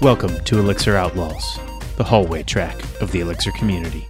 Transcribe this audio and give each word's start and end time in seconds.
Welcome 0.00 0.42
to 0.44 0.58
Elixir 0.60 0.96
Outlaws, 0.96 1.58
the 1.96 2.04
hallway 2.04 2.42
track 2.44 2.76
of 3.00 3.10
the 3.10 3.20
Elixir 3.20 3.50
community. 3.52 4.06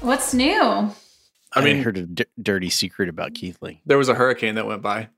What's 0.00 0.34
new? 0.34 0.60
I, 0.60 0.90
I 1.54 1.64
mean- 1.64 1.82
heard 1.82 1.98
a 1.98 2.02
d- 2.02 2.24
dirty 2.42 2.68
secret 2.70 3.08
about 3.08 3.34
Keathley. 3.34 3.80
There 3.86 3.98
was 3.98 4.08
a 4.08 4.14
hurricane 4.14 4.56
that 4.56 4.66
went 4.66 4.82
by. 4.82 5.08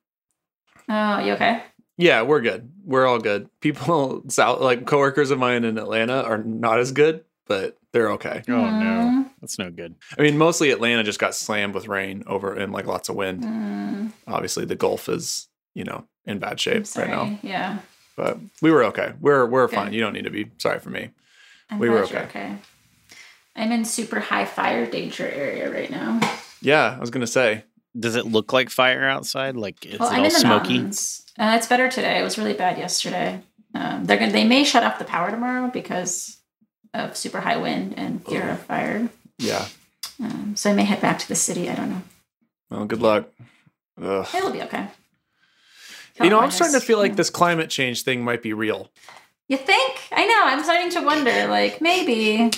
Oh, 0.89 1.19
you 1.21 1.32
okay? 1.35 1.63
Yeah, 1.96 2.23
we're 2.23 2.41
good. 2.41 2.71
We're 2.85 3.07
all 3.07 3.19
good. 3.19 3.49
People 3.61 4.25
south 4.29 4.61
like 4.61 4.86
coworkers 4.86 5.31
of 5.31 5.39
mine 5.39 5.64
in 5.64 5.79
Atlanta 5.79 6.23
are 6.23 6.39
not 6.39 6.79
as 6.79 6.93
good, 6.93 7.25
but 7.46 7.79
they're 7.93 8.13
okay. 8.13 8.43
Oh 8.49 8.53
no, 8.53 8.93
Mm. 9.03 9.31
that's 9.41 9.59
no 9.59 9.71
good. 9.71 9.95
I 10.18 10.23
mean, 10.23 10.36
mostly 10.36 10.71
Atlanta 10.73 11.03
just 11.04 11.18
got 11.18 11.35
slammed 11.35 11.75
with 11.75 11.89
rain 11.89 12.23
over 12.27 12.53
and 12.54 12.73
like 12.73 12.86
lots 12.86 13.09
of 13.09 13.17
wind. 13.17 13.43
Mm, 13.45 14.13
Obviously, 14.27 14.64
the 14.64 14.77
Gulf 14.77 15.09
is, 15.09 15.49
you 15.75 15.85
know, 15.85 16.07
in 16.26 16.39
bad 16.39 16.53
I'm 16.53 16.57
shape 16.58 16.86
right 16.96 17.08
now. 17.08 17.39
Yeah. 17.43 17.79
But 18.17 18.39
we 18.61 18.71
were 18.71 18.85
okay. 18.85 19.13
We're 19.21 19.46
we're 19.46 19.67
Good. 19.68 19.76
fine. 19.76 19.93
You 19.93 20.00
don't 20.00 20.13
need 20.13 20.25
to 20.25 20.30
be 20.30 20.50
sorry 20.58 20.79
for 20.80 20.90
me. 20.90 21.11
I'm 21.71 21.79
We 21.79 21.89
were 21.89 22.00
okay. 22.04 22.18
okay. 22.25 22.57
I'm 23.57 23.72
in 23.72 23.85
super 23.85 24.21
high 24.21 24.44
fire 24.44 24.86
danger 24.86 25.29
area 25.29 25.71
right 25.71 25.90
now. 25.90 26.21
Yeah, 26.61 26.94
I 26.96 27.00
was 27.00 27.11
gonna 27.11 27.27
say. 27.27 27.64
Does 27.99 28.16
it 28.16 28.25
look 28.27 28.53
like 28.53 28.71
fire 28.71 29.04
outside? 29.07 29.57
Like 29.57 29.85
is 29.85 29.99
well, 29.99 30.08
it 30.08 30.13
I'm 30.13 30.21
all 30.21 30.27
in 30.27 30.32
the 30.32 30.39
smoky? 30.39 30.75
mountains. 30.75 31.27
Uh, 31.39 31.54
it's 31.57 31.66
better 31.66 31.89
today. 31.89 32.19
It 32.19 32.22
was 32.22 32.39
really 32.39 32.55
bad 32.55 32.78
yesterday. 32.78 33.41
Um, 33.75 34.05
they're 34.05 34.19
gonna. 34.19 34.33
They 34.33 34.44
may 34.44 34.64
shut 34.64 34.83
off 34.84 34.98
the 34.98 35.05
power 35.05 35.30
tomorrow 35.30 35.69
because 35.69 36.39
of 36.94 37.16
super 37.16 37.41
high 37.41 37.56
wind 37.56 37.94
and 37.97 38.25
fear 38.27 38.48
of 38.50 38.61
fire. 38.61 39.08
Yeah. 39.39 39.66
Um, 40.22 40.55
so 40.56 40.70
I 40.70 40.75
may 40.75 40.84
head 40.84 41.00
back 41.00 41.19
to 41.20 41.28
the 41.28 41.34
city. 41.34 41.69
I 41.70 41.75
don't 41.75 41.91
know. 41.91 42.02
Well, 42.70 42.84
good 42.84 43.00
luck. 43.00 43.28
Ugh. 44.00 44.27
It'll 44.34 44.50
be 44.52 44.62
okay. 44.62 44.88
You 46.20 46.30
know, 46.30 46.41
I'm 46.41 46.50
starting 46.50 46.78
to 46.78 46.84
feel 46.84 46.98
like 46.98 47.16
this 47.16 47.30
climate 47.30 47.70
change 47.70 48.02
thing 48.02 48.24
might 48.24 48.42
be 48.42 48.52
real. 48.52 48.91
You 49.48 49.56
think? 49.56 50.00
I 50.12 50.27
know. 50.27 50.41
I'm 50.44 50.62
starting 50.62 50.91
to 50.91 51.00
wonder. 51.00 51.46
Like 51.48 51.80
maybe. 51.80 52.50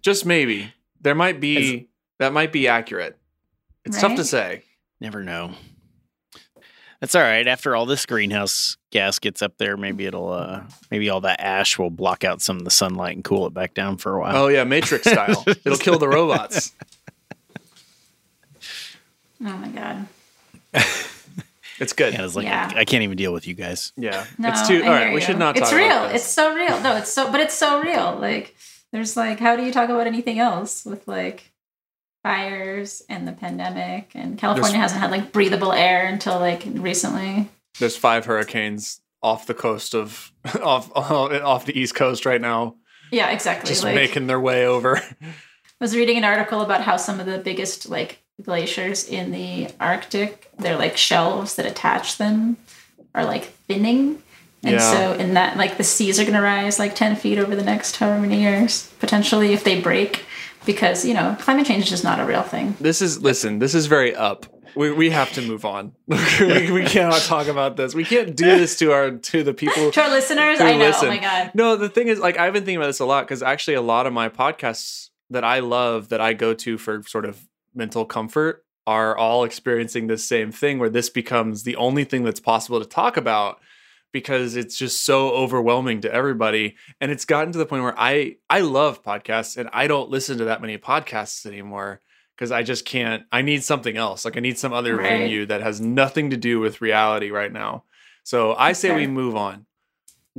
Just 0.00 0.26
maybe. 0.26 0.72
There 1.00 1.14
might 1.14 1.40
be 1.40 1.88
that 2.18 2.32
might 2.32 2.52
be 2.52 2.68
accurate. 2.68 3.18
It's 3.84 4.00
tough 4.00 4.16
to 4.16 4.24
say. 4.24 4.62
Never 5.00 5.22
know. 5.22 5.52
That's 7.00 7.16
all 7.16 7.22
right. 7.22 7.48
After 7.48 7.74
all 7.74 7.84
this 7.84 8.06
greenhouse 8.06 8.76
gas 8.92 9.18
gets 9.18 9.42
up 9.42 9.58
there, 9.58 9.76
maybe 9.76 10.06
it'll 10.06 10.32
uh 10.32 10.62
maybe 10.90 11.10
all 11.10 11.20
that 11.22 11.40
ash 11.40 11.76
will 11.78 11.90
block 11.90 12.22
out 12.22 12.40
some 12.40 12.58
of 12.58 12.64
the 12.64 12.70
sunlight 12.70 13.16
and 13.16 13.24
cool 13.24 13.46
it 13.48 13.52
back 13.52 13.74
down 13.74 13.96
for 13.96 14.16
a 14.16 14.20
while. 14.20 14.36
Oh 14.36 14.46
yeah, 14.48 14.62
Matrix 14.62 15.10
style. 15.10 15.44
It'll 15.64 15.78
kill 15.78 15.98
the 15.98 16.08
robots. 16.08 16.72
Oh 19.44 19.56
my 19.56 19.68
god. 19.68 20.06
It's 21.78 21.92
good. 21.92 22.12
Yeah, 22.14 22.24
it's 22.24 22.36
like 22.36 22.44
Yeah. 22.46 22.70
I, 22.74 22.80
I 22.80 22.84
can't 22.84 23.02
even 23.02 23.16
deal 23.16 23.32
with 23.32 23.46
you 23.46 23.54
guys. 23.54 23.92
Yeah. 23.96 24.24
No, 24.38 24.48
it's 24.50 24.66
too 24.68 24.82
I 24.82 24.86
all 24.86 24.98
hear. 25.06 25.12
We 25.14 25.20
should 25.20 25.38
not 25.38 25.54
talk 25.56 25.64
It's 25.64 25.72
real. 25.72 25.86
about 25.86 26.12
this. 26.12 26.22
It's 26.24 26.32
so 26.32 26.54
real. 26.54 26.80
No, 26.80 26.96
it's 26.96 27.12
so, 27.12 27.30
but 27.30 27.40
it's 27.40 27.54
so 27.54 27.80
real. 27.80 28.16
Like, 28.20 28.54
there's 28.92 29.16
like, 29.16 29.38
how 29.40 29.56
do 29.56 29.64
you 29.64 29.72
talk 29.72 29.88
about 29.88 30.06
anything 30.06 30.38
else 30.38 30.84
with 30.84 31.06
like 31.08 31.50
fires 32.22 33.02
and 33.08 33.26
the 33.26 33.32
pandemic? 33.32 34.10
And 34.14 34.38
California 34.38 34.72
There's- 34.72 34.92
hasn't 34.92 35.00
had 35.00 35.10
like 35.10 35.32
breathable 35.32 35.72
air 35.72 36.06
until 36.06 36.38
like 36.38 36.62
recently. 36.66 37.48
There's 37.78 37.96
five 37.96 38.26
hurricanes 38.26 39.00
off 39.22 39.46
the 39.46 39.54
coast 39.54 39.94
of 39.94 40.32
off 40.62 40.90
off 40.96 41.64
the 41.66 41.78
east 41.78 41.94
coast 41.94 42.26
right 42.26 42.40
now, 42.40 42.76
Yeah, 43.10 43.30
exactly. 43.30 43.68
just 43.68 43.84
like, 43.84 43.94
making 43.94 44.26
their 44.26 44.40
way 44.40 44.66
over. 44.66 44.98
I 45.22 45.84
was 45.84 45.96
reading 45.96 46.16
an 46.16 46.24
article 46.24 46.60
about 46.60 46.82
how 46.82 46.96
some 46.96 47.18
of 47.18 47.26
the 47.26 47.38
biggest 47.38 47.88
like 47.88 48.21
glaciers 48.40 49.08
in 49.08 49.30
the 49.32 49.68
Arctic, 49.80 50.50
they're 50.58 50.76
like 50.76 50.96
shelves 50.96 51.56
that 51.56 51.66
attach 51.66 52.18
them 52.18 52.56
are 53.14 53.24
like 53.24 53.44
thinning. 53.68 54.22
And 54.64 54.74
Yeah. 54.74 54.92
so 54.92 55.12
in 55.14 55.34
that 55.34 55.56
like 55.56 55.76
the 55.76 55.84
seas 55.84 56.18
are 56.20 56.24
gonna 56.24 56.42
rise 56.42 56.78
like 56.78 56.94
ten 56.94 57.16
feet 57.16 57.38
over 57.38 57.54
the 57.56 57.64
next 57.64 57.96
however 57.96 58.20
many 58.20 58.40
years, 58.40 58.90
potentially 59.00 59.52
if 59.52 59.64
they 59.64 59.80
break. 59.80 60.24
Because, 60.64 61.04
you 61.04 61.12
know, 61.12 61.36
climate 61.40 61.66
change 61.66 61.84
is 61.84 61.90
just 61.90 62.04
not 62.04 62.20
a 62.20 62.24
real 62.24 62.42
thing. 62.44 62.76
This 62.80 63.02
is 63.02 63.20
listen. 63.20 63.58
This 63.58 63.74
is 63.74 63.86
very 63.86 64.14
up. 64.14 64.46
We, 64.76 64.92
we 64.92 65.10
have 65.10 65.32
to 65.34 65.42
move 65.42 65.64
on. 65.64 65.92
we, 66.06 66.70
we 66.70 66.84
cannot 66.84 67.20
talk 67.22 67.48
about 67.48 67.76
this. 67.76 67.94
We 67.96 68.04
can't 68.04 68.34
do 68.36 68.46
this 68.46 68.78
to 68.78 68.92
our 68.92 69.10
to 69.10 69.42
the 69.42 69.52
people 69.52 69.90
To 69.90 70.00
our 70.00 70.08
listeners, 70.08 70.60
who 70.60 70.64
I 70.64 70.76
know. 70.76 70.84
Oh 70.84 70.88
listen. 70.88 71.08
Oh 71.08 71.10
my 71.10 71.18
god. 71.18 71.50
No, 71.54 71.74
the 71.76 71.88
thing 71.88 72.06
is, 72.08 72.20
like, 72.20 72.38
I've 72.38 72.52
been 72.52 72.62
thinking 72.64 72.76
about 72.78 72.86
this 72.86 73.00
a 73.00 73.04
lot 73.04 73.24
because 73.26 73.42
actually, 73.42 73.74
a 73.74 73.82
lot 73.82 74.06
of 74.06 74.12
my 74.12 74.28
podcasts 74.28 75.10
that 75.30 75.42
I 75.44 75.58
love 75.58 76.08
that 76.10 76.20
I 76.20 76.32
go 76.32 76.54
to 76.54 76.78
for 76.78 77.02
sort 77.02 77.24
of 77.24 77.46
mental 77.74 78.04
comfort 78.04 78.64
are 78.86 79.16
all 79.16 79.44
experiencing 79.44 80.06
this 80.06 80.26
same 80.26 80.50
thing 80.50 80.78
where 80.78 80.90
this 80.90 81.08
becomes 81.08 81.62
the 81.62 81.76
only 81.76 82.04
thing 82.04 82.24
that's 82.24 82.40
possible 82.40 82.80
to 82.80 82.86
talk 82.86 83.16
about 83.16 83.60
because 84.12 84.56
it's 84.56 84.76
just 84.76 85.04
so 85.04 85.30
overwhelming 85.30 86.00
to 86.02 86.12
everybody. 86.12 86.76
And 87.00 87.10
it's 87.10 87.24
gotten 87.24 87.52
to 87.52 87.58
the 87.58 87.66
point 87.66 87.82
where 87.84 87.98
I 87.98 88.36
I 88.50 88.60
love 88.60 89.02
podcasts 89.02 89.56
and 89.56 89.68
I 89.72 89.86
don't 89.86 90.10
listen 90.10 90.38
to 90.38 90.44
that 90.46 90.60
many 90.60 90.78
podcasts 90.78 91.46
anymore 91.46 92.00
because 92.36 92.50
I 92.50 92.62
just 92.62 92.84
can't 92.84 93.22
I 93.30 93.42
need 93.42 93.62
something 93.62 93.96
else. 93.96 94.24
Like 94.24 94.36
I 94.36 94.40
need 94.40 94.58
some 94.58 94.72
other 94.72 94.96
Right. 94.96 95.08
venue 95.08 95.46
that 95.46 95.62
has 95.62 95.80
nothing 95.80 96.30
to 96.30 96.36
do 96.36 96.60
with 96.60 96.80
reality 96.80 97.30
right 97.30 97.52
now. 97.52 97.84
So 98.24 98.54
I 98.54 98.72
say 98.72 98.94
we 98.94 99.06
move 99.06 99.34
on 99.36 99.66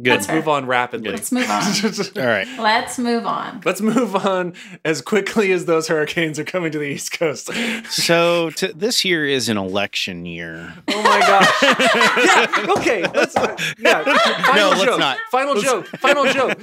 Good. 0.02 0.10
Let's 0.10 0.28
move 0.28 0.48
on 0.48 0.66
rapidly 0.66 1.12
Let's 1.12 1.32
move 1.32 1.48
on. 1.48 1.62
All 2.24 2.28
right. 2.28 2.48
Let's 2.58 2.98
move 2.98 3.28
on. 3.28 3.62
Let's 3.64 3.80
move 3.80 4.16
on 4.16 4.54
as 4.84 5.04
quickly 5.04 5.52
as 5.52 5.66
those 5.66 5.88
hurricanes 5.88 6.40
are 6.40 6.44
coming 6.44 6.72
to 6.72 6.80
the 6.80 6.86
East 6.86 7.12
Coast. 7.12 7.52
So 7.92 8.50
to, 8.52 8.74
this 8.74 9.06
year 9.06 9.24
is 9.24 9.50
an 9.50 9.58
election 9.58 10.26
year. 10.26 10.74
Oh 10.88 11.04
my 11.04 11.20
gosh. 11.20 11.62
yeah, 11.62 12.74
okay. 12.78 13.06
Let's, 13.14 13.36
yeah. 13.78 14.04
Final 14.44 14.56
No, 14.56 14.70
let's 14.70 14.84
joke. 14.84 15.00
not. 15.00 15.18
Final 15.30 15.62
joke. 15.62 15.86
Final 16.00 16.26
joke. 16.26 16.60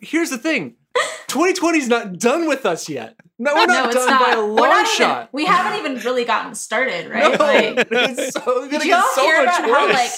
Here's 0.00 0.30
the 0.30 0.38
thing 0.38 0.76
2020 1.28 1.78
is 1.78 1.88
not 1.88 2.18
done 2.18 2.46
with 2.46 2.66
us 2.66 2.88
yet. 2.88 3.16
No, 3.38 3.54
we're 3.54 3.66
not 3.66 3.84
no, 3.84 3.86
it's 3.86 3.94
done 3.96 4.06
not. 4.06 4.20
by 4.20 4.32
a 4.34 4.44
We're 4.44 4.52
long 4.54 4.68
not 4.68 4.80
even- 4.84 4.96
shot. 4.96 5.28
we 5.32 5.46
haven't 5.46 5.78
even 5.78 5.98
really 6.04 6.24
gotten 6.24 6.54
started, 6.54 7.10
right? 7.10 7.36
No, 7.38 7.44
Like, 7.44 7.88
it's 7.90 8.34
so, 8.34 8.42
we're 8.46 8.62
Did 8.68 8.70
gonna 8.72 8.84
you 8.84 8.90
get 8.90 9.00
all 9.00 9.10
so 9.14 9.22
hear 9.22 9.44
much 9.44 9.58
about 9.58 9.70
how 9.70 9.88
like 9.88 10.10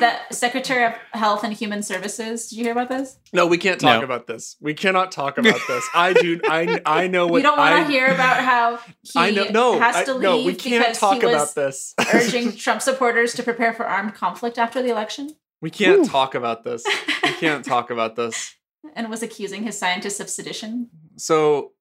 the 0.00 0.34
Secretary 0.34 0.84
of 0.86 0.92
Health 1.12 1.42
and 1.44 1.52
Human 1.52 1.82
Services? 1.82 2.48
Did 2.48 2.56
you 2.58 2.64
hear 2.64 2.72
about 2.72 2.88
this? 2.88 3.18
no, 3.32 3.46
we 3.48 3.58
can't 3.58 3.80
talk 3.80 3.98
No. 3.98 4.04
about 4.04 4.26
this. 4.28 4.56
We 4.60 4.72
cannot 4.72 5.10
talk 5.12 5.36
about 5.36 5.60
this. 5.66 5.84
I 5.94 6.12
do. 6.12 6.40
I 6.44 6.80
I 6.86 7.06
know 7.08 7.26
what 7.28 7.38
you 7.38 7.42
don't 7.42 7.58
want 7.58 7.84
to 7.86 7.92
hear 7.92 8.06
about 8.06 8.36
how 8.42 8.76
he 9.02 9.10
I 9.16 9.30
know. 9.32 9.48
No, 9.50 9.80
has 9.80 9.96
I- 9.96 10.04
to 10.04 10.12
leave 10.14 10.22
no, 10.22 10.36
we 10.44 10.54
can't 10.54 10.84
because 10.84 10.98
talk 10.98 11.20
he 11.20 11.26
was 11.26 11.34
about 11.34 11.54
this. 11.56 11.94
urging 12.14 12.56
Trump 12.56 12.80
supporters 12.80 13.34
to 13.34 13.42
prepare 13.42 13.72
for 13.74 13.84
armed 13.86 14.14
conflict 14.14 14.56
after 14.58 14.80
the 14.82 14.90
election 14.90 15.34
we 15.62 15.68
can't 15.70 15.98
Whew. 16.00 16.08
talk 16.08 16.34
about 16.34 16.64
this. 16.64 16.82
We 17.22 17.32
can't 17.34 17.62
talk 17.62 17.90
about 17.90 18.16
this. 18.16 18.54
And 18.94 19.08
was 19.10 19.22
accusing 19.22 19.62
his 19.62 19.78
scientists 19.78 20.20
of 20.20 20.28
sedition. 20.28 20.88
So 21.16 21.72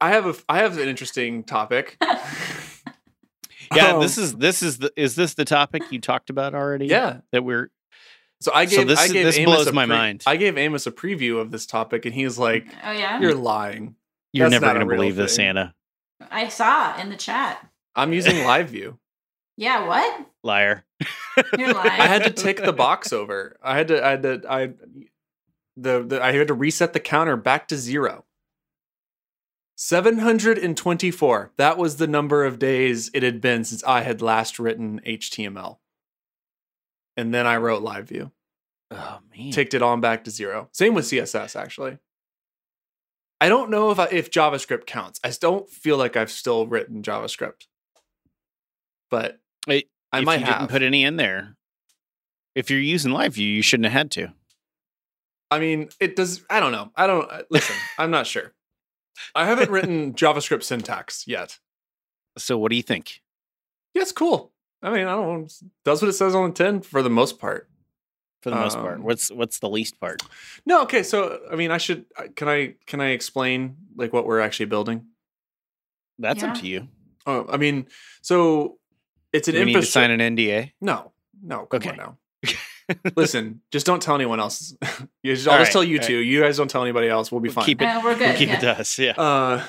I 0.00 0.10
have 0.10 0.26
a 0.26 0.34
I 0.48 0.58
have 0.58 0.78
an 0.78 0.88
interesting 0.88 1.44
topic. 1.44 1.96
Yeah, 3.74 3.94
Um, 3.94 4.00
this 4.02 4.18
is 4.18 4.34
this 4.34 4.62
is 4.62 4.78
the 4.78 4.92
is 4.96 5.14
this 5.14 5.32
the 5.32 5.46
topic 5.46 5.82
you 5.90 5.98
talked 5.98 6.28
about 6.28 6.54
already? 6.54 6.86
yeah. 6.88 7.18
that 7.30 7.42
we're 7.42 7.70
So 8.42 8.52
I 8.54 8.66
So 8.66 8.78
gave 8.78 8.88
this 8.88 8.98
I 8.98 9.08
gave 9.08 9.24
this 9.24 9.38
Amos 9.38 9.54
blows 9.56 9.66
a 9.68 9.72
my 9.72 9.86
pre- 9.86 9.96
mind. 9.96 10.22
I 10.26 10.36
gave 10.36 10.58
Amos 10.58 10.86
a 10.86 10.92
preview 10.92 11.38
of 11.40 11.50
this 11.50 11.64
topic, 11.64 12.04
and 12.04 12.14
he's 12.14 12.38
like, 12.38 12.66
Oh 12.84 12.92
yeah, 12.92 13.18
"You're 13.18 13.34
lying." 13.34 13.94
you're 14.34 14.50
That's 14.50 14.60
never 14.60 14.74
going 14.74 14.80
to 14.80 14.86
real 14.90 14.98
believe 14.98 15.16
this. 15.16 15.38
Anna. 15.38 15.74
I 16.30 16.48
saw 16.48 16.98
in 17.00 17.08
the 17.08 17.16
chat. 17.16 17.66
I'm 17.94 18.12
using 18.12 18.44
live 18.44 18.68
view. 18.68 18.98
Yeah, 19.56 19.86
what? 19.86 20.26
Liar. 20.42 20.84
You're 21.58 21.72
lying. 21.72 21.90
I 22.00 22.06
had 22.08 22.24
to 22.24 22.30
tick 22.30 22.62
the 22.62 22.72
box 22.74 23.10
over. 23.12 23.56
I 23.62 23.74
had 23.76 23.88
to. 23.88 24.04
I 24.04 24.10
had 24.10 24.22
to. 24.22 24.42
I 24.50 24.70
the, 25.76 26.02
the 26.02 26.22
I 26.22 26.32
had 26.32 26.48
to 26.48 26.54
reset 26.54 26.92
the 26.92 27.00
counter 27.00 27.36
back 27.36 27.68
to 27.68 27.76
zero. 27.76 28.24
724. 29.76 31.52
That 31.56 31.78
was 31.78 31.96
the 31.96 32.06
number 32.06 32.44
of 32.44 32.58
days 32.58 33.10
it 33.14 33.22
had 33.22 33.40
been 33.40 33.64
since 33.64 33.82
I 33.84 34.02
had 34.02 34.22
last 34.22 34.58
written 34.58 35.00
HTML. 35.06 35.78
And 37.16 37.34
then 37.34 37.46
I 37.46 37.56
wrote 37.56 37.82
live 37.82 38.08
view. 38.08 38.30
Oh 38.90 39.20
man. 39.34 39.52
ticked 39.52 39.74
it 39.74 39.82
on 39.82 40.00
back 40.00 40.24
to 40.24 40.30
zero. 40.30 40.68
Same 40.72 40.94
with 40.94 41.06
CSS 41.06 41.58
actually. 41.58 41.98
I 43.40 43.48
don't 43.48 43.70
know 43.70 43.90
if 43.90 43.98
I, 43.98 44.06
if 44.06 44.30
JavaScript 44.30 44.86
counts. 44.86 45.18
I 45.24 45.32
don't 45.40 45.68
feel 45.68 45.96
like 45.96 46.16
I've 46.16 46.30
still 46.30 46.66
written 46.66 47.02
JavaScript, 47.02 47.66
but 49.10 49.40
Wait, 49.66 49.90
I 50.12 50.20
might 50.20 50.42
have. 50.42 50.60
didn't 50.60 50.70
put 50.70 50.82
any 50.82 51.02
in 51.02 51.16
there. 51.16 51.56
If 52.54 52.70
you're 52.70 52.78
using 52.78 53.10
live 53.10 53.34
view, 53.34 53.48
you 53.48 53.62
shouldn't 53.62 53.86
have 53.86 53.92
had 53.92 54.10
to. 54.12 54.32
I 55.52 55.58
mean, 55.58 55.88
it 56.00 56.16
does. 56.16 56.44
I 56.50 56.60
don't 56.60 56.72
know. 56.72 56.90
I 56.96 57.06
don't 57.06 57.30
listen. 57.50 57.76
I'm 57.98 58.10
not 58.10 58.26
sure. 58.26 58.52
I 59.34 59.44
haven't 59.46 59.70
written 59.70 60.14
JavaScript 60.14 60.62
syntax 60.62 61.24
yet. 61.26 61.58
So 62.38 62.56
what 62.58 62.70
do 62.70 62.76
you 62.76 62.82
think? 62.82 63.20
Yeah, 63.94 64.02
it's 64.02 64.12
cool. 64.12 64.52
I 64.82 64.90
mean, 64.90 65.06
I 65.06 65.14
don't 65.14 65.28
know. 65.40 65.44
it 65.44 65.52
Does 65.84 66.00
what 66.02 66.08
it 66.08 66.14
says 66.14 66.34
on 66.34 66.48
the 66.50 66.54
tin 66.54 66.80
for 66.80 67.02
the 67.02 67.10
most 67.10 67.38
part. 67.38 67.68
For 68.42 68.50
the 68.50 68.56
most 68.56 68.76
part, 68.78 68.96
Um, 68.98 69.04
what's 69.04 69.30
what's 69.30 69.60
the 69.60 69.68
least 69.68 70.00
part? 70.00 70.20
No, 70.66 70.82
okay. 70.82 71.02
So, 71.04 71.38
I 71.52 71.54
mean, 71.54 71.70
I 71.70 71.78
should. 71.78 72.06
Can 72.34 72.48
I? 72.48 72.74
Can 72.86 73.00
I 73.00 73.10
explain 73.10 73.76
like 73.94 74.12
what 74.12 74.26
we're 74.26 74.40
actually 74.40 74.66
building? 74.66 75.06
That's 76.18 76.42
up 76.42 76.54
to 76.56 76.66
you. 76.66 76.88
Oh, 77.26 77.46
I 77.48 77.56
mean, 77.56 77.86
so 78.20 78.78
it's 79.32 79.46
an 79.46 79.54
Do 79.54 79.60
we 79.60 79.66
need 79.66 79.74
to 79.74 79.86
sign 79.86 80.10
an 80.10 80.18
NDA? 80.36 80.72
No, 80.80 81.12
no. 81.40 81.66
Come 81.66 81.76
Okay. 81.76 81.90
on 81.90 81.96
now. 81.96 82.18
Listen, 83.16 83.60
just 83.70 83.86
don't 83.86 84.00
tell 84.02 84.14
anyone 84.14 84.40
else. 84.40 84.74
You 85.22 85.34
just- 85.34 85.48
I'll 85.48 85.58
just 85.58 85.68
right, 85.68 85.72
tell 85.72 85.84
you 85.84 85.98
all 85.98 86.06
two. 86.06 86.18
You 86.18 86.40
guys 86.42 86.56
don't 86.56 86.68
tell 86.70 86.82
anybody 86.82 87.08
else. 87.08 87.30
We'll 87.32 87.40
be 87.40 87.48
We'll 87.48 87.54
fine. 87.54 87.64
keep 87.64 87.82
it- 87.82 87.86
Uh, 87.86 88.00
we're 88.02 88.14
good. 88.16 88.28
We'll 88.28 88.36
keep 88.36 88.48
yeah. 88.48 88.56
it 88.58 88.60
to 88.60 88.78
us. 88.80 88.98
Yeah. 88.98 89.12
Uh, 89.12 89.64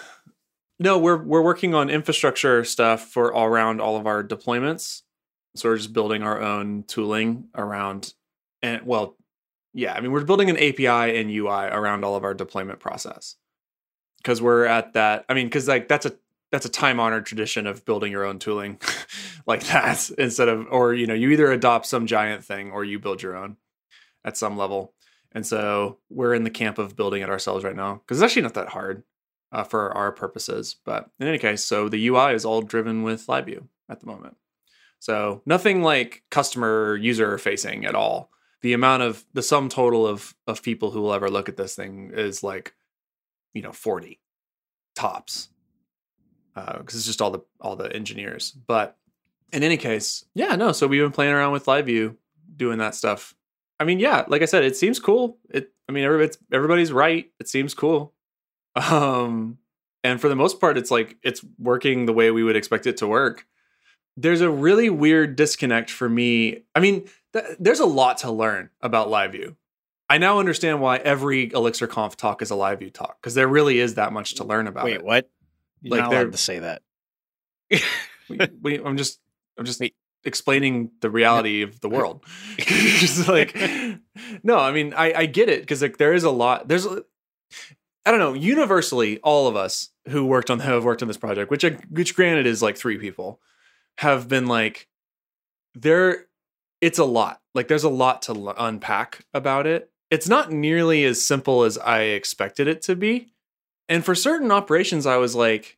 no, 0.79 0.97
we're 0.97 1.21
we're 1.23 1.41
working 1.43 1.73
on 1.75 1.89
infrastructure 1.89 2.63
stuff 2.63 3.07
for 3.09 3.33
all 3.33 3.45
around 3.45 3.79
all 3.81 3.95
of 3.95 4.07
our 4.07 4.23
deployments. 4.23 5.01
So 5.55 5.69
we're 5.69 5.77
just 5.77 5.93
building 5.93 6.23
our 6.23 6.41
own 6.41 6.83
tooling 6.87 7.49
around, 7.55 8.13
and 8.63 8.81
well, 8.85 9.15
yeah, 9.73 9.93
I 9.93 10.01
mean 10.01 10.11
we're 10.11 10.23
building 10.23 10.49
an 10.49 10.57
API 10.57 11.17
and 11.17 11.29
UI 11.29 11.65
around 11.67 12.03
all 12.03 12.15
of 12.15 12.23
our 12.23 12.33
deployment 12.33 12.79
process 12.79 13.35
because 14.17 14.41
we're 14.41 14.65
at 14.65 14.93
that. 14.93 15.25
I 15.29 15.35
mean, 15.35 15.45
because 15.47 15.67
like 15.67 15.87
that's 15.87 16.07
a 16.07 16.13
that's 16.53 16.67
a 16.67 16.69
time 16.69 16.99
honored 16.99 17.25
tradition 17.25 17.65
of 17.65 17.83
building 17.83 18.11
your 18.11 18.23
own 18.23 18.37
tooling 18.37 18.79
like 19.47 19.63
that 19.65 20.07
instead 20.19 20.47
of 20.47 20.67
or 20.69 20.93
you 20.93 21.07
know 21.07 21.15
you 21.15 21.31
either 21.31 21.51
adopt 21.51 21.87
some 21.87 22.05
giant 22.05 22.45
thing 22.45 22.69
or 22.69 22.85
you 22.85 22.99
build 22.99 23.23
your 23.23 23.35
own 23.35 23.57
at 24.23 24.37
some 24.37 24.55
level. 24.55 24.93
And 25.31 25.47
so 25.47 25.97
we're 26.11 26.35
in 26.35 26.43
the 26.43 26.51
camp 26.51 26.77
of 26.77 26.95
building 26.95 27.23
it 27.23 27.29
ourselves 27.29 27.63
right 27.63 27.75
now 27.75 27.95
because 27.95 28.21
it's 28.21 28.23
actually 28.23 28.43
not 28.43 28.53
that 28.53 28.69
hard 28.69 29.01
uh, 29.51 29.63
for 29.63 29.91
our 29.97 30.11
purposes. 30.11 30.75
But 30.85 31.09
in 31.19 31.27
any 31.27 31.39
case, 31.39 31.65
so 31.65 31.89
the 31.89 32.07
UI 32.07 32.35
is 32.35 32.45
all 32.45 32.61
driven 32.61 33.01
with 33.01 33.25
LiveView 33.25 33.67
at 33.89 33.99
the 33.99 34.05
moment. 34.05 34.37
So 34.99 35.41
nothing 35.47 35.81
like 35.81 36.21
customer 36.29 36.95
user 36.97 37.39
facing 37.39 37.83
at 37.83 37.95
all. 37.95 38.29
The 38.61 38.73
amount 38.73 39.01
of 39.01 39.25
the 39.33 39.41
sum 39.41 39.69
total 39.69 40.05
of 40.05 40.35
of 40.45 40.61
people 40.61 40.91
who 40.91 41.01
will 41.01 41.13
ever 41.13 41.31
look 41.31 41.49
at 41.49 41.57
this 41.57 41.75
thing 41.75 42.11
is 42.13 42.43
like, 42.43 42.75
you 43.55 43.63
know, 43.63 43.71
forty 43.71 44.19
tops, 44.95 45.49
because 46.55 46.95
it's 46.95 47.05
just 47.05 47.21
all 47.21 47.31
the 47.31 47.41
all 47.59 47.75
the 47.75 47.93
engineers. 47.93 48.51
But 48.51 48.97
in 49.51 49.63
any 49.63 49.77
case, 49.77 50.25
yeah, 50.33 50.55
no. 50.55 50.71
So 50.71 50.87
we've 50.87 51.01
been 51.01 51.11
playing 51.11 51.33
around 51.33 51.51
with 51.51 51.65
LiveView, 51.65 52.15
doing 52.55 52.79
that 52.79 52.95
stuff. 52.95 53.35
I 53.79 53.85
mean, 53.85 53.99
yeah, 53.99 54.25
like 54.27 54.41
I 54.41 54.45
said, 54.45 54.63
it 54.63 54.75
seems 54.77 54.99
cool. 54.99 55.37
It, 55.49 55.71
I 55.89 55.91
mean, 55.91 56.03
everybody's 56.03 56.37
everybody's 56.51 56.91
right. 56.91 57.29
It 57.39 57.47
seems 57.47 57.73
cool. 57.73 58.13
Um, 58.75 59.59
and 60.03 60.19
for 60.19 60.27
the 60.29 60.35
most 60.35 60.59
part, 60.59 60.77
it's 60.77 60.91
like 60.91 61.17
it's 61.23 61.45
working 61.57 62.05
the 62.07 62.13
way 62.13 62.31
we 62.31 62.43
would 62.43 62.55
expect 62.55 62.87
it 62.87 62.97
to 62.97 63.07
work. 63.07 63.45
There's 64.17 64.41
a 64.41 64.49
really 64.49 64.89
weird 64.89 65.35
disconnect 65.35 65.89
for 65.89 66.09
me. 66.09 66.63
I 66.75 66.79
mean, 66.79 67.07
th- 67.33 67.45
there's 67.59 67.79
a 67.79 67.85
lot 67.85 68.17
to 68.19 68.31
learn 68.31 68.69
about 68.81 69.07
LiveView. 69.07 69.55
I 70.09 70.17
now 70.17 70.39
understand 70.39 70.81
why 70.81 70.97
every 70.97 71.51
Elixir 71.53 71.87
Conf 71.87 72.17
talk 72.17 72.41
is 72.41 72.51
a 72.51 72.55
LiveView 72.55 72.93
talk 72.93 73.17
because 73.21 73.33
there 73.33 73.47
really 73.47 73.79
is 73.79 73.95
that 73.95 74.11
much 74.11 74.35
to 74.35 74.43
learn 74.43 74.67
about 74.67 74.85
Wait, 74.85 74.95
it. 74.95 75.03
what? 75.05 75.29
You're 75.83 75.97
Like 75.97 76.09
not 76.09 76.13
allowed 76.13 76.31
to 76.31 76.37
say 76.37 76.59
that. 76.59 76.81
we, 78.29 78.39
we, 78.61 78.79
I'm 78.83 78.97
just 78.97 79.19
I'm 79.57 79.65
just 79.65 79.79
Wait. 79.79 79.93
explaining 80.23 80.91
the 81.01 81.09
reality 81.09 81.61
of 81.61 81.79
the 81.81 81.89
world. 81.89 82.23
just 82.57 83.27
like 83.27 83.55
no, 84.43 84.57
I 84.57 84.71
mean 84.71 84.93
I 84.95 85.13
I 85.13 85.25
get 85.27 85.49
it 85.49 85.61
because 85.61 85.81
like 85.81 85.97
there 85.97 86.13
is 86.13 86.23
a 86.23 86.31
lot. 86.31 86.67
There's 86.67 86.87
I 88.05 88.11
don't 88.11 88.19
know. 88.19 88.33
Universally, 88.33 89.19
all 89.19 89.47
of 89.47 89.55
us 89.55 89.89
who 90.09 90.25
worked 90.25 90.49
on 90.49 90.59
have 90.59 90.83
worked 90.83 91.01
on 91.01 91.07
this 91.07 91.17
project, 91.17 91.51
which 91.51 91.63
I- 91.65 91.77
which 91.89 92.15
granted 92.15 92.45
is 92.47 92.61
like 92.61 92.77
three 92.77 92.97
people, 92.97 93.39
have 93.99 94.27
been 94.27 94.47
like 94.47 94.87
there. 95.75 96.27
It's 96.81 96.99
a 96.99 97.05
lot. 97.05 97.41
Like 97.55 97.67
there's 97.69 97.85
a 97.85 97.89
lot 97.89 98.23
to 98.23 98.33
l- 98.33 98.55
unpack 98.57 99.25
about 99.33 99.67
it. 99.67 99.89
It's 100.11 100.27
not 100.27 100.51
nearly 100.51 101.05
as 101.05 101.25
simple 101.25 101.63
as 101.63 101.77
I 101.77 102.01
expected 102.01 102.67
it 102.67 102.81
to 102.83 102.95
be. 102.95 103.32
And 103.89 104.03
for 104.03 104.15
certain 104.15 104.51
operations, 104.51 105.05
I 105.05 105.17
was 105.17 105.35
like, 105.35 105.77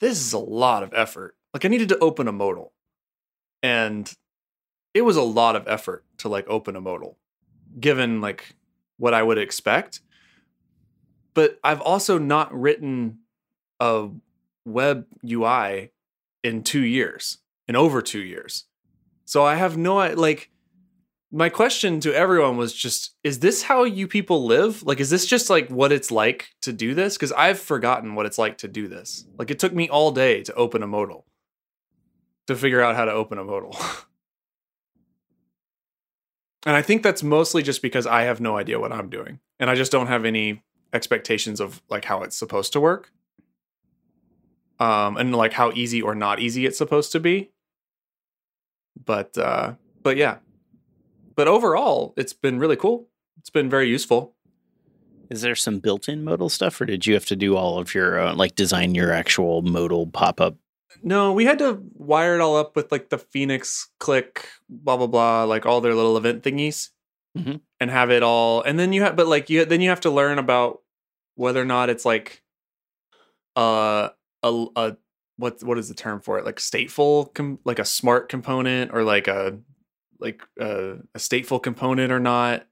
this 0.00 0.20
is 0.20 0.32
a 0.32 0.38
lot 0.38 0.82
of 0.82 0.92
effort. 0.94 1.36
Like 1.52 1.64
I 1.64 1.68
needed 1.68 1.88
to 1.90 1.98
open 1.98 2.28
a 2.28 2.32
modal. 2.32 2.72
And 3.62 4.12
it 4.92 5.02
was 5.02 5.16
a 5.16 5.22
lot 5.22 5.56
of 5.56 5.66
effort 5.66 6.04
to 6.18 6.28
like 6.28 6.46
open 6.48 6.76
a 6.76 6.80
modal, 6.80 7.18
given 7.78 8.20
like 8.20 8.54
what 8.96 9.14
I 9.14 9.22
would 9.22 9.38
expect. 9.38 10.00
But 11.34 11.58
I've 11.64 11.80
also 11.80 12.18
not 12.18 12.54
written 12.54 13.18
a 13.80 14.08
web 14.64 15.06
UI 15.28 15.90
in 16.42 16.62
two 16.62 16.84
years, 16.84 17.38
in 17.66 17.76
over 17.76 18.00
two 18.02 18.20
years. 18.20 18.64
So 19.24 19.44
I 19.44 19.56
have 19.56 19.76
no 19.76 19.96
like 20.14 20.50
my 21.34 21.48
question 21.48 21.98
to 21.98 22.14
everyone 22.14 22.56
was 22.56 22.72
just 22.72 23.16
is 23.24 23.40
this 23.40 23.64
how 23.64 23.82
you 23.82 24.06
people 24.06 24.46
live? 24.46 24.84
Like 24.84 25.00
is 25.00 25.10
this 25.10 25.26
just 25.26 25.50
like 25.50 25.68
what 25.68 25.90
it's 25.90 26.12
like 26.12 26.50
to 26.62 26.72
do 26.72 26.94
this? 26.94 27.16
Because 27.16 27.32
i've 27.32 27.58
forgotten 27.58 28.14
what 28.14 28.24
it's 28.24 28.38
like 28.38 28.58
to 28.58 28.68
do 28.68 28.86
this. 28.86 29.26
Like 29.36 29.50
it 29.50 29.58
took 29.58 29.74
me 29.74 29.88
all 29.88 30.12
day 30.12 30.44
to 30.44 30.54
open 30.54 30.84
a 30.84 30.86
modal 30.86 31.26
to 32.46 32.54
figure 32.54 32.80
out 32.80 32.94
how 32.94 33.04
to 33.04 33.12
open 33.12 33.38
a 33.38 33.44
modal. 33.44 33.76
And 36.66 36.74
i 36.74 36.80
think 36.80 37.02
that's 37.02 37.22
mostly 37.22 37.62
just 37.62 37.82
because 37.82 38.06
i 38.06 38.22
have 38.22 38.40
no 38.40 38.56
idea 38.56 38.80
what 38.80 38.90
i'm 38.90 39.10
doing 39.10 39.38
and 39.60 39.68
i 39.68 39.74
just 39.74 39.92
don't 39.92 40.06
have 40.06 40.24
any 40.24 40.62
expectations 40.94 41.60
of 41.60 41.82
like 41.90 42.06
how 42.06 42.22
it's 42.22 42.36
supposed 42.36 42.72
to 42.72 42.80
work. 42.80 43.12
Um 44.80 45.18
and 45.18 45.36
like 45.36 45.52
how 45.52 45.72
easy 45.72 46.00
or 46.00 46.14
not 46.14 46.40
easy 46.40 46.64
it's 46.64 46.78
supposed 46.78 47.12
to 47.12 47.20
be. 47.20 47.50
But 49.04 49.36
uh 49.36 49.74
but 50.02 50.16
yeah 50.16 50.38
but 51.36 51.48
overall 51.48 52.14
it's 52.16 52.32
been 52.32 52.58
really 52.58 52.76
cool 52.76 53.08
it's 53.38 53.50
been 53.50 53.68
very 53.70 53.88
useful 53.88 54.34
Is 55.30 55.42
there 55.42 55.54
some 55.56 55.78
built-in 55.80 56.22
modal 56.24 56.48
stuff, 56.48 56.80
or 56.80 56.84
did 56.86 57.06
you 57.06 57.14
have 57.14 57.26
to 57.26 57.36
do 57.36 57.56
all 57.56 57.78
of 57.78 57.94
your 57.94 58.20
uh, 58.20 58.34
like 58.34 58.54
design 58.54 58.94
your 58.94 59.10
actual 59.12 59.62
modal 59.62 60.06
pop-up? 60.06 60.56
no 61.02 61.32
we 61.32 61.44
had 61.44 61.58
to 61.58 61.82
wire 61.94 62.36
it 62.36 62.40
all 62.40 62.56
up 62.56 62.76
with 62.76 62.92
like 62.92 63.08
the 63.10 63.18
phoenix 63.18 63.88
click 63.98 64.48
blah 64.68 64.96
blah 64.96 65.08
blah 65.08 65.42
like 65.44 65.66
all 65.66 65.80
their 65.80 65.94
little 65.94 66.16
event 66.16 66.42
thingies 66.42 66.90
Mhm. 67.36 67.60
and 67.80 67.90
have 67.90 68.12
it 68.12 68.22
all 68.22 68.62
and 68.62 68.78
then 68.78 68.92
you 68.92 69.02
have 69.02 69.16
but 69.16 69.26
like 69.26 69.50
you 69.50 69.64
then 69.64 69.80
you 69.80 69.88
have 69.88 70.00
to 70.02 70.10
learn 70.10 70.38
about 70.38 70.82
whether 71.34 71.60
or 71.60 71.64
not 71.64 71.90
it's 71.90 72.04
like 72.04 72.44
uh 73.56 74.08
a, 74.44 74.66
a 74.76 74.96
what 75.36 75.60
what 75.64 75.78
is 75.78 75.88
the 75.88 75.94
term 75.94 76.20
for 76.20 76.38
it 76.38 76.44
like 76.44 76.56
stateful 76.56 77.34
com- 77.34 77.58
like 77.64 77.80
a 77.80 77.84
smart 77.84 78.28
component 78.28 78.92
or 78.94 79.02
like 79.02 79.26
a 79.26 79.58
like 80.24 80.42
a, 80.58 80.94
a 81.14 81.18
stateful 81.18 81.62
component 81.62 82.10
or 82.10 82.18
not 82.18 82.66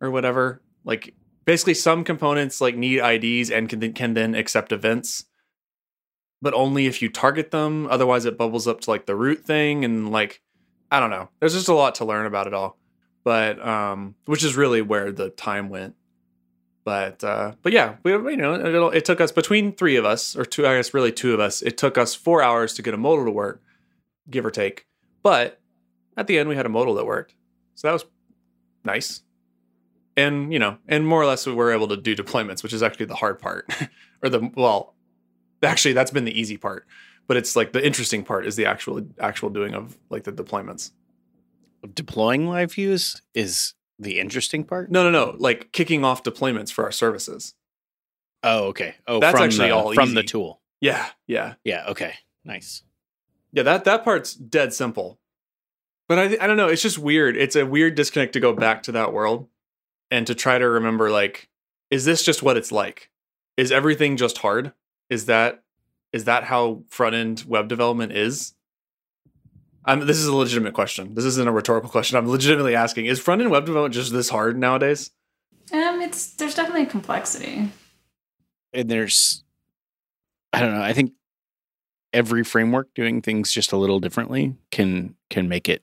or 0.00 0.10
whatever. 0.10 0.60
Like 0.84 1.14
basically 1.44 1.74
some 1.74 2.04
components 2.04 2.60
like 2.60 2.76
need 2.76 3.00
IDs 3.00 3.50
and 3.50 3.68
can 3.68 3.92
can 3.94 4.14
then 4.14 4.34
accept 4.34 4.72
events 4.72 5.24
but 6.40 6.54
only 6.54 6.86
if 6.86 7.02
you 7.02 7.08
target 7.08 7.50
them. 7.50 7.86
Otherwise 7.88 8.24
it 8.24 8.38
bubbles 8.38 8.68
up 8.68 8.80
to 8.80 8.90
like 8.90 9.06
the 9.06 9.16
root 9.16 9.44
thing 9.44 9.84
and 9.84 10.12
like 10.12 10.42
I 10.90 11.00
don't 11.00 11.10
know. 11.10 11.30
There's 11.40 11.54
just 11.54 11.68
a 11.68 11.74
lot 11.74 11.96
to 11.96 12.04
learn 12.04 12.26
about 12.26 12.46
it 12.46 12.54
all. 12.54 12.78
But 13.24 13.64
um 13.66 14.14
which 14.26 14.44
is 14.44 14.56
really 14.56 14.82
where 14.82 15.10
the 15.12 15.30
time 15.30 15.68
went. 15.68 15.94
But 16.84 17.24
uh 17.24 17.54
but 17.62 17.72
yeah 17.72 17.96
we 18.02 18.12
you 18.12 18.36
know 18.36 18.54
it, 18.90 18.96
it 18.98 19.04
took 19.04 19.20
us 19.20 19.32
between 19.32 19.72
three 19.72 19.96
of 19.96 20.04
us 20.04 20.36
or 20.36 20.44
two 20.44 20.66
i 20.66 20.74
guess 20.74 20.94
really 20.94 21.12
two 21.12 21.34
of 21.34 21.40
us 21.40 21.60
it 21.60 21.76
took 21.76 21.98
us 21.98 22.14
four 22.14 22.42
hours 22.42 22.72
to 22.74 22.82
get 22.82 22.94
a 22.94 22.96
modal 22.96 23.24
to 23.24 23.30
work 23.30 23.62
give 24.30 24.44
or 24.44 24.50
take. 24.50 24.86
But 25.22 25.60
at 26.18 26.26
the 26.26 26.38
end 26.38 26.48
we 26.48 26.56
had 26.56 26.66
a 26.66 26.68
modal 26.68 26.94
that 26.94 27.06
worked 27.06 27.34
so 27.74 27.86
that 27.88 27.92
was 27.92 28.04
nice 28.84 29.22
and 30.16 30.52
you 30.52 30.58
know 30.58 30.76
and 30.86 31.06
more 31.06 31.22
or 31.22 31.26
less 31.26 31.46
we 31.46 31.52
were 31.54 31.72
able 31.72 31.88
to 31.88 31.96
do 31.96 32.14
deployments 32.14 32.62
which 32.62 32.72
is 32.72 32.82
actually 32.82 33.06
the 33.06 33.14
hard 33.14 33.38
part 33.38 33.72
or 34.22 34.28
the 34.28 34.50
well 34.54 34.94
actually 35.62 35.92
that's 35.94 36.10
been 36.10 36.24
the 36.24 36.38
easy 36.38 36.56
part 36.56 36.86
but 37.26 37.36
it's 37.36 37.54
like 37.56 37.72
the 37.72 37.84
interesting 37.86 38.22
part 38.24 38.46
is 38.46 38.56
the 38.56 38.66
actual 38.66 39.00
actual 39.20 39.48
doing 39.50 39.74
of 39.74 39.96
like 40.10 40.24
the 40.24 40.32
deployments 40.32 40.90
Deploying 41.94 42.48
live 42.48 42.72
views 42.72 43.22
is 43.34 43.74
the 44.00 44.18
interesting 44.18 44.64
part. 44.64 44.90
no 44.90 45.08
no 45.08 45.10
no 45.10 45.36
like 45.38 45.70
kicking 45.72 46.04
off 46.04 46.22
deployments 46.24 46.72
for 46.72 46.84
our 46.84 46.92
services 46.92 47.54
Oh, 48.44 48.66
okay. 48.66 48.94
Oh, 49.08 49.18
That's 49.18 49.36
actually 49.40 49.68
the, 49.68 49.74
all 49.74 49.92
from 49.94 50.14
the 50.14 50.22
tool. 50.22 50.60
yeah 50.80 51.06
yeah 51.26 51.54
Yeah. 51.64 51.86
Okay. 51.88 52.14
Nice. 52.44 52.84
Yeah, 53.52 53.64
that 53.64 53.84
that 53.84 54.04
part's 54.04 54.32
dead 54.34 54.72
simple. 54.72 55.18
But 56.08 56.18
I 56.18 56.44
I 56.44 56.46
don't 56.46 56.56
know, 56.56 56.68
it's 56.68 56.82
just 56.82 56.98
weird. 56.98 57.36
It's 57.36 57.56
a 57.56 57.66
weird 57.66 57.94
disconnect 57.94 58.32
to 58.32 58.40
go 58.40 58.52
back 58.52 58.82
to 58.84 58.92
that 58.92 59.12
world 59.12 59.48
and 60.10 60.26
to 60.26 60.34
try 60.34 60.58
to 60.58 60.68
remember 60.68 61.10
like 61.10 61.48
is 61.90 62.04
this 62.04 62.22
just 62.22 62.42
what 62.42 62.56
it's 62.56 62.72
like? 62.72 63.10
Is 63.56 63.72
everything 63.72 64.16
just 64.16 64.38
hard? 64.38 64.72
Is 65.10 65.26
that 65.26 65.62
is 66.12 66.24
that 66.24 66.44
how 66.44 66.82
front 66.88 67.14
end 67.14 67.44
web 67.46 67.68
development 67.68 68.12
is? 68.12 68.54
I'm, 69.84 70.00
this 70.00 70.18
is 70.18 70.26
a 70.26 70.36
legitimate 70.36 70.74
question. 70.74 71.14
This 71.14 71.24
isn't 71.24 71.48
a 71.48 71.52
rhetorical 71.52 71.88
question. 71.88 72.18
I'm 72.18 72.28
legitimately 72.28 72.74
asking: 72.74 73.06
Is 73.06 73.18
front 73.18 73.40
end 73.40 73.50
web 73.50 73.66
development 73.66 73.94
just 73.94 74.12
this 74.12 74.28
hard 74.28 74.58
nowadays? 74.58 75.10
Um, 75.72 76.00
it's 76.00 76.34
there's 76.34 76.54
definitely 76.54 76.86
complexity. 76.86 77.70
And 78.72 78.90
there's, 78.90 79.44
I 80.52 80.60
don't 80.60 80.74
know. 80.74 80.82
I 80.82 80.92
think 80.92 81.12
every 82.12 82.44
framework 82.44 82.92
doing 82.94 83.22
things 83.22 83.50
just 83.50 83.72
a 83.72 83.76
little 83.76 83.98
differently 83.98 84.54
can 84.70 85.14
can 85.30 85.48
make 85.48 85.68
it 85.68 85.82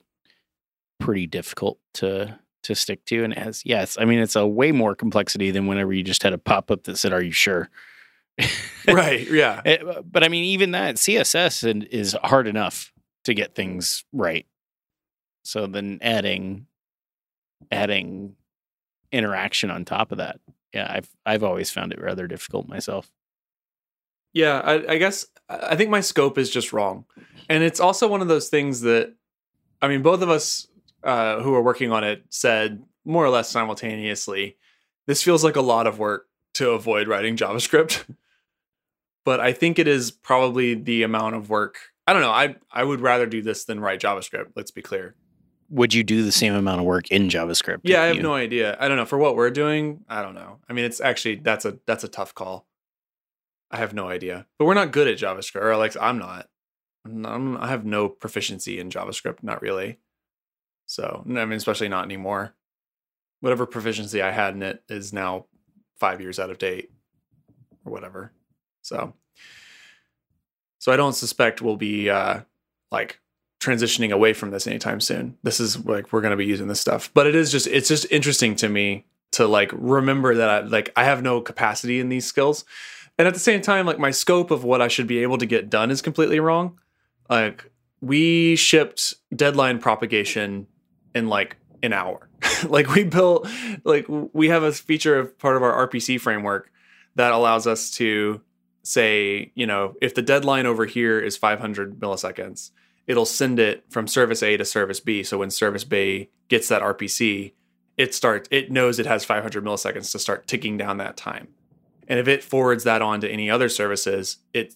pretty 0.98 1.26
difficult 1.26 1.78
to 1.94 2.38
to 2.64 2.74
stick 2.74 3.04
to. 3.06 3.22
And 3.22 3.32
it 3.32 3.38
has, 3.38 3.62
yes, 3.64 3.96
I 4.00 4.04
mean, 4.04 4.18
it's 4.18 4.34
a 4.36 4.46
way 4.46 4.72
more 4.72 4.94
complexity 4.96 5.50
than 5.52 5.66
whenever 5.66 5.92
you 5.92 6.02
just 6.02 6.22
had 6.24 6.32
a 6.32 6.38
pop 6.38 6.70
up 6.70 6.84
that 6.84 6.96
said, 6.98 7.12
"Are 7.12 7.22
you 7.22 7.32
sure?" 7.32 7.70
right. 8.88 9.28
Yeah. 9.30 9.62
Eh, 9.66 9.74
it- 9.80 10.12
but 10.12 10.24
I 10.24 10.28
mean, 10.28 10.44
even 10.44 10.72
that 10.72 10.96
CSS 10.96 11.68
and- 11.68 11.84
is 11.84 12.16
hard 12.24 12.46
enough 12.46 12.92
to 13.24 13.34
get 13.34 13.54
things 13.54 14.04
right. 14.12 14.46
So 15.44 15.66
then 15.66 15.98
adding 16.02 16.66
adding 17.70 18.36
interaction 19.12 19.70
on 19.70 19.84
top 19.84 20.12
of 20.12 20.18
that. 20.18 20.40
Yeah, 20.72 20.86
I've 20.90 21.08
I've 21.24 21.42
always 21.44 21.70
found 21.70 21.92
it 21.92 22.00
rather 22.00 22.26
difficult 22.26 22.68
myself. 22.68 23.10
Yeah, 24.32 24.60
I, 24.60 24.92
I 24.94 24.98
guess 24.98 25.26
I 25.48 25.76
think 25.76 25.88
my 25.90 26.00
scope 26.00 26.36
is 26.36 26.50
just 26.50 26.72
wrong, 26.72 27.06
and 27.48 27.62
it's 27.62 27.80
also 27.80 28.06
one 28.08 28.20
of 28.20 28.28
those 28.28 28.48
things 28.50 28.82
that, 28.82 29.14
I 29.80 29.88
mean, 29.88 30.02
both 30.02 30.20
of 30.20 30.28
us 30.28 30.66
uh, 31.06 31.40
who 31.40 31.54
are 31.54 31.62
working 31.62 31.92
on 31.92 32.04
it 32.04 32.24
said 32.30 32.82
more 33.04 33.24
or 33.24 33.30
less 33.30 33.48
simultaneously, 33.48 34.56
this 35.06 35.22
feels 35.22 35.44
like 35.44 35.56
a 35.56 35.60
lot 35.62 35.86
of 35.86 35.98
work 35.98 36.26
to 36.54 36.70
avoid 36.70 37.06
writing 37.08 37.36
JavaScript. 37.36 38.04
but 39.24 39.40
I 39.40 39.52
think 39.52 39.78
it 39.78 39.88
is 39.88 40.10
probably 40.10 40.74
the 40.74 41.02
amount 41.04 41.36
of 41.36 41.48
work. 41.48 41.78
I 42.06 42.12
don't 42.12 42.22
know. 42.22 42.30
I 42.30 42.56
I 42.70 42.84
would 42.84 43.00
rather 43.00 43.26
do 43.26 43.42
this 43.42 43.64
than 43.64 43.80
write 43.80 44.00
JavaScript. 44.00 44.52
Let's 44.56 44.70
be 44.70 44.82
clear. 44.82 45.14
Would 45.70 45.92
you 45.94 46.04
do 46.04 46.22
the 46.22 46.30
same 46.30 46.54
amount 46.54 46.78
of 46.80 46.86
work 46.86 47.10
in 47.10 47.28
JavaScript? 47.28 47.80
Yeah, 47.82 48.02
I 48.02 48.06
have 48.06 48.16
you- 48.16 48.22
no 48.22 48.34
idea. 48.34 48.76
I 48.78 48.86
don't 48.88 48.96
know 48.96 49.04
for 49.06 49.18
what 49.18 49.34
we're 49.34 49.50
doing. 49.50 50.04
I 50.08 50.22
don't 50.22 50.34
know. 50.34 50.58
I 50.68 50.72
mean, 50.72 50.84
it's 50.84 51.00
actually 51.00 51.36
that's 51.36 51.64
a 51.64 51.78
that's 51.86 52.04
a 52.04 52.08
tough 52.08 52.34
call. 52.34 52.66
I 53.70 53.78
have 53.78 53.92
no 53.94 54.08
idea. 54.08 54.46
But 54.58 54.66
we're 54.66 54.74
not 54.74 54.92
good 54.92 55.08
at 55.08 55.18
JavaScript, 55.18 55.62
or 55.62 55.76
like 55.76 55.96
I'm 56.00 56.18
not. 56.18 56.48
I'm, 57.04 57.26
I'm- 57.26 57.56
I 57.58 57.68
have 57.68 57.84
no 57.84 58.08
proficiency 58.08 58.78
in 58.78 58.90
JavaScript, 58.90 59.42
not 59.42 59.60
really. 59.62 59.98
So 60.86 61.22
I 61.26 61.28
mean, 61.28 61.52
especially 61.52 61.88
not 61.88 62.04
anymore. 62.04 62.54
Whatever 63.40 63.66
proficiency 63.66 64.22
I 64.22 64.30
had 64.30 64.54
in 64.54 64.62
it 64.62 64.82
is 64.88 65.12
now 65.12 65.46
five 65.98 66.20
years 66.20 66.38
out 66.38 66.50
of 66.50 66.58
date, 66.58 66.90
or 67.84 67.92
whatever. 67.92 68.32
So, 68.82 69.14
so 70.78 70.92
I 70.92 70.96
don't 70.96 71.12
suspect 71.12 71.60
we'll 71.60 71.76
be 71.76 72.08
uh, 72.08 72.40
like 72.90 73.20
transitioning 73.60 74.12
away 74.12 74.32
from 74.32 74.50
this 74.50 74.66
anytime 74.66 75.00
soon. 75.00 75.36
This 75.42 75.60
is 75.60 75.84
like 75.84 76.12
we're 76.12 76.20
going 76.20 76.30
to 76.32 76.36
be 76.36 76.46
using 76.46 76.68
this 76.68 76.80
stuff. 76.80 77.10
But 77.14 77.26
it 77.26 77.34
is 77.34 77.50
just 77.50 77.66
it's 77.66 77.88
just 77.88 78.06
interesting 78.10 78.54
to 78.56 78.68
me 78.68 79.06
to 79.32 79.46
like 79.46 79.70
remember 79.72 80.34
that 80.36 80.48
I 80.48 80.60
like 80.60 80.92
I 80.96 81.04
have 81.04 81.22
no 81.22 81.40
capacity 81.40 82.00
in 82.00 82.08
these 82.08 82.26
skills. 82.26 82.64
And 83.18 83.26
at 83.26 83.34
the 83.34 83.40
same 83.40 83.62
time 83.62 83.86
like 83.86 83.98
my 83.98 84.10
scope 84.10 84.50
of 84.50 84.62
what 84.62 84.82
I 84.82 84.88
should 84.88 85.06
be 85.06 85.18
able 85.18 85.38
to 85.38 85.46
get 85.46 85.70
done 85.70 85.90
is 85.90 86.02
completely 86.02 86.38
wrong. 86.38 86.78
Like 87.28 87.70
we 88.00 88.56
shipped 88.56 89.14
deadline 89.34 89.78
propagation 89.78 90.66
in 91.16 91.28
like 91.28 91.56
an 91.82 91.92
hour. 91.92 92.28
like 92.68 92.94
we 92.94 93.04
built 93.04 93.48
like 93.84 94.06
we 94.08 94.48
have 94.48 94.62
a 94.62 94.72
feature 94.72 95.18
of 95.18 95.36
part 95.38 95.56
of 95.56 95.62
our 95.62 95.88
RPC 95.88 96.20
framework 96.20 96.70
that 97.16 97.32
allows 97.32 97.66
us 97.66 97.90
to 97.92 98.42
say, 98.82 99.50
you 99.54 99.66
know, 99.66 99.94
if 100.00 100.14
the 100.14 100.22
deadline 100.22 100.66
over 100.66 100.84
here 100.84 101.18
is 101.18 101.36
500 101.36 101.98
milliseconds, 101.98 102.70
it'll 103.06 103.26
send 103.26 103.58
it 103.58 103.84
from 103.88 104.06
service 104.06 104.42
A 104.42 104.56
to 104.56 104.64
service 104.64 105.00
B. 105.00 105.22
So 105.22 105.38
when 105.38 105.50
service 105.50 105.84
B 105.84 106.28
gets 106.48 106.68
that 106.68 106.82
RPC, 106.82 107.52
it 107.96 108.14
starts 108.14 108.48
it 108.52 108.70
knows 108.70 108.98
it 108.98 109.06
has 109.06 109.24
500 109.24 109.64
milliseconds 109.64 110.12
to 110.12 110.18
start 110.18 110.46
ticking 110.46 110.76
down 110.76 110.98
that 110.98 111.16
time. 111.16 111.48
And 112.06 112.20
if 112.20 112.28
it 112.28 112.44
forwards 112.44 112.84
that 112.84 113.02
on 113.02 113.20
to 113.22 113.28
any 113.28 113.50
other 113.50 113.68
services, 113.68 114.36
it 114.52 114.74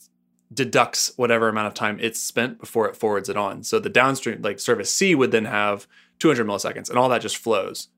deducts 0.52 1.12
whatever 1.16 1.48
amount 1.48 1.68
of 1.68 1.74
time 1.74 1.98
it's 2.00 2.20
spent 2.20 2.58
before 2.58 2.88
it 2.88 2.96
forwards 2.96 3.28
it 3.28 3.36
on. 3.36 3.62
So 3.62 3.78
the 3.78 3.88
downstream 3.88 4.42
like 4.42 4.58
service 4.58 4.92
C 4.92 5.14
would 5.14 5.30
then 5.30 5.44
have 5.44 5.86
200 6.20 6.46
milliseconds 6.46 6.88
and 6.88 6.98
all 6.98 7.08
that 7.08 7.22
just 7.22 7.36
flows. 7.36 7.88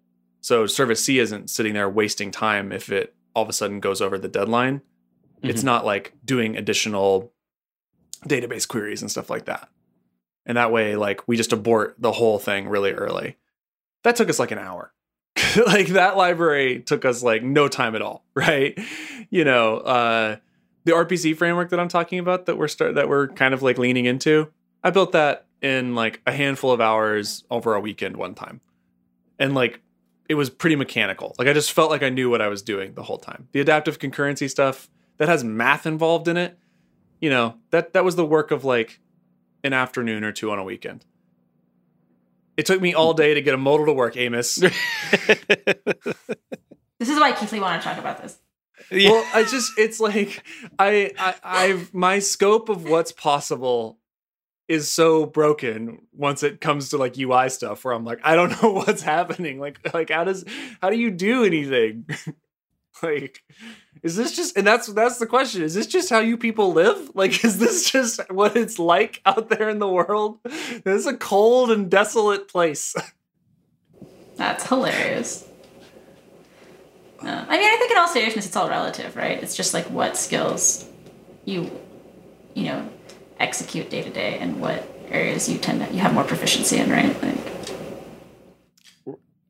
So 0.41 0.67
service 0.67 1.05
C 1.05 1.19
isn't 1.19 1.51
sitting 1.51 1.75
there 1.75 1.89
wasting 1.89 2.31
time 2.31 2.73
if 2.73 2.91
it 2.91 3.15
all 3.35 3.43
of 3.43 3.49
a 3.49 3.53
sudden 3.53 3.81
goes 3.81 4.01
over 4.01 4.19
the 4.19 4.29
deadline. 4.29 4.83
It's 5.43 5.65
not 5.65 5.85
like 5.85 6.13
doing 6.25 6.57
additional 6.57 7.33
database 8.27 8.67
queries 8.67 9.03
and 9.03 9.11
stuff 9.11 9.29
like 9.29 9.47
that. 9.47 9.69
And 10.47 10.57
that 10.57 10.73
way, 10.73 10.97
like, 10.97 11.27
we 11.27 11.37
just 11.37 11.53
abort 11.53 11.97
the 11.99 12.13
whole 12.13 12.39
thing 12.39 12.69
really 12.69 12.93
early. 12.93 13.37
That 14.05 14.17
took 14.17 14.29
us 14.29 14.39
like 14.39 14.51
an 14.51 14.59
hour. 14.59 14.93
like, 15.67 15.89
that 15.89 16.17
library 16.17 16.81
took 16.81 17.05
us 17.05 17.23
like 17.23 17.43
no 17.43 17.69
time 17.69 17.95
at 17.95 18.03
all, 18.03 18.25
right? 18.35 18.79
You 19.31 19.45
know, 19.45 19.79
uh, 19.79 20.37
the 20.85 20.93
RPC 20.93 21.37
framework 21.37 21.71
that 21.71 21.81
I'm 21.81 21.89
talking 21.89 22.19
about 22.19 22.47
that 22.47 22.59
we're 22.59 22.69
start 22.69 22.97
that 22.97 23.09
we're 23.09 23.29
kind 23.29 23.55
of 23.55 23.63
like 23.63 23.79
leaning 23.79 24.05
into, 24.05 24.51
I 24.83 24.91
built 24.91 25.13
that 25.13 25.47
in 25.63 25.95
like 25.95 26.21
a 26.27 26.33
handful 26.33 26.73
of 26.73 26.81
hours 26.81 27.45
over 27.51 27.75
a 27.75 27.81
weekend 27.81 28.17
one 28.17 28.35
time. 28.35 28.61
And 29.39 29.55
like 29.55 29.81
it 30.29 30.35
was 30.35 30.51
pretty 30.51 30.77
mechanical. 30.77 31.35
Like 31.39 31.49
I 31.49 31.53
just 31.53 31.73
felt 31.73 31.91
like 31.91 32.03
I 32.03 32.09
knew 32.09 32.31
what 32.31 32.41
I 32.41 32.49
was 32.49 32.63
doing 32.63 32.95
the 32.95 33.03
whole 33.03 33.19
time. 33.19 33.49
The 33.53 33.61
adaptive 33.61 33.99
concurrency 33.99 34.51
stuff 34.51 34.89
that 35.19 35.29
has 35.29 35.45
math 35.45 35.87
involved 35.87 36.29
in 36.29 36.37
it, 36.37 36.59
you 37.21 37.31
know, 37.31 37.57
that 37.71 37.93
that 37.93 38.05
was 38.05 38.17
the 38.17 38.27
work 38.27 38.51
of 38.51 38.65
like 38.65 39.01
an 39.65 39.73
afternoon 39.73 40.25
or 40.25 40.33
two 40.33 40.51
on 40.51 40.59
a 40.59 40.65
weekend. 40.65 41.05
It 42.57 42.67
took 42.67 42.83
me 42.83 42.93
all 42.93 43.13
hmm. 43.13 43.19
day 43.19 43.35
to 43.35 43.41
get 43.41 43.55
a 43.55 43.59
modal 43.59 43.87
to 43.87 43.93
work, 43.93 44.17
Amos. 44.17 44.63
This 47.03 47.09
is 47.09 47.19
why 47.19 47.31
I 47.31 47.33
Keathley 47.33 47.61
wanted 47.61 47.79
to 47.79 47.89
talk 47.89 47.99
about 47.99 48.23
this. 48.23 48.39
Yeah. 48.89 49.11
Well, 49.11 49.27
I 49.35 49.43
just 49.43 49.73
it's 49.77 49.99
like 49.99 50.45
I 50.79 51.11
I 51.19 51.35
I've 51.43 51.93
my 51.93 52.21
scope 52.21 52.69
of 52.69 52.85
what's 52.85 53.11
possible 53.11 53.99
is 54.73 54.91
so 54.91 55.27
broken 55.27 56.01
once 56.15 56.43
it 56.43 56.63
comes 56.63 56.89
to 56.89 56.97
like 56.97 57.19
UI 57.19 57.51
stuff 57.51 57.85
where 57.85 57.93
I'm 57.93 58.07
like 58.07 58.21
I 58.25 58.35
don't 58.35 58.51
know 58.63 58.73
what's 58.73 59.03
happening. 59.03 59.61
Like 59.61 59.93
like 59.93 60.09
how 60.09 60.25
does 60.25 60.47
how 60.81 60.89
do 60.89 60.97
you 60.97 61.11
do 61.11 61.45
anything? 61.45 62.07
like 63.03 63.43
is 64.03 64.17
this 64.17 64.35
just 64.35 64.57
and 64.57 64.67
that's 64.67 64.87
that's 64.87 65.19
the 65.19 65.27
question. 65.27 65.63
Is 65.63 65.75
this 65.75 65.87
just 65.87 66.09
how 66.09 66.21
you 66.21 66.39
people 66.39 66.73
live? 66.73 67.11
Like 67.15 67.45
is 67.45 67.59
this 67.59 67.91
just 67.91 68.21
what 68.31 68.57
it's 68.57 68.79
like 68.79 69.21
out 69.27 69.51
there 69.51 69.69
in 69.69 69.79
the 69.79 69.89
world? 69.89 70.39
This 70.45 71.01
is 71.01 71.07
a 71.07 71.17
cold 71.19 71.71
and 71.71 71.91
desolate 71.91 72.49
place. 72.49 72.95
That's 74.37 74.67
hilarious. 74.67 75.47
Uh, 77.21 77.45
I 77.47 77.59
mean, 77.59 77.69
I 77.69 77.77
think 77.79 77.93
in 77.93 77.99
all 77.99 78.09
seriousness, 78.09 78.47
it's 78.47 78.57
all 78.57 78.69
relative, 78.69 79.15
right? 79.15 79.41
It's 79.43 79.55
just 79.55 79.75
like 79.75 79.85
what 79.91 80.17
skills 80.17 80.89
you, 81.45 81.71
you 82.55 82.65
know, 82.65 82.89
execute 83.43 83.91
day 83.91 84.03
to 84.03 84.11
day, 84.11 84.39
and 84.39 84.61
what 84.61 84.89
areas 85.09 85.49
you 85.49 85.59
tend 85.59 85.87
to 85.87 85.93
you 85.95 86.01
have 86.01 86.15
more 86.15 86.25
proficiency 86.25 86.79
in, 86.79 86.91
right? 86.91 87.23
Like, 87.23 87.37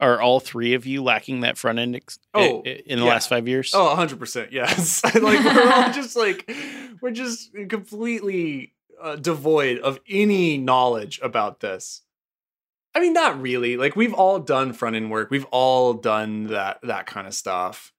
Are 0.00 0.20
all 0.20 0.40
three 0.40 0.74
of 0.74 0.84
you 0.84 1.02
lacking 1.02 1.40
that 1.40 1.56
front 1.56 1.78
end 1.78 1.94
ex- 1.94 2.18
Oh, 2.34 2.62
i- 2.66 2.68
i- 2.68 2.82
in 2.86 2.98
the 2.98 3.04
yeah. 3.04 3.10
last 3.10 3.28
five 3.28 3.46
years? 3.46 3.72
Oh, 3.72 3.94
100%. 3.96 4.50
Yes. 4.50 5.04
like 5.14 5.22
we're 5.44 5.72
all 5.72 5.92
just 5.92 6.16
like 6.16 6.50
we're 7.00 7.12
just 7.12 7.52
completely 7.68 8.74
uh, 9.00 9.14
devoid 9.16 9.78
of 9.78 10.00
any 10.08 10.58
knowledge 10.58 11.20
about 11.22 11.60
this. 11.60 12.02
I 12.94 13.00
mean, 13.00 13.12
not 13.12 13.40
really. 13.40 13.76
Like 13.76 13.94
we've 13.94 14.12
all 14.12 14.38
done 14.40 14.72
front 14.72 14.96
end 14.96 15.10
work. 15.10 15.30
We've 15.30 15.46
all 15.52 15.94
done 15.94 16.48
that 16.48 16.78
that 16.82 17.06
kind 17.06 17.26
of 17.28 17.34
stuff. 17.34 17.92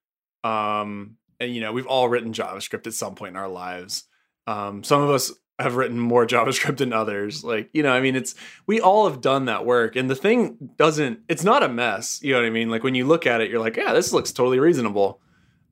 Um 0.44 1.16
and 1.40 1.54
you 1.54 1.60
know, 1.62 1.72
we've 1.72 1.86
all 1.86 2.08
written 2.08 2.32
JavaScript 2.32 2.86
at 2.86 2.92
some 2.94 3.14
point 3.14 3.30
in 3.30 3.36
our 3.36 3.48
lives. 3.48 4.04
Um 4.46 4.84
some 4.84 5.00
of 5.02 5.08
us 5.10 5.32
have 5.58 5.76
written 5.76 5.98
more 5.98 6.26
JavaScript 6.26 6.78
than 6.78 6.92
others. 6.92 7.44
Like, 7.44 7.70
you 7.72 7.82
know, 7.82 7.92
I 7.92 8.00
mean, 8.00 8.16
it's 8.16 8.34
we 8.66 8.80
all 8.80 9.08
have 9.08 9.20
done 9.20 9.46
that 9.46 9.64
work 9.64 9.96
and 9.96 10.10
the 10.10 10.16
thing 10.16 10.70
doesn't 10.76 11.20
it's 11.28 11.44
not 11.44 11.62
a 11.62 11.68
mess, 11.68 12.20
you 12.22 12.32
know 12.32 12.40
what 12.40 12.46
I 12.46 12.50
mean? 12.50 12.70
Like 12.70 12.82
when 12.82 12.94
you 12.94 13.06
look 13.06 13.26
at 13.26 13.40
it, 13.40 13.50
you're 13.50 13.60
like, 13.60 13.76
yeah, 13.76 13.92
this 13.92 14.12
looks 14.12 14.32
totally 14.32 14.58
reasonable. 14.58 15.20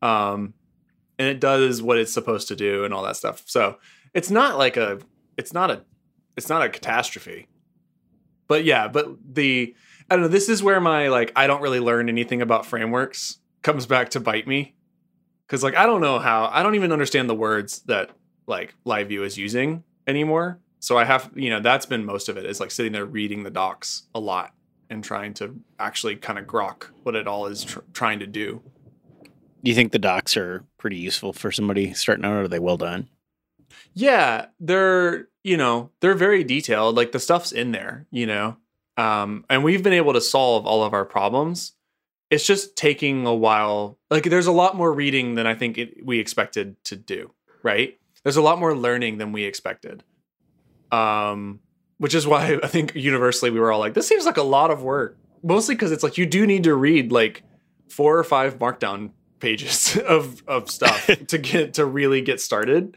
Um 0.00 0.54
and 1.18 1.28
it 1.28 1.40
does 1.40 1.82
what 1.82 1.98
it's 1.98 2.12
supposed 2.12 2.48
to 2.48 2.56
do 2.56 2.84
and 2.84 2.92
all 2.92 3.02
that 3.02 3.16
stuff. 3.16 3.42
So, 3.46 3.78
it's 4.14 4.30
not 4.30 4.58
like 4.58 4.76
a 4.76 4.98
it's 5.36 5.52
not 5.52 5.70
a 5.70 5.82
it's 6.36 6.48
not 6.48 6.62
a 6.62 6.68
catastrophe. 6.68 7.48
But 8.48 8.64
yeah, 8.64 8.88
but 8.88 9.08
the 9.34 9.74
I 10.10 10.16
don't 10.16 10.22
know, 10.22 10.28
this 10.28 10.48
is 10.48 10.62
where 10.62 10.80
my 10.80 11.08
like 11.08 11.32
I 11.36 11.46
don't 11.46 11.62
really 11.62 11.80
learn 11.80 12.08
anything 12.08 12.42
about 12.42 12.66
frameworks 12.66 13.38
comes 13.62 13.86
back 13.86 14.10
to 14.10 14.20
bite 14.20 14.46
me. 14.46 14.74
Cuz 15.48 15.62
like 15.62 15.76
I 15.76 15.86
don't 15.86 16.00
know 16.00 16.18
how 16.18 16.50
I 16.52 16.62
don't 16.62 16.74
even 16.74 16.92
understand 16.92 17.28
the 17.28 17.34
words 17.34 17.80
that 17.82 18.10
like 18.46 18.74
LiveView 18.86 19.24
is 19.24 19.38
using 19.38 19.84
anymore. 20.06 20.58
So 20.80 20.98
I 20.98 21.04
have, 21.04 21.30
you 21.34 21.48
know, 21.48 21.60
that's 21.60 21.86
been 21.86 22.04
most 22.04 22.28
of 22.28 22.36
it. 22.36 22.44
it 22.44 22.50
is 22.50 22.60
like 22.60 22.70
sitting 22.70 22.92
there 22.92 23.06
reading 23.06 23.44
the 23.44 23.50
docs 23.50 24.02
a 24.14 24.20
lot 24.20 24.52
and 24.90 25.02
trying 25.02 25.32
to 25.34 25.60
actually 25.78 26.16
kind 26.16 26.38
of 26.38 26.46
grok 26.46 26.86
what 27.02 27.14
it 27.14 27.26
all 27.26 27.46
is 27.46 27.64
tr- 27.64 27.80
trying 27.92 28.18
to 28.18 28.26
do. 28.26 28.60
Do 29.64 29.70
you 29.70 29.74
think 29.74 29.92
the 29.92 29.98
docs 29.98 30.36
are 30.36 30.64
pretty 30.78 30.96
useful 30.96 31.32
for 31.32 31.52
somebody 31.52 31.92
starting 31.94 32.24
out? 32.24 32.32
Or 32.32 32.40
are 32.42 32.48
they 32.48 32.58
well 32.58 32.76
done? 32.76 33.08
Yeah, 33.94 34.46
they're 34.60 35.28
you 35.44 35.56
know 35.56 35.90
they're 36.00 36.14
very 36.14 36.44
detailed. 36.44 36.96
Like 36.96 37.12
the 37.12 37.20
stuff's 37.20 37.52
in 37.52 37.72
there, 37.72 38.06
you 38.10 38.26
know, 38.26 38.56
um, 38.96 39.44
and 39.48 39.64
we've 39.64 39.82
been 39.82 39.92
able 39.92 40.12
to 40.14 40.20
solve 40.20 40.66
all 40.66 40.82
of 40.82 40.92
our 40.92 41.04
problems. 41.04 41.72
It's 42.30 42.46
just 42.46 42.76
taking 42.76 43.26
a 43.26 43.34
while. 43.34 43.98
Like 44.10 44.24
there's 44.24 44.46
a 44.46 44.52
lot 44.52 44.76
more 44.76 44.92
reading 44.92 45.34
than 45.36 45.46
I 45.46 45.54
think 45.54 45.78
it, 45.78 46.04
we 46.04 46.18
expected 46.18 46.82
to 46.84 46.96
do. 46.96 47.32
Right? 47.62 47.98
There's 48.22 48.36
a 48.36 48.42
lot 48.42 48.58
more 48.58 48.76
learning 48.76 49.18
than 49.18 49.32
we 49.32 49.44
expected. 49.44 50.04
Um, 50.90 51.60
which 51.98 52.14
is 52.14 52.26
why 52.26 52.58
I 52.62 52.66
think 52.66 52.94
universally 52.94 53.50
we 53.50 53.60
were 53.60 53.72
all 53.72 53.78
like, 53.78 53.94
this 53.94 54.08
seems 54.08 54.26
like 54.26 54.36
a 54.36 54.42
lot 54.42 54.70
of 54.70 54.82
work. 54.82 55.18
Mostly 55.42 55.74
because 55.74 55.92
it's 55.92 56.02
like 56.02 56.18
you 56.18 56.26
do 56.26 56.46
need 56.46 56.64
to 56.64 56.74
read 56.74 57.10
like 57.12 57.42
four 57.88 58.18
or 58.18 58.24
five 58.24 58.58
markdown 58.58 59.10
pages 59.40 59.96
of 60.06 60.42
of 60.46 60.70
stuff 60.70 61.06
to 61.28 61.38
get 61.38 61.74
to 61.74 61.84
really 61.84 62.20
get 62.20 62.40
started 62.40 62.96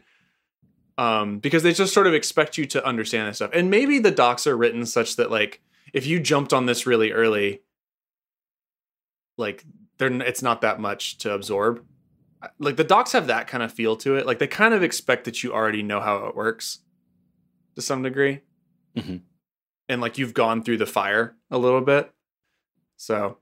um, 0.98 1.38
because 1.38 1.62
they 1.62 1.72
just 1.72 1.92
sort 1.92 2.06
of 2.06 2.14
expect 2.14 2.56
you 2.56 2.64
to 2.66 2.84
understand 2.86 3.28
this 3.28 3.36
stuff. 3.36 3.50
And 3.52 3.70
maybe 3.70 3.98
the 3.98 4.10
docs 4.10 4.46
are 4.46 4.56
written 4.56 4.86
such 4.86 5.16
that 5.16 5.30
like 5.30 5.60
if 5.92 6.06
you 6.06 6.20
jumped 6.20 6.52
on 6.52 6.66
this 6.66 6.86
really 6.86 7.12
early, 7.12 7.62
like 9.36 9.64
they're 9.98 10.12
it's 10.22 10.42
not 10.42 10.62
that 10.62 10.80
much 10.80 11.18
to 11.18 11.32
absorb. 11.32 11.84
Like 12.58 12.76
the 12.76 12.84
docs 12.84 13.12
have 13.12 13.26
that 13.28 13.46
kind 13.46 13.62
of 13.62 13.72
feel 13.72 13.96
to 13.98 14.16
it. 14.16 14.26
Like 14.26 14.38
they 14.38 14.46
kind 14.46 14.74
of 14.74 14.82
expect 14.82 15.24
that 15.24 15.42
you 15.42 15.52
already 15.52 15.82
know 15.82 16.00
how 16.00 16.26
it 16.26 16.36
works 16.36 16.80
to 17.74 17.82
some 17.82 18.02
degree. 18.02 18.40
Mhm. 18.96 19.20
And 19.88 20.00
like 20.00 20.18
you've 20.18 20.34
gone 20.34 20.62
through 20.62 20.78
the 20.78 20.86
fire 20.86 21.36
a 21.50 21.58
little 21.58 21.80
bit. 21.80 22.10
So 22.96 23.38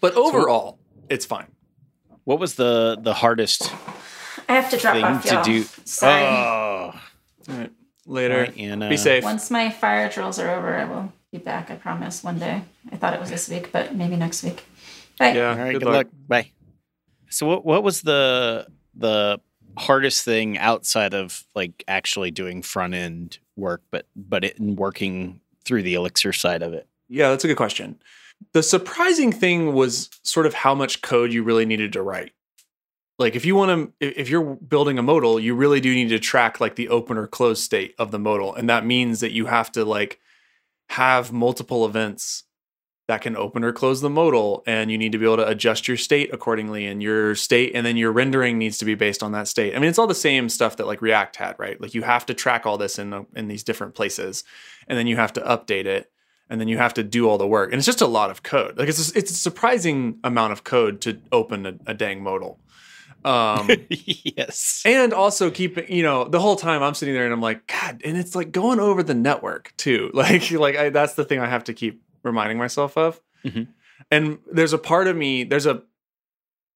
but 0.00 0.14
overall, 0.14 0.78
it's 1.08 1.24
fine. 1.24 1.46
What 2.24 2.38
was 2.40 2.54
the 2.56 2.98
the 3.00 3.14
hardest 3.14 3.72
I 4.48 4.54
have 4.54 4.70
to 4.70 4.76
drop 4.76 4.94
thing 4.94 5.04
off 5.04 5.24
to 5.24 5.34
y'all. 5.34 5.44
do? 5.44 5.62
Sorry. 5.84 6.22
Oh, 6.24 7.00
All 7.48 7.56
right. 7.56 7.72
Later. 8.06 8.40
Right, 8.42 8.56
Anna. 8.58 8.88
Be 8.88 8.96
safe. 8.96 9.24
Once 9.24 9.50
my 9.50 9.70
fire 9.70 10.08
drills 10.08 10.38
are 10.38 10.50
over, 10.50 10.74
I 10.76 10.84
will 10.84 11.12
be 11.32 11.38
back. 11.38 11.70
I 11.70 11.74
promise. 11.76 12.22
One 12.22 12.38
day. 12.38 12.62
I 12.92 12.96
thought 12.96 13.14
it 13.14 13.20
was 13.20 13.30
this 13.30 13.48
week, 13.48 13.72
but 13.72 13.94
maybe 13.96 14.16
next 14.16 14.42
week. 14.44 14.62
Bye. 15.18 15.32
Yeah. 15.32 15.50
All 15.50 15.56
right, 15.58 15.72
good, 15.72 15.82
luck. 15.82 16.06
Bye. 16.28 16.50
So 17.30 17.46
what 17.46 17.64
what 17.64 17.82
was 17.82 18.02
the 18.02 18.66
the 18.94 19.40
hardest 19.76 20.24
thing 20.24 20.58
outside 20.58 21.14
of 21.14 21.44
like 21.54 21.84
actually 21.86 22.30
doing 22.30 22.62
front 22.62 22.94
end 22.94 23.38
work, 23.56 23.82
but 23.90 24.06
but 24.14 24.44
it, 24.44 24.58
in 24.58 24.76
working 24.76 25.40
through 25.64 25.82
the 25.82 25.94
Elixir 25.94 26.32
side 26.32 26.62
of 26.62 26.72
it? 26.72 26.88
Yeah, 27.08 27.30
that's 27.30 27.44
a 27.44 27.48
good 27.48 27.56
question. 27.56 27.98
The 28.52 28.62
surprising 28.62 29.32
thing 29.32 29.74
was 29.74 30.10
sort 30.22 30.46
of 30.46 30.54
how 30.54 30.74
much 30.74 31.02
code 31.02 31.32
you 31.32 31.42
really 31.42 31.64
needed 31.64 31.92
to 31.94 32.02
write. 32.02 32.32
Like 33.18 33.34
if 33.34 33.44
you 33.44 33.54
want 33.56 33.92
to 34.00 34.06
if 34.06 34.28
you're 34.28 34.56
building 34.56 34.98
a 34.98 35.02
modal, 35.02 35.40
you 35.40 35.54
really 35.54 35.80
do 35.80 35.94
need 35.94 36.10
to 36.10 36.18
track 36.18 36.60
like 36.60 36.76
the 36.76 36.88
open 36.88 37.16
or 37.16 37.26
closed 37.26 37.62
state 37.62 37.94
of 37.98 38.10
the 38.10 38.18
modal 38.18 38.54
and 38.54 38.68
that 38.68 38.84
means 38.84 39.20
that 39.20 39.32
you 39.32 39.46
have 39.46 39.72
to 39.72 39.84
like 39.84 40.20
have 40.88 41.32
multiple 41.32 41.84
events 41.84 42.44
that 43.08 43.20
can 43.20 43.36
open 43.36 43.62
or 43.62 43.72
close 43.72 44.00
the 44.00 44.10
modal 44.10 44.64
and 44.66 44.90
you 44.90 44.98
need 44.98 45.12
to 45.12 45.18
be 45.18 45.24
able 45.24 45.36
to 45.36 45.46
adjust 45.46 45.86
your 45.86 45.96
state 45.96 46.32
accordingly 46.32 46.86
and 46.86 47.02
your 47.02 47.34
state 47.34 47.72
and 47.74 47.86
then 47.86 47.96
your 47.96 48.10
rendering 48.10 48.58
needs 48.58 48.78
to 48.78 48.84
be 48.84 48.94
based 48.94 49.22
on 49.22 49.32
that 49.32 49.46
state. 49.46 49.76
I 49.76 49.78
mean 49.78 49.88
it's 49.88 49.98
all 49.98 50.06
the 50.06 50.14
same 50.14 50.48
stuff 50.48 50.76
that 50.76 50.86
like 50.86 51.00
React 51.00 51.36
had, 51.36 51.56
right? 51.58 51.80
Like 51.80 51.94
you 51.94 52.02
have 52.02 52.26
to 52.26 52.34
track 52.34 52.66
all 52.66 52.78
this 52.78 52.98
in 52.98 53.26
in 53.34 53.48
these 53.48 53.62
different 53.62 53.94
places 53.94 54.42
and 54.88 54.98
then 54.98 55.06
you 55.06 55.16
have 55.16 55.32
to 55.34 55.40
update 55.40 55.86
it 55.86 56.10
and 56.48 56.60
then 56.60 56.68
you 56.68 56.78
have 56.78 56.94
to 56.94 57.02
do 57.02 57.28
all 57.28 57.38
the 57.38 57.46
work 57.46 57.70
and 57.70 57.78
it's 57.78 57.86
just 57.86 58.00
a 58.00 58.06
lot 58.06 58.30
of 58.30 58.42
code 58.42 58.78
like 58.78 58.88
it's 58.88 59.12
a, 59.12 59.18
it's 59.18 59.30
a 59.30 59.34
surprising 59.34 60.18
amount 60.24 60.52
of 60.52 60.64
code 60.64 61.00
to 61.00 61.20
open 61.32 61.66
a, 61.66 61.74
a 61.86 61.94
dang 61.94 62.22
modal 62.22 62.58
um 63.24 63.68
yes. 63.88 64.82
and 64.84 65.12
also 65.12 65.50
keeping 65.50 65.90
you 65.92 66.02
know 66.02 66.24
the 66.24 66.40
whole 66.40 66.56
time 66.56 66.82
i'm 66.82 66.94
sitting 66.94 67.14
there 67.14 67.24
and 67.24 67.32
i'm 67.32 67.40
like 67.40 67.66
god 67.66 68.00
and 68.04 68.16
it's 68.16 68.34
like 68.34 68.52
going 68.52 68.78
over 68.78 69.02
the 69.02 69.14
network 69.14 69.72
too 69.76 70.10
like 70.14 70.50
like 70.52 70.76
I, 70.76 70.90
that's 70.90 71.14
the 71.14 71.24
thing 71.24 71.40
i 71.40 71.46
have 71.46 71.64
to 71.64 71.74
keep 71.74 72.02
reminding 72.22 72.58
myself 72.58 72.96
of 72.96 73.20
Mhm. 73.44 73.68
and 74.10 74.38
there's 74.52 74.72
a 74.72 74.78
part 74.78 75.06
of 75.08 75.16
me 75.16 75.44
there's 75.44 75.66
a 75.66 75.82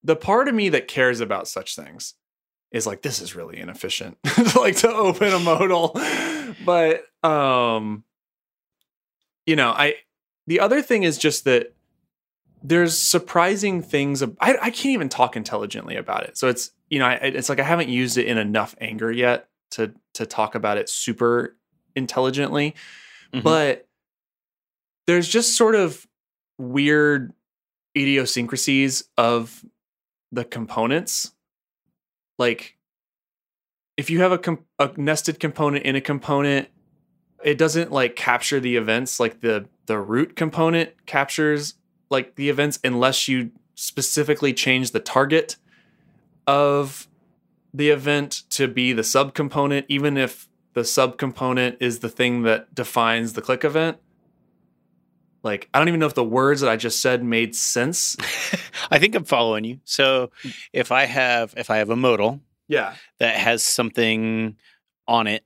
the 0.02 0.16
part 0.16 0.48
of 0.48 0.54
me 0.54 0.68
that 0.70 0.88
cares 0.88 1.20
about 1.20 1.46
such 1.48 1.76
things 1.76 2.14
is 2.72 2.86
like 2.86 3.02
this 3.02 3.20
is 3.20 3.34
really 3.34 3.58
inefficient 3.58 4.16
like 4.56 4.76
to 4.76 4.88
open 4.92 5.32
a 5.32 5.38
modal 5.38 5.98
but 6.64 7.04
um 7.24 8.04
you 9.46 9.56
know 9.56 9.70
i 9.70 9.94
the 10.46 10.60
other 10.60 10.82
thing 10.82 11.02
is 11.02 11.18
just 11.18 11.44
that 11.44 11.74
there's 12.62 12.96
surprising 12.98 13.80
things 13.82 14.22
ab- 14.22 14.36
I, 14.40 14.52
I 14.54 14.70
can't 14.70 14.86
even 14.86 15.08
talk 15.08 15.36
intelligently 15.36 15.96
about 15.96 16.24
it 16.24 16.36
so 16.38 16.48
it's 16.48 16.70
you 16.88 16.98
know 16.98 17.06
I, 17.06 17.14
it's 17.14 17.48
like 17.48 17.58
i 17.60 17.64
haven't 17.64 17.88
used 17.88 18.16
it 18.18 18.26
in 18.26 18.38
enough 18.38 18.74
anger 18.80 19.10
yet 19.10 19.48
to 19.72 19.92
to 20.14 20.26
talk 20.26 20.54
about 20.54 20.78
it 20.78 20.88
super 20.88 21.56
intelligently 21.96 22.74
Mhm. 23.32 23.42
but 23.44 23.86
there's 25.10 25.28
just 25.28 25.56
sort 25.56 25.74
of 25.74 26.06
weird 26.56 27.32
idiosyncrasies 27.98 29.08
of 29.18 29.64
the 30.30 30.44
components. 30.44 31.32
Like 32.38 32.78
if 33.96 34.08
you 34.08 34.20
have 34.20 34.32
a, 34.32 34.58
a 34.78 34.92
nested 34.96 35.40
component 35.40 35.84
in 35.84 35.96
a 35.96 36.00
component 36.00 36.68
it 37.42 37.58
doesn't 37.58 37.90
like 37.90 38.14
capture 38.14 38.60
the 38.60 38.76
events 38.76 39.18
like 39.18 39.40
the 39.40 39.66
the 39.86 39.98
root 39.98 40.36
component 40.36 40.90
captures 41.06 41.74
like 42.08 42.36
the 42.36 42.48
events 42.48 42.78
unless 42.84 43.26
you 43.26 43.50
specifically 43.74 44.52
change 44.52 44.92
the 44.92 45.00
target 45.00 45.56
of 46.46 47.08
the 47.74 47.88
event 47.88 48.44
to 48.50 48.68
be 48.68 48.92
the 48.92 49.02
subcomponent 49.02 49.84
even 49.88 50.16
if 50.16 50.48
the 50.74 50.82
subcomponent 50.82 51.76
is 51.80 51.98
the 51.98 52.08
thing 52.08 52.42
that 52.42 52.74
defines 52.74 53.32
the 53.32 53.42
click 53.42 53.64
event 53.64 53.98
like 55.42 55.68
i 55.72 55.78
don't 55.78 55.88
even 55.88 56.00
know 56.00 56.06
if 56.06 56.14
the 56.14 56.24
words 56.24 56.60
that 56.60 56.70
i 56.70 56.76
just 56.76 57.00
said 57.00 57.24
made 57.24 57.54
sense 57.54 58.16
I 58.90 58.98
think 58.98 59.14
I'm 59.14 59.24
following 59.24 59.64
you. 59.64 59.80
So 59.84 60.30
if 60.72 60.92
I 60.92 61.04
have 61.04 61.54
if 61.56 61.70
I 61.70 61.78
have 61.78 61.90
a 61.90 61.96
modal 61.96 62.40
yeah 62.68 62.94
that 63.18 63.36
has 63.36 63.64
something 63.64 64.56
on 65.08 65.26
it 65.26 65.44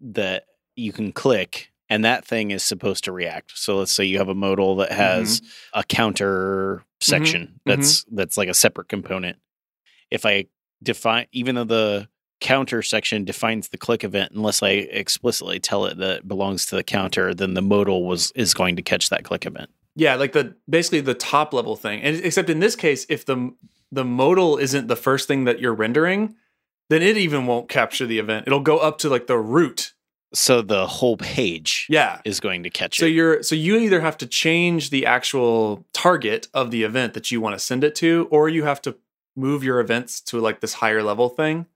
that 0.00 0.44
you 0.76 0.92
can 0.92 1.12
click 1.12 1.70
and 1.88 2.04
that 2.04 2.24
thing 2.24 2.50
is 2.50 2.64
supposed 2.64 3.04
to 3.04 3.12
react. 3.12 3.52
So 3.56 3.76
let's 3.76 3.92
say 3.92 4.04
you 4.04 4.18
have 4.18 4.28
a 4.28 4.34
modal 4.34 4.76
that 4.76 4.90
mm-hmm. 4.90 5.00
has 5.00 5.42
a 5.72 5.84
counter 5.84 6.76
mm-hmm. 6.76 6.84
section 7.00 7.42
mm-hmm. 7.42 7.70
that's 7.70 8.04
that's 8.10 8.36
like 8.36 8.48
a 8.48 8.54
separate 8.54 8.88
component. 8.88 9.38
If 10.10 10.26
I 10.26 10.46
define 10.82 11.26
even 11.32 11.54
though 11.54 11.64
the 11.64 12.08
counter 12.42 12.82
section 12.82 13.24
defines 13.24 13.68
the 13.68 13.78
click 13.78 14.04
event 14.04 14.32
unless 14.34 14.62
I 14.62 14.70
explicitly 14.70 15.58
tell 15.60 15.86
it 15.86 15.96
that 15.98 16.16
it 16.18 16.28
belongs 16.28 16.66
to 16.66 16.76
the 16.76 16.82
counter, 16.82 17.32
then 17.32 17.54
the 17.54 17.62
modal 17.62 18.04
was 18.04 18.30
is 18.32 18.52
going 18.52 18.76
to 18.76 18.82
catch 18.82 19.08
that 19.10 19.24
click 19.24 19.46
event. 19.46 19.70
Yeah, 19.94 20.16
like 20.16 20.32
the 20.32 20.56
basically 20.68 21.00
the 21.00 21.14
top 21.14 21.52
level 21.54 21.76
thing. 21.76 22.02
And 22.02 22.16
except 22.24 22.50
in 22.50 22.60
this 22.60 22.76
case, 22.76 23.06
if 23.08 23.24
the 23.24 23.54
the 23.90 24.04
modal 24.04 24.56
isn't 24.58 24.88
the 24.88 24.96
first 24.96 25.28
thing 25.28 25.44
that 25.44 25.60
you're 25.60 25.74
rendering, 25.74 26.34
then 26.88 27.02
it 27.02 27.16
even 27.16 27.46
won't 27.46 27.68
capture 27.68 28.06
the 28.06 28.18
event. 28.18 28.46
It'll 28.46 28.60
go 28.60 28.78
up 28.78 28.98
to 28.98 29.08
like 29.08 29.26
the 29.26 29.38
root. 29.38 29.92
So 30.34 30.62
the 30.62 30.86
whole 30.86 31.18
page 31.18 31.86
Yeah. 31.90 32.20
is 32.24 32.40
going 32.40 32.62
to 32.62 32.70
catch 32.70 32.96
So 32.96 33.04
it. 33.04 33.08
So 33.08 33.12
you're 33.12 33.42
so 33.42 33.54
you 33.54 33.76
either 33.76 34.00
have 34.00 34.16
to 34.18 34.26
change 34.26 34.88
the 34.90 35.04
actual 35.06 35.84
target 35.92 36.48
of 36.54 36.70
the 36.70 36.82
event 36.84 37.12
that 37.14 37.30
you 37.30 37.40
want 37.40 37.54
to 37.54 37.58
send 37.58 37.84
it 37.84 37.94
to, 37.96 38.28
or 38.30 38.48
you 38.48 38.64
have 38.64 38.80
to 38.82 38.96
move 39.36 39.62
your 39.62 39.78
events 39.78 40.20
to 40.22 40.40
like 40.40 40.60
this 40.60 40.74
higher 40.74 41.02
level 41.02 41.28
thing. 41.28 41.66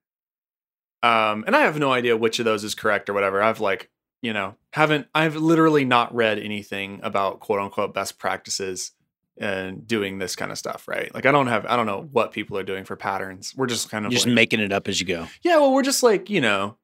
Um, 1.06 1.44
and 1.46 1.54
I 1.54 1.60
have 1.60 1.78
no 1.78 1.92
idea 1.92 2.16
which 2.16 2.38
of 2.38 2.44
those 2.44 2.64
is 2.64 2.74
correct 2.74 3.08
or 3.08 3.12
whatever. 3.14 3.42
I've 3.42 3.60
like, 3.60 3.90
you 4.22 4.32
know, 4.32 4.56
haven't 4.72 5.06
I've 5.14 5.36
literally 5.36 5.84
not 5.84 6.14
read 6.14 6.38
anything 6.38 7.00
about 7.02 7.40
quote 7.40 7.60
unquote 7.60 7.94
best 7.94 8.18
practices 8.18 8.92
and 9.38 9.86
doing 9.86 10.18
this 10.18 10.34
kind 10.34 10.50
of 10.50 10.58
stuff, 10.58 10.88
right? 10.88 11.14
Like 11.14 11.26
I 11.26 11.32
don't 11.32 11.46
have 11.48 11.66
I 11.66 11.76
don't 11.76 11.86
know 11.86 12.08
what 12.12 12.32
people 12.32 12.58
are 12.58 12.62
doing 12.62 12.84
for 12.84 12.96
patterns. 12.96 13.54
We're 13.56 13.66
just 13.66 13.90
kind 13.90 14.06
of 14.06 14.12
just 14.12 14.26
like- 14.26 14.34
making 14.34 14.60
it 14.60 14.72
up 14.72 14.88
as 14.88 15.00
you 15.00 15.06
go. 15.06 15.26
yeah, 15.42 15.58
well, 15.58 15.72
we're 15.72 15.82
just 15.82 16.02
like, 16.02 16.30
you 16.30 16.40
know, 16.40 16.76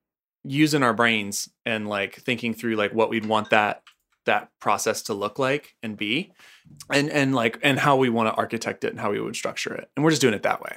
using 0.44 0.82
our 0.82 0.92
brains 0.92 1.48
and 1.64 1.88
like 1.88 2.16
thinking 2.16 2.52
through 2.54 2.76
like 2.76 2.92
what 2.92 3.08
we'd 3.11 3.26
want 3.26 3.50
that 3.50 3.82
that 4.24 4.50
process 4.61 5.02
to 5.02 5.14
look 5.14 5.38
like 5.38 5.74
and 5.82 5.96
be 5.96 6.32
and 6.90 7.11
and 7.11 7.35
like 7.35 7.58
and 7.62 7.78
how 7.78 7.96
we 7.96 8.08
want 8.08 8.28
to 8.28 8.35
architect 8.35 8.85
it 8.85 8.90
and 8.90 9.00
how 9.00 9.11
we 9.11 9.20
would 9.20 9.35
structure 9.35 9.74
it. 9.74 9.90
And 9.96 10.04
we're 10.04 10.11
just 10.11 10.22
doing 10.22 10.35
it 10.35 10.42
that 10.44 10.61
way. 10.61 10.76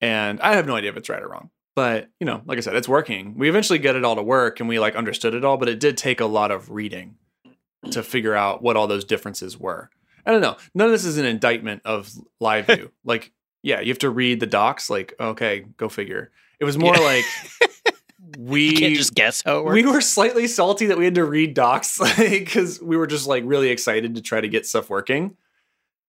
And 0.00 0.40
I 0.40 0.54
have 0.56 0.66
no 0.66 0.76
idea 0.76 0.90
if 0.90 0.96
it's 0.96 1.08
right 1.08 1.22
or 1.22 1.28
wrong. 1.28 1.50
But, 1.76 2.08
you 2.20 2.26
know, 2.26 2.40
like 2.46 2.58
I 2.58 2.60
said, 2.60 2.76
it's 2.76 2.88
working. 2.88 3.36
We 3.36 3.48
eventually 3.48 3.78
get 3.80 3.96
it 3.96 4.04
all 4.04 4.14
to 4.16 4.22
work 4.22 4.60
and 4.60 4.68
we 4.68 4.78
like 4.78 4.94
understood 4.94 5.34
it 5.34 5.44
all, 5.44 5.56
but 5.56 5.68
it 5.68 5.80
did 5.80 5.96
take 5.96 6.20
a 6.20 6.26
lot 6.26 6.50
of 6.52 6.70
reading 6.70 7.16
to 7.90 8.02
figure 8.02 8.34
out 8.34 8.62
what 8.62 8.76
all 8.76 8.86
those 8.86 9.04
differences 9.04 9.58
were. 9.58 9.90
I 10.24 10.30
don't 10.32 10.40
know. 10.40 10.56
None 10.74 10.86
of 10.86 10.92
this 10.92 11.04
is 11.04 11.18
an 11.18 11.24
indictment 11.26 11.82
of 11.84 12.10
live 12.40 12.66
view. 12.66 12.90
like, 13.04 13.32
yeah, 13.62 13.80
you 13.80 13.88
have 13.88 13.98
to 14.00 14.10
read 14.10 14.40
the 14.40 14.46
docs, 14.46 14.88
like, 14.88 15.14
okay, 15.18 15.64
go 15.76 15.88
figure. 15.88 16.30
It 16.60 16.64
was 16.64 16.78
more 16.78 16.94
Yeah. 16.94 17.00
like 17.02 17.24
we 18.38 18.66
You 18.70 18.76
can't 18.76 18.94
just 18.94 19.14
guess 19.14 19.42
how 19.44 19.58
it 19.58 19.64
works. 19.64 19.74
we 19.74 19.84
were 19.86 20.00
slightly 20.00 20.46
salty 20.46 20.86
that 20.86 20.96
we 20.98 21.04
had 21.04 21.16
to 21.16 21.24
read 21.24 21.54
docs 21.54 21.98
like 22.00 22.16
because 22.18 22.80
we 22.80 22.96
were 22.96 23.06
just 23.08 23.26
like 23.26 23.42
really 23.46 23.70
excited 23.70 24.14
to 24.14 24.22
try 24.22 24.40
to 24.40 24.48
get 24.48 24.64
stuff 24.64 24.88
working. 24.88 25.36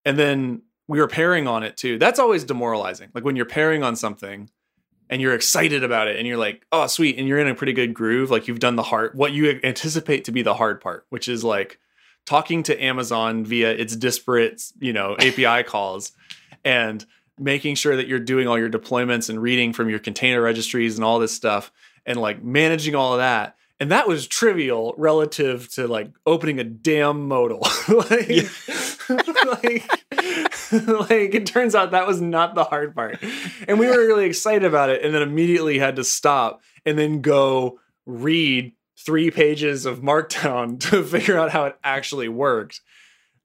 And 0.06 0.18
then 0.20 0.62
we 0.88 1.00
were 1.00 1.08
pairing 1.08 1.48
on 1.48 1.64
it 1.64 1.76
too. 1.76 1.98
That's 1.98 2.20
always 2.20 2.44
demoralizing. 2.44 3.10
Like 3.16 3.24
when 3.24 3.36
you're 3.36 3.46
pairing 3.46 3.82
on 3.84 3.96
something 3.96 4.50
and 5.10 5.22
you're 5.22 5.36
excited 5.36 5.84
about 5.84 6.08
it 6.08 6.18
and 6.18 6.28
you're 6.28 6.38
like, 6.38 6.66
oh, 6.72 6.88
sweet. 6.88 7.18
And 7.18 7.28
you're 7.28 7.40
in 7.40 7.48
a 7.48 7.56
pretty 7.56 7.74
good 7.74 7.94
groove. 7.94 8.32
Like 8.32 8.48
you've 8.48 8.60
done 8.60 8.76
the 8.76 8.84
hard, 8.84 9.16
what 9.16 9.34
you 9.34 9.60
anticipate 9.64 10.26
to 10.26 10.32
be 10.32 10.42
the 10.42 10.56
hard 10.56 10.82
part, 10.82 11.06
which 11.10 11.28
is 11.28 11.44
like 11.44 11.80
talking 12.26 12.64
to 12.64 12.84
Amazon 12.84 13.46
via 13.46 13.72
its 13.72 13.96
disparate, 13.96 14.62
you 14.80 14.94
know, 14.94 15.16
API 15.20 15.64
calls 15.64 16.12
and 16.64 17.06
making 17.38 17.76
sure 17.76 17.96
that 17.96 18.08
you're 18.08 18.20
doing 18.20 18.48
all 18.48 18.58
your 18.58 18.70
deployments 18.70 19.30
and 19.30 19.42
reading 19.42 19.74
from 19.74 19.90
your 19.90 20.00
container 20.00 20.42
registries 20.42 20.96
and 20.96 21.04
all 21.04 21.20
this 21.20 21.34
stuff 21.34 21.72
and 22.06 22.20
like 22.20 22.44
managing 22.44 22.96
all 22.96 23.14
of 23.14 23.20
that. 23.20 23.56
And 23.80 23.92
that 23.92 24.08
was 24.08 24.26
trivial 24.26 24.96
relative 24.98 25.70
to 25.74 25.88
like 25.88 26.10
opening 26.26 26.60
a 26.60 26.64
damn 26.64 27.28
modal. 27.28 27.68
like, 27.90 28.48
like, 29.64 30.45
like 31.10 31.34
it 31.36 31.46
turns 31.46 31.76
out 31.76 31.92
that 31.92 32.08
was 32.08 32.22
not 32.22 32.56
the 32.56 32.64
hard 32.64 32.96
part. 32.96 33.20
And 33.68 33.80
we 33.80 33.88
were 33.88 33.98
really 34.06 34.26
excited 34.26 34.64
about 34.66 34.90
it 34.90 35.04
and 35.04 35.14
then 35.14 35.22
immediately 35.22 35.80
had 35.80 35.96
to 35.98 36.04
stop 36.04 36.62
and 36.86 36.98
then 36.98 37.22
go 37.22 37.80
read 38.06 38.74
three 39.06 39.32
pages 39.32 39.86
of 39.86 40.00
Markdown 40.02 40.80
to 40.92 41.04
figure 41.04 41.38
out 41.38 41.52
how 41.52 41.66
it 41.66 41.76
actually 41.84 42.28
worked. 42.30 42.82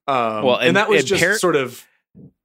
Um, 0.08 0.44
Well, 0.44 0.56
and, 0.56 0.68
and- 0.68 0.76
that 0.76 0.88
was 0.88 1.00
and 1.00 1.08
just 1.08 1.22
par- 1.22 1.34
sort 1.38 1.56
of 1.56 1.86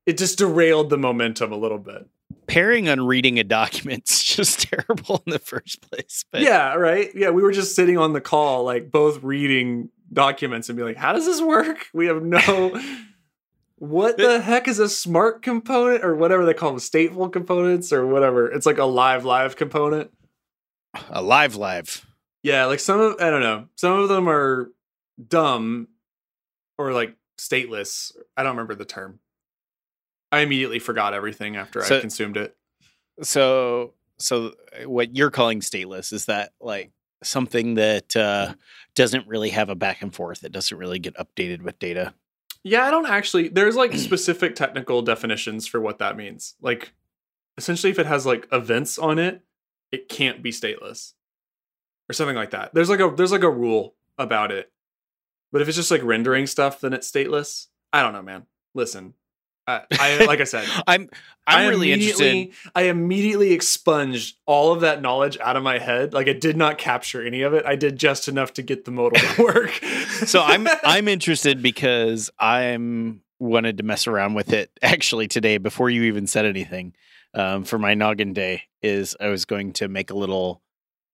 it 0.05 0.17
just 0.19 0.38
derailed 0.38 0.89
the 0.91 0.97
momentum 0.97 1.51
a 1.51 1.57
little 1.57 1.79
bit. 1.79 2.07
Pairing 2.47 2.89
on 2.89 3.07
reading 3.07 3.39
a 3.39 3.43
document's 3.43 4.23
just 4.35 4.67
terrible 4.69 5.23
in 5.25 5.31
the 5.31 5.39
first 5.39 5.81
place. 5.89 6.25
But 6.31 6.41
yeah, 6.41 6.75
right. 6.75 7.09
Yeah, 7.15 7.31
we 7.31 7.41
were 7.41 7.51
just 7.51 7.75
sitting 7.75 7.97
on 7.97 8.13
the 8.13 8.21
call, 8.21 8.63
like 8.63 8.91
both 8.91 9.23
reading 9.23 9.89
documents 10.13 10.69
and 10.69 10.77
be 10.77 10.83
like, 10.83 10.95
"How 10.97 11.13
does 11.13 11.25
this 11.25 11.41
work?" 11.41 11.88
We 11.91 12.05
have 12.05 12.21
no. 12.21 12.79
What 13.89 14.17
the 14.17 14.41
heck 14.41 14.67
is 14.67 14.80
a 14.80 14.89
smart 14.89 15.41
component 15.41 16.04
or 16.04 16.15
whatever 16.15 16.45
they 16.45 16.54
call 16.54 16.71
them, 16.71 16.80
stateful 16.80 17.32
components 17.32 17.91
or 17.91 18.06
whatever? 18.06 18.52
It's 18.52 18.65
like 18.65 18.78
a 18.78 18.86
live 18.86 19.26
live 19.26 19.56
component. 19.56 20.12
a 21.10 21.21
live 21.21 21.56
live. 21.56 22.06
Yeah, 22.43 22.65
like 22.65 22.80
some 22.80 23.00
of 23.00 23.15
I 23.19 23.30
don't 23.30 23.41
know. 23.41 23.67
Some 23.76 24.00
of 24.00 24.10
them 24.10 24.30
are 24.30 24.71
dumb 25.28 25.88
or 26.78 26.93
like 26.93 27.15
stateless. 27.39 28.12
I 28.38 28.43
don't 28.43 28.52
remember 28.52 28.76
the 28.76 28.86
term. 28.86 29.19
I 30.32 30.39
immediately 30.39 30.80
forgot 30.80 31.13
everything 31.13 31.56
after 31.56 31.84
I 31.84 32.02
consumed 32.02 32.38
it. 32.38 32.56
So 33.21 33.93
so 34.17 34.54
uh, 34.80 34.89
what 34.89 35.15
you're 35.15 35.32
calling 35.32 35.62
stateless 35.62 36.13
is 36.13 36.26
that 36.26 36.52
like 36.60 36.91
something 37.24 37.76
that 37.76 38.15
uh, 38.15 38.54
doesn't 38.95 39.28
really 39.28 39.50
have 39.50 39.69
a 39.69 39.76
back 39.76 40.02
and 40.02 40.13
forth. 40.13 40.43
It 40.43 40.52
doesn't 40.52 40.78
really 40.78 41.00
get 41.00 41.15
updated 41.15 41.62
with 41.62 41.80
data. 41.80 42.13
Yeah, 42.67 42.84
I 42.84 42.89
don't 42.89 43.06
actually. 43.06 43.47
There's 43.49 43.75
like 43.75 43.93
specific 43.93 44.56
technical 44.56 45.04
definitions 45.04 45.67
for 45.67 45.80
what 45.80 45.99
that 45.99 46.17
means. 46.17 46.56
Like, 46.60 46.93
essentially, 47.60 47.91
if 47.91 47.99
it 47.99 48.08
has 48.08 48.25
like 48.25 48.47
events 48.51 48.97
on 48.97 49.19
it, 49.19 49.43
it 49.91 50.10
can't 50.10 50.41
be 50.41 50.51
stateless, 50.51 51.13
or 52.10 52.13
something 52.13 52.36
like 52.36 52.49
that. 52.49 52.73
There's 52.73 52.89
like 52.89 52.99
a 52.99 53.13
there's 53.15 53.32
like 53.32 53.43
a 53.43 53.51
rule 53.51 53.93
about 54.17 54.51
it. 54.51 54.71
But 55.51 55.62
if 55.62 55.67
it's 55.67 55.78
just 55.78 55.91
like 55.91 56.01
rendering 56.04 56.47
stuff, 56.47 56.82
then 56.82 56.91
it's 56.91 57.10
stateless. 57.10 57.67
I 57.93 58.01
don't 58.01 58.13
know, 58.13 58.23
man. 58.23 58.47
Listen, 58.73 59.13
I, 59.67 59.82
I 59.91 60.25
like 60.25 60.41
I 60.41 60.43
said, 60.43 60.67
I'm 60.88 61.10
I'm 61.47 61.69
really 61.69 61.91
interested. 61.91 62.51
I 62.75 62.84
immediately 62.84 63.51
expunged 63.51 64.38
all 64.45 64.73
of 64.73 64.82
that 64.82 65.01
knowledge 65.01 65.38
out 65.39 65.58
of 65.58 65.63
my 65.63 65.80
head. 65.80 66.13
Like 66.13 66.28
I 66.28 66.34
did 66.34 66.58
not 66.58 66.78
capture 66.78 67.25
any 67.25 67.41
of 67.41 67.54
it. 67.54 67.65
I 67.65 67.75
did 67.75 67.97
just 67.97 68.28
enough 68.28 68.54
to 68.54 68.62
get 68.62 68.86
the 68.86 68.91
modal 68.91 69.19
to 69.19 69.43
work. 69.43 69.71
So 70.25 70.41
I'm 70.41 70.67
I'm 70.84 71.08
interested 71.08 71.62
because 71.62 72.30
I'm 72.39 73.21
wanted 73.39 73.78
to 73.78 73.84
mess 73.84 74.08
around 74.08 74.34
with 74.34 74.54
it 74.54 74.71
actually 74.82 75.28
today 75.28 75.58
before 75.58 75.89
you 75.89 76.04
even 76.04 76.28
said 76.28 76.45
anything. 76.45 76.93
Um, 77.34 77.65
for 77.65 77.78
my 77.78 77.95
noggin 77.95 78.32
day 78.32 78.63
is 78.82 79.15
I 79.19 79.28
was 79.28 79.43
going 79.43 79.73
to 79.73 79.89
make 79.89 80.10
a 80.10 80.15
little 80.15 80.62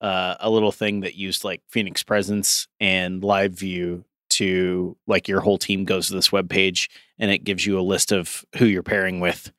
uh, 0.01 0.35
a 0.39 0.49
little 0.49 0.71
thing 0.71 1.01
that 1.01 1.15
used 1.15 1.43
like 1.43 1.61
Phoenix 1.67 2.03
Presence 2.03 2.67
and 2.79 3.23
Live 3.23 3.53
View 3.53 4.03
to 4.41 4.97
like 5.05 5.27
your 5.27 5.39
whole 5.39 5.59
team 5.59 5.85
goes 5.85 6.07
to 6.07 6.15
this 6.15 6.31
web 6.31 6.49
page 6.49 6.89
and 7.19 7.29
it 7.29 7.43
gives 7.43 7.63
you 7.63 7.79
a 7.79 7.81
list 7.81 8.11
of 8.11 8.43
who 8.57 8.65
you're 8.65 8.81
pairing 8.81 9.19
with, 9.19 9.51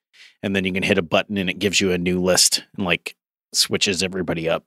and 0.43 0.57
then 0.57 0.65
you 0.65 0.73
can 0.73 0.83
hit 0.83 0.99
a 0.99 1.03
button 1.03 1.39
and 1.39 1.49
it 1.49 1.61
gives 1.61 1.81
you 1.81 1.93
a 1.93 1.99
new 1.99 2.21
list 2.21 2.65
and 2.77 2.85
like 2.85 3.15
switches 3.53 4.03
everybody 4.03 4.49
up. 4.49 4.65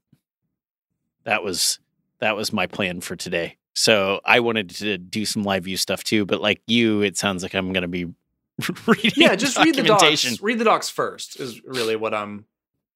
That 1.25 1.43
was 1.43 1.79
that 2.19 2.37
was 2.37 2.53
my 2.53 2.65
plan 2.65 3.01
for 3.01 3.17
today. 3.17 3.57
So 3.73 4.21
I 4.23 4.39
wanted 4.39 4.69
to 4.69 4.97
do 4.97 5.25
some 5.25 5.43
live 5.43 5.65
view 5.65 5.75
stuff 5.75 6.01
too, 6.01 6.25
but 6.25 6.39
like 6.39 6.61
you, 6.65 7.01
it 7.01 7.17
sounds 7.17 7.43
like 7.43 7.53
I'm 7.53 7.73
going 7.73 7.81
to 7.81 7.89
be 7.89 8.05
reading. 8.87 9.11
yeah, 9.17 9.35
just 9.35 9.57
read 9.57 9.75
the 9.75 9.83
docs. 9.83 10.41
Read 10.41 10.59
the 10.59 10.63
docs 10.63 10.89
first 10.89 11.41
is 11.41 11.61
really 11.65 11.97
what 11.97 12.13
I'm 12.13 12.45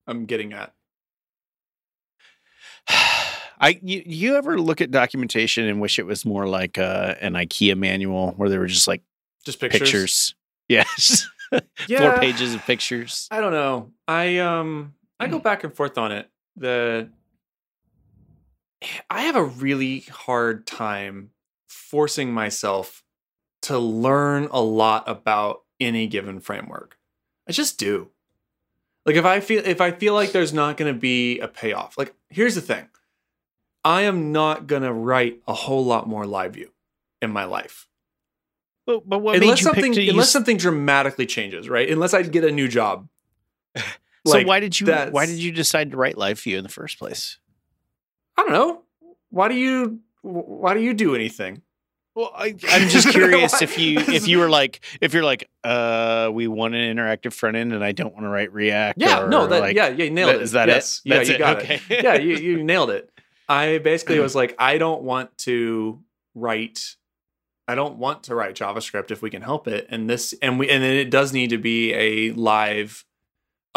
I'm 0.08 0.26
getting 0.26 0.54
at. 0.54 0.74
I 3.60 3.80
you, 3.82 4.02
you 4.06 4.36
ever 4.36 4.60
look 4.60 4.80
at 4.82 4.92
documentation 4.92 5.66
and 5.68 5.82
wish 5.82 6.00
it 6.00 6.06
was 6.06 6.26
more 6.26 6.48
like 6.48 6.78
uh, 6.78 7.16
an 7.20 7.34
IKEA 7.34 7.78
manual 7.78 8.32
where 8.38 8.50
there 8.50 8.60
were 8.60 8.68
just 8.68 8.88
like 8.88 9.02
Just 9.46 9.60
pictures. 9.60 9.80
pictures? 9.82 10.36
Yes, 10.70 11.28
Yeah. 11.88 12.00
four 12.12 12.20
pages 12.22 12.54
of 12.54 12.64
pictures. 12.66 13.28
I 13.32 13.42
don't 13.42 13.52
know. 13.52 13.92
I 14.08 14.38
um 14.38 14.94
I 15.20 15.28
go 15.28 15.40
back 15.40 15.64
and 15.64 15.74
forth 15.74 15.98
on 15.98 16.12
it. 16.12 16.30
The 16.56 17.10
I 19.10 19.22
have 19.24 19.36
a 19.36 19.44
really 19.44 20.02
hard 20.02 20.66
time 20.66 21.32
forcing 21.68 22.32
myself 22.32 23.04
to 23.64 23.78
learn 23.78 24.48
a 24.52 24.62
lot 24.62 25.04
about 25.08 25.64
any 25.80 26.08
given 26.08 26.40
framework. 26.40 26.98
I 27.48 27.52
just 27.52 27.78
do. 27.78 28.10
Like 29.06 29.16
if 29.16 29.26
I 29.26 29.40
feel 29.42 29.64
if 29.66 29.82
I 29.82 29.92
feel 29.92 30.14
like 30.14 30.32
there's 30.32 30.54
not 30.54 30.78
going 30.78 30.94
to 30.94 30.98
be 31.00 31.40
a 31.40 31.48
payoff. 31.48 31.98
Like 31.98 32.14
here's 32.30 32.56
the 32.56 32.62
thing. 32.62 32.88
I 33.84 34.02
am 34.04 34.32
not 34.32 34.68
going 34.68 34.82
to 34.84 34.92
write 34.94 35.40
a 35.48 35.54
whole 35.54 35.86
lot 35.86 36.08
more 36.08 36.26
live 36.26 36.54
view 36.54 36.72
in 37.22 37.32
my 37.32 37.46
life 37.46 37.88
But, 38.86 39.08
but 39.08 39.20
what 39.20 39.36
unless 39.38 39.62
something 39.62 39.98
unless 39.98 40.16
use? 40.16 40.32
something 40.32 40.58
dramatically 40.58 41.26
changes, 41.26 41.70
right? 41.70 41.90
Unless 41.90 42.14
I 42.14 42.24
get 42.24 42.44
a 42.44 42.52
new 42.52 42.68
job. 42.68 43.08
so 43.78 43.84
Like, 44.26 44.48
why 44.48 44.60
did 44.60 44.80
you 44.80 44.88
why 44.88 45.26
did 45.26 45.38
you 45.38 45.52
decide 45.52 45.92
to 45.92 45.98
write 45.98 46.18
live 46.18 46.40
view 46.40 46.58
in 46.58 46.64
the 46.64 46.70
first 46.70 46.98
place? 47.00 47.38
I 48.38 48.44
don't 48.44 48.52
know. 48.54 48.84
Why 49.30 49.48
do 49.48 49.56
you 49.56 50.00
why 50.22 50.74
do 50.74 50.82
you 50.82 50.94
do 50.94 51.16
anything? 51.16 51.62
Well, 52.16 52.32
I, 52.36 52.48
I'm 52.70 52.90
just 52.90 53.10
curious 53.10 53.62
if 53.62 53.78
you 53.78 54.00
if 54.00 54.28
you 54.28 54.40
were 54.40 54.50
like 54.50 54.82
if 55.00 55.14
you're 55.14 55.24
like 55.24 55.50
uh 55.64 56.30
we 56.34 56.48
want 56.48 56.74
an 56.76 56.96
interactive 56.98 57.34
front 57.34 57.56
end 57.58 57.74
and 57.74 57.84
I 57.84 57.92
don't 57.92 58.14
want 58.14 58.26
to 58.26 58.30
write 58.30 58.52
React. 58.52 59.00
Yeah, 59.02 59.28
no, 59.28 59.48
that 59.48 59.62
like, 59.62 59.76
yeah, 59.76 59.90
yeah, 59.90 60.06
you 60.06 60.10
nailed 60.10 60.30
that- 60.30 60.36
it. 60.38 60.42
is 60.42 60.52
that 60.54 60.68
yes. 60.68 61.02
it? 61.06 61.10
Yeah, 61.10 61.16
That's 61.18 61.30
you 61.30 61.36
it? 61.36 61.38
got 61.38 61.58
Okay. 61.58 61.82
it. 61.90 62.04
Yeah, 62.04 62.16
you 62.28 62.36
you 62.38 62.64
nailed 62.64 62.90
it. 62.90 63.10
I 63.50 63.80
basically 63.80 64.20
was 64.20 64.36
like, 64.42 64.56
I 64.58 64.78
don't 64.78 65.02
want 65.02 65.38
to 65.40 66.02
write 66.36 66.96
I 67.70 67.76
don't 67.76 67.98
want 67.98 68.24
to 68.24 68.34
write 68.34 68.56
JavaScript 68.56 69.12
if 69.12 69.22
we 69.22 69.30
can 69.30 69.44
help 69.44 69.68
it. 69.68 69.86
And 69.92 70.10
this 70.10 70.34
and 70.42 70.58
we 70.58 70.68
and 70.72 70.84
then 70.84 70.94
it 70.94 71.12
does 71.12 71.34
need 71.34 71.52
to 71.52 71.60
be 71.60 71.94
a 71.94 72.32
live 72.32 73.06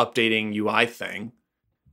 updating 0.01 0.57
UI 0.57 0.87
thing. 0.87 1.33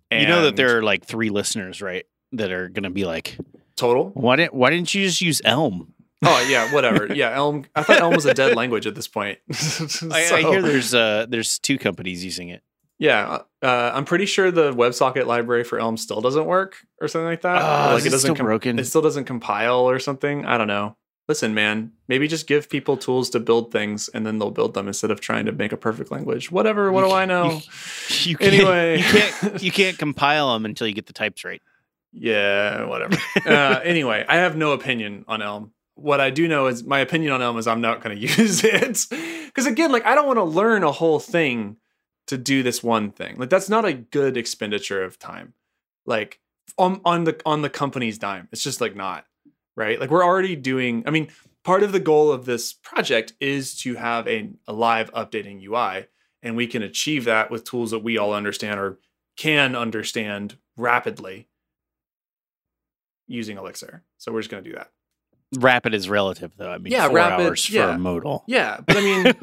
you 0.09 0.25
know 0.25 0.43
that 0.43 0.55
there 0.55 0.77
are 0.77 0.81
like 0.81 1.03
three 1.03 1.29
listeners, 1.29 1.81
right? 1.81 2.05
That 2.31 2.51
are 2.51 2.69
gonna 2.69 2.89
be 2.89 3.03
like, 3.03 3.37
total. 3.75 4.11
why 4.13 4.37
didn't 4.37 4.53
why 4.53 4.69
didn't 4.69 4.93
you 4.93 5.07
just 5.07 5.19
use 5.19 5.41
Elm? 5.43 5.93
Oh 6.23 6.47
yeah, 6.49 6.73
whatever. 6.73 7.07
Yeah, 7.13 7.35
Elm. 7.35 7.65
I 7.75 7.83
thought 7.83 7.99
Elm 7.99 8.15
was 8.15 8.25
a 8.25 8.33
dead 8.33 8.55
language 8.55 8.87
at 8.87 8.95
this 8.95 9.09
point. 9.09 9.39
I, 10.09 10.35
I 10.35 10.41
hear 10.41 10.61
there's 10.61 10.93
uh 10.93 11.25
there's 11.27 11.59
two 11.59 11.77
companies 11.77 12.23
using 12.23 12.47
it. 12.47 12.63
Yeah, 12.99 13.39
uh, 13.61 13.91
I'm 13.93 14.03
pretty 14.03 14.25
sure 14.25 14.51
the 14.51 14.73
WebSocket 14.73 15.25
library 15.25 15.63
for 15.63 15.79
Elm 15.79 15.95
still 15.95 16.19
doesn't 16.19 16.45
work 16.45 16.85
or 16.99 17.07
something 17.07 17.25
like 17.25 17.41
that. 17.41 17.93
Or, 17.93 17.97
is 17.97 18.05
it 18.05 18.09
doesn't 18.09 18.35
still 18.35 18.45
broken? 18.45 18.77
It 18.77 18.85
still 18.85 19.01
doesn't 19.01 19.23
compile 19.23 19.89
or 19.89 19.99
something. 19.99 20.45
I 20.45 20.57
don't 20.57 20.67
know. 20.67 20.97
Listen, 21.29 21.53
man, 21.53 21.93
maybe 22.09 22.27
just 22.27 22.45
give 22.45 22.69
people 22.69 22.97
tools 22.97 23.29
to 23.29 23.39
build 23.39 23.71
things 23.71 24.09
and 24.09 24.25
then 24.25 24.37
they'll 24.37 24.51
build 24.51 24.73
them 24.73 24.87
instead 24.87 25.11
of 25.11 25.21
trying 25.21 25.45
to 25.45 25.51
make 25.53 25.71
a 25.71 25.77
perfect 25.77 26.11
language. 26.11 26.51
Whatever. 26.51 26.91
What 26.91 27.05
do 27.07 27.11
I 27.11 27.25
know? 27.25 27.61
You 28.23 28.35
can't, 28.35 28.53
Anyway. 28.53 28.97
you 28.97 29.03
can't 29.03 29.61
you 29.63 29.71
can't 29.71 29.97
compile 29.97 30.53
them 30.53 30.65
until 30.65 30.87
you 30.87 30.93
get 30.93 31.05
the 31.05 31.13
types 31.13 31.45
right. 31.45 31.61
Yeah, 32.11 32.85
whatever. 32.85 33.15
uh, 33.45 33.79
anyway, 33.83 34.25
I 34.27 34.37
have 34.37 34.57
no 34.57 34.71
opinion 34.71 35.23
on 35.27 35.41
Elm. 35.41 35.71
What 35.93 36.19
I 36.19 36.31
do 36.31 36.47
know 36.47 36.65
is 36.67 36.83
my 36.83 36.99
opinion 36.99 37.31
on 37.31 37.41
Elm 37.41 37.57
is 37.59 37.67
I'm 37.67 37.81
not 37.81 38.01
going 38.01 38.17
to 38.19 38.21
use 38.21 38.63
it 38.63 39.05
because 39.45 39.67
again, 39.67 39.91
like 39.91 40.05
I 40.05 40.15
don't 40.15 40.27
want 40.27 40.37
to 40.37 40.43
learn 40.43 40.83
a 40.83 40.91
whole 40.91 41.19
thing 41.19 41.77
to 42.29 42.37
do 42.37 42.61
this 42.61 42.83
one 42.83 43.11
thing. 43.11 43.37
Like 43.37 43.49
that's 43.49 43.69
not 43.69 43.85
a 43.85 43.93
good 43.93 44.37
expenditure 44.37 45.03
of 45.03 45.17
time. 45.17 45.53
Like 46.05 46.39
on 46.77 47.01
on 47.03 47.23
the 47.23 47.41
on 47.45 47.63
the 47.63 47.69
company's 47.69 48.19
dime, 48.19 48.47
it's 48.51 48.63
just 48.63 48.79
like 48.79 48.95
not 48.95 49.25
right. 49.75 49.99
Like 49.99 50.11
we're 50.11 50.23
already 50.23 50.55
doing. 50.55 51.03
I 51.07 51.09
mean, 51.09 51.29
part 51.63 51.81
of 51.81 51.91
the 51.91 51.99
goal 51.99 52.31
of 52.31 52.45
this 52.45 52.71
project 52.71 53.33
is 53.39 53.75
to 53.79 53.95
have 53.95 54.27
a, 54.27 54.51
a 54.67 54.73
live 54.73 55.11
updating 55.13 55.63
UI, 55.63 56.05
and 56.43 56.55
we 56.55 56.67
can 56.67 56.83
achieve 56.83 57.25
that 57.25 57.49
with 57.49 57.63
tools 57.63 57.89
that 57.91 58.03
we 58.03 58.17
all 58.17 58.33
understand 58.33 58.79
or 58.79 58.99
can 59.35 59.75
understand 59.75 60.57
rapidly 60.77 61.47
using 63.27 63.57
Elixir. 63.57 64.03
So 64.19 64.31
we're 64.31 64.41
just 64.41 64.51
going 64.51 64.63
to 64.63 64.69
do 64.69 64.75
that. 64.75 64.91
Rapid 65.57 65.95
is 65.95 66.07
relative 66.07 66.51
though. 66.57 66.69
I 66.69 66.77
mean, 66.77 66.93
Yeah, 66.93 67.07
four 67.07 67.15
rapid- 67.15 67.45
hours 67.47 67.65
for 67.65 67.73
yeah. 67.73 67.95
a 67.95 67.97
modal. 67.97 68.43
Yeah, 68.47 68.81
but 68.85 68.97
I 68.97 69.01
mean, 69.01 69.33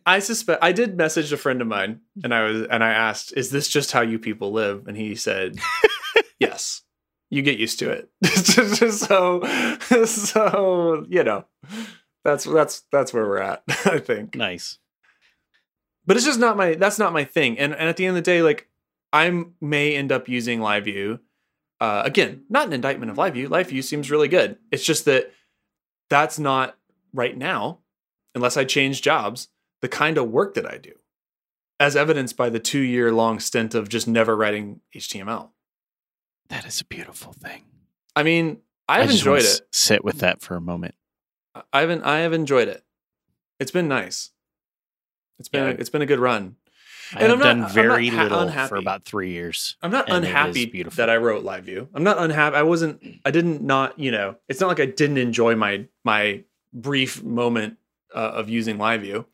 I 0.06 0.18
suspect 0.18 0.62
I 0.62 0.72
did 0.72 0.96
message 0.96 1.32
a 1.32 1.36
friend 1.38 1.62
of 1.62 1.66
mine, 1.66 2.00
and 2.22 2.34
I 2.34 2.42
was 2.44 2.62
and 2.70 2.84
I 2.84 2.90
asked, 2.90 3.32
"Is 3.36 3.50
this 3.50 3.68
just 3.68 3.92
how 3.92 4.02
you 4.02 4.18
people 4.18 4.52
live?" 4.52 4.86
And 4.86 4.96
he 4.98 5.14
said, 5.14 5.58
"Yes, 6.38 6.82
you 7.30 7.40
get 7.40 7.58
used 7.58 7.78
to 7.78 7.90
it." 7.90 8.10
so, 8.92 9.40
so 10.04 11.06
you 11.08 11.24
know, 11.24 11.46
that's 12.22 12.44
that's 12.44 12.82
that's 12.92 13.14
where 13.14 13.24
we're 13.26 13.38
at. 13.38 13.62
I 13.86 13.98
think. 13.98 14.34
nice. 14.34 14.78
but 16.06 16.16
it's 16.16 16.26
just 16.26 16.38
not 16.38 16.56
my 16.58 16.74
that's 16.74 16.98
not 16.98 17.12
my 17.14 17.24
thing 17.24 17.58
and 17.58 17.72
and 17.72 17.88
at 17.88 17.96
the 17.96 18.04
end 18.06 18.16
of 18.16 18.22
the 18.22 18.30
day 18.30 18.42
like 18.42 18.68
i 19.12 19.44
may 19.60 19.96
end 19.96 20.12
up 20.12 20.28
using 20.28 20.60
live 20.60 20.84
view 20.84 21.18
uh, 21.80 22.02
again 22.04 22.42
not 22.48 22.66
an 22.66 22.72
indictment 22.72 23.10
of 23.10 23.18
live 23.18 23.34
view 23.34 23.48
live 23.48 23.68
view 23.68 23.82
seems 23.82 24.10
really 24.10 24.28
good 24.28 24.56
it's 24.70 24.84
just 24.84 25.04
that 25.06 25.32
that's 26.08 26.38
not 26.38 26.76
right 27.12 27.36
now 27.36 27.78
unless 28.34 28.56
i 28.56 28.64
change 28.64 29.02
jobs 29.02 29.48
the 29.82 29.88
kind 29.88 30.18
of 30.18 30.30
work 30.30 30.54
that 30.54 30.66
i 30.70 30.76
do 30.78 30.92
as 31.78 31.94
evidenced 31.96 32.36
by 32.36 32.48
the 32.48 32.58
two 32.60 32.80
year 32.80 33.12
long 33.12 33.38
stint 33.38 33.74
of 33.74 33.88
just 33.88 34.06
never 34.08 34.36
writing 34.36 34.80
html 34.94 35.50
That 36.48 36.64
is 36.66 36.80
a 36.80 36.84
beautiful 36.84 37.32
thing. 37.32 37.64
i 38.14 38.22
mean 38.22 38.58
i've 38.88 39.00
wanna 39.02 39.12
enjoyed 39.12 39.42
it 39.42 39.60
Sit 39.72 40.04
with 40.04 40.18
that 40.20 40.40
for 40.40 40.54
a 40.56 40.60
moment. 40.60 40.94
i've 41.72 41.90
i 42.04 42.18
have 42.18 42.32
enjoyed 42.32 42.68
it 42.68 42.82
it's 43.58 43.70
been 43.70 43.88
nice 43.88 44.30
It's 45.38 45.48
been 45.48 45.64
Yeah. 45.64 45.70
a, 45.70 45.74
it's 45.74 45.90
been 45.90 46.02
a 46.02 46.06
good 46.06 46.18
run. 46.18 46.56
I 47.14 47.20
And 47.20 47.30
have 47.30 47.40
I'm 47.42 47.58
not- 47.60 47.66
done 47.66 47.74
very 47.74 48.08
ha- 48.08 48.22
little 48.24 48.40
unhappy. 48.40 48.68
for 48.68 48.76
about 48.76 49.04
three 49.04 49.30
years. 49.30 49.76
I'm 49.82 49.90
not 49.90 50.08
And 50.08 50.16
it 50.24 50.28
is 50.28 50.28
unhappy 50.28 50.82
that 50.82 51.08
I 51.10 51.16
wrote 51.16 51.44
live 51.44 51.64
view. 51.64 51.88
I'm 51.94 52.02
not 52.02 52.18
unhappy. 52.18 52.56
I 52.56 52.62
wasn't. 52.62 53.02
I 53.24 53.30
didn't 53.30 53.62
not. 53.62 53.98
You 53.98 54.10
know, 54.10 54.36
it's 54.48 54.60
not 54.60 54.68
like 54.68 54.80
I 54.80 54.86
didn't 54.86 55.18
enjoy 55.18 55.54
my 55.56 55.86
my 56.04 56.42
brief 56.72 57.22
moment 57.22 57.78
uh, 58.14 58.18
of 58.18 58.48
using 58.48 58.78
live 58.78 59.02
view. 59.02 59.26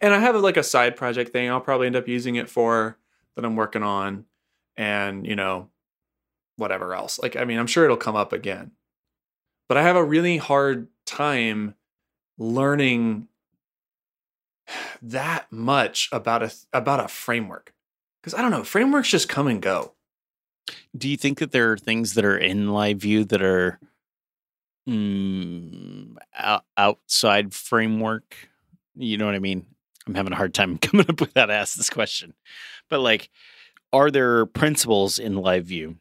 And 0.00 0.12
I 0.14 0.18
have 0.18 0.34
like 0.36 0.56
a 0.56 0.62
side 0.62 0.96
project 0.96 1.32
thing. 1.32 1.48
I'll 1.50 1.60
probably 1.60 1.86
end 1.86 1.96
up 1.96 2.08
using 2.08 2.36
it 2.36 2.48
for 2.50 2.98
that 3.36 3.44
I'm 3.44 3.54
working 3.56 3.82
on, 3.82 4.24
and 4.76 5.26
you 5.26 5.36
know, 5.36 5.68
whatever 6.56 6.94
else. 6.94 7.18
Like 7.20 7.36
I 7.36 7.44
mean, 7.44 7.58
I'm 7.58 7.66
sure 7.68 7.84
it'll 7.84 7.96
come 7.96 8.16
up 8.16 8.32
again. 8.32 8.72
But 9.68 9.76
I 9.76 9.82
have 9.82 9.94
a 9.96 10.02
really 10.04 10.36
hard 10.38 10.88
time 11.06 11.74
learning 12.38 13.28
that 15.02 15.50
much 15.50 16.08
about 16.12 16.42
a 16.42 16.52
about 16.72 17.04
a 17.04 17.08
framework 17.08 17.72
because 18.22 18.34
I 18.34 18.42
don't 18.42 18.50
know 18.50 18.64
frameworks 18.64 19.10
just 19.10 19.28
come 19.28 19.46
and 19.46 19.60
go. 19.60 19.92
Do 20.96 21.08
you 21.08 21.16
think 21.16 21.38
that 21.38 21.52
there 21.52 21.72
are 21.72 21.78
things 21.78 22.14
that 22.14 22.24
are 22.24 22.36
in 22.36 22.72
live 22.72 22.98
view 22.98 23.24
that 23.24 23.42
are 23.42 23.80
mm, 24.88 26.14
out, 26.36 26.64
outside 26.76 27.54
framework? 27.54 28.48
You 28.94 29.16
know 29.18 29.26
what 29.26 29.34
I 29.34 29.40
mean? 29.40 29.66
I'm 30.06 30.14
having 30.14 30.32
a 30.32 30.36
hard 30.36 30.54
time 30.54 30.78
coming 30.82 31.06
up 31.08 31.20
with 31.20 31.32
how 31.34 31.46
to 31.46 31.52
ask 31.52 31.76
this 31.76 31.90
question. 31.90 32.34
But 32.88 33.00
like, 33.00 33.30
are 33.92 34.10
there 34.10 34.46
principles 34.46 35.18
in 35.18 35.36
live 35.36 35.64
view 35.64 35.96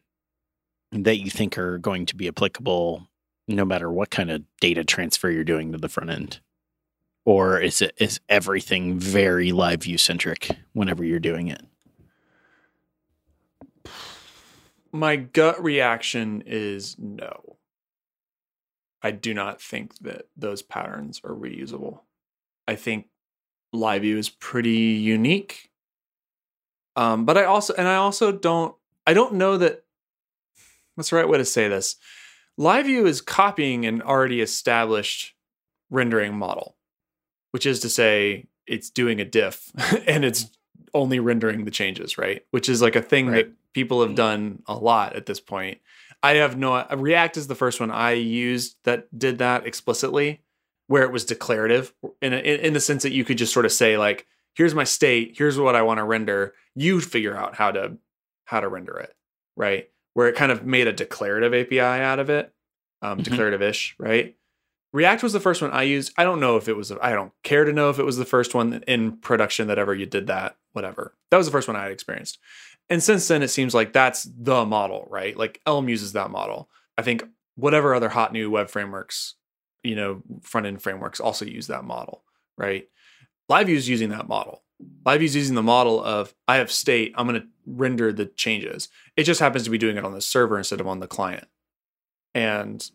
that 0.92 1.18
you 1.18 1.30
think 1.30 1.58
are 1.58 1.78
going 1.78 2.06
to 2.08 2.16
be 2.16 2.28
applicable 2.28 3.08
no 3.48 3.66
matter 3.66 3.92
what 3.92 4.10
kind 4.10 4.30
of 4.30 4.44
data 4.60 4.84
transfer 4.84 5.30
you're 5.30 5.44
doing 5.44 5.72
to 5.72 5.78
the 5.78 5.90
front 5.90 6.10
end? 6.10 6.40
Or 7.30 7.62
is 7.62 7.84
it 7.84 7.94
is 7.98 8.20
everything 8.28 8.98
very 8.98 9.52
live 9.52 9.84
view 9.84 10.00
centric 10.00 10.50
whenever 10.74 11.04
you're 11.04 11.20
doing 11.20 11.48
it? 11.48 11.62
My 14.92 15.16
gut 15.16 15.64
reaction 15.64 16.42
is 16.48 16.96
no. 16.98 17.58
I 19.04 19.12
do 19.12 19.36
not 19.36 19.62
think 19.62 19.96
that 20.00 20.24
those 20.36 20.64
patterns 20.64 21.22
are 21.24 21.36
reusable. 21.36 22.00
I 22.68 22.74
think 22.74 23.10
live 23.72 24.02
view 24.02 24.18
is 24.18 24.30
pretty 24.30 24.72
unique. 24.72 25.70
Um, 26.96 27.26
but 27.26 27.38
I 27.38 27.44
also 27.44 27.76
and 27.76 27.88
I 27.88 27.98
also 27.98 28.32
don't 28.32 28.74
I 29.06 29.14
don't 29.14 29.36
know 29.36 29.56
that 29.56 29.84
what's 30.96 31.12
the 31.12 31.18
right 31.18 31.30
way 31.30 31.38
to 31.38 31.46
say 31.46 31.68
this. 31.68 31.96
Live 32.58 32.88
view 32.88 33.06
is 33.06 33.22
copying 33.22 33.86
an 33.86 34.02
already 34.02 34.42
established 34.42 35.36
rendering 35.92 36.36
model, 36.36 36.76
which 37.52 37.66
is 37.66 37.80
to 37.82 37.90
say 37.90 38.46
it's 38.68 38.90
doing 38.90 39.20
a 39.20 39.26
diff 39.26 39.72
and 40.08 40.24
it's 40.26 40.50
only 40.94 41.20
rendering 41.20 41.66
the 41.66 41.72
changes, 41.72 42.18
right? 42.18 42.44
Which 42.52 42.68
is 42.70 42.82
like 42.82 42.96
a 42.96 43.02
thing 43.02 43.28
Right. 43.28 43.46
that 43.48 43.54
people 43.74 44.02
have 44.02 44.16
done 44.16 44.64
a 44.68 44.76
lot 44.76 45.16
at 45.16 45.26
this 45.28 45.40
point. 45.40 45.80
I 46.24 46.36
have 46.36 46.58
no 46.58 46.86
React 46.96 47.38
is 47.38 47.48
the 47.48 47.56
first 47.56 47.80
one 47.80 47.92
I 47.92 48.12
used 48.14 48.76
that 48.84 49.08
did 49.18 49.38
that 49.38 49.66
explicitly, 49.66 50.42
where 50.88 51.04
it 51.04 51.12
was 51.12 51.24
declarative 51.26 51.94
in 52.22 52.34
a, 52.34 52.38
in, 52.38 52.74
the 52.74 52.80
sense 52.80 53.04
that 53.04 53.12
you 53.14 53.24
could 53.24 53.38
just 53.38 53.54
sort 53.54 53.66
of 53.66 53.72
say 53.72 53.98
like, 53.98 54.26
"Here's 54.56 54.76
my 54.76 54.84
state. 54.84 55.36
Here's 55.38 55.58
what 55.60 55.76
I 55.76 55.82
want 55.84 56.00
to 56.00 56.04
render. 56.04 56.56
You 56.76 57.00
figure 57.00 57.38
out 57.38 57.56
how 57.56 57.72
to 57.72 57.98
how 58.46 58.60
to 58.60 58.68
render 58.68 58.98
it." 58.98 59.16
Right, 59.56 59.90
where 60.14 60.28
it 60.28 60.36
kind 60.36 60.52
of 60.52 60.66
made 60.66 60.88
a 60.88 60.92
declarative 60.94 61.54
API 61.54 61.80
out 61.80 62.20
of 62.20 62.30
it, 62.30 62.52
um, 63.02 63.20
Mhm. 63.20 63.24
declarative-ish, 63.26 63.96
right? 64.00 64.36
React 64.92 65.24
was 65.24 65.34
the 65.34 65.40
first 65.40 65.62
one 65.62 65.72
I 65.72 65.84
used. 65.84 66.14
I 66.18 66.24
don't 66.24 66.40
know 66.40 66.58
if 66.58 66.68
it 66.68 66.76
was. 66.76 66.92
I 66.92 67.12
don't 67.12 67.32
care 67.44 67.64
to 67.64 67.74
know 67.74 67.90
if 67.90 68.00
it 68.00 68.06
was 68.06 68.18
the 68.18 68.26
first 68.26 68.56
one 68.56 68.84
in 68.88 69.18
production 69.18 69.68
that 69.68 69.78
ever 69.78 69.94
you 69.94 70.06
did 70.06 70.28
that. 70.28 70.58
Whatever. 70.72 71.16
That 71.30 71.38
was 71.38 71.46
the 71.46 71.52
first 71.52 71.68
one 71.68 71.78
I 71.78 71.84
had 71.84 71.92
experienced. 71.92 72.40
And 72.90 73.04
since 73.04 73.28
then, 73.28 73.44
it 73.44 73.50
seems 73.50 73.76
like 73.76 73.94
that's 73.94 74.24
the 74.24 74.66
model, 74.66 75.08
right? 75.10 75.38
Like 75.38 75.62
Elm 75.66 75.90
uses 75.90 76.14
that 76.14 76.32
model. 76.32 76.70
I 76.98 77.04
think 77.04 77.24
whatever 77.56 77.94
other 77.94 78.10
hot 78.10 78.34
new 78.34 78.50
web 78.50 78.70
frameworks, 78.70 79.36
you 79.84 79.96
know, 79.96 80.24
front 80.42 80.66
end 80.66 80.82
frameworks 80.82 81.20
also 81.20 81.46
use 81.46 81.68
that 81.68 81.84
model, 81.84 82.24
right? 82.58 82.88
LiveView 83.50 83.76
is 83.76 83.90
using 83.90 84.10
that 84.10 84.28
model. 84.28 84.64
LiveView 85.06 85.24
is 85.24 85.36
using 85.36 85.56
the 85.56 85.64
model 85.64 86.04
of 86.04 86.34
I 86.48 86.58
have 86.58 86.72
state, 86.72 87.14
I'm 87.16 87.28
going 87.28 87.42
to 87.42 87.48
render 87.66 88.12
the 88.12 88.26
changes. 88.26 88.90
It 89.16 89.24
just 89.24 89.40
happens 89.40 89.66
to 89.66 89.70
be 89.70 89.78
doing 89.78 89.98
it 89.98 90.06
on 90.06 90.14
the 90.14 90.22
server 90.22 90.58
instead 90.58 90.80
of 90.80 90.88
on 90.88 91.00
the 91.00 91.08
client. 91.08 91.48
And 92.34 92.90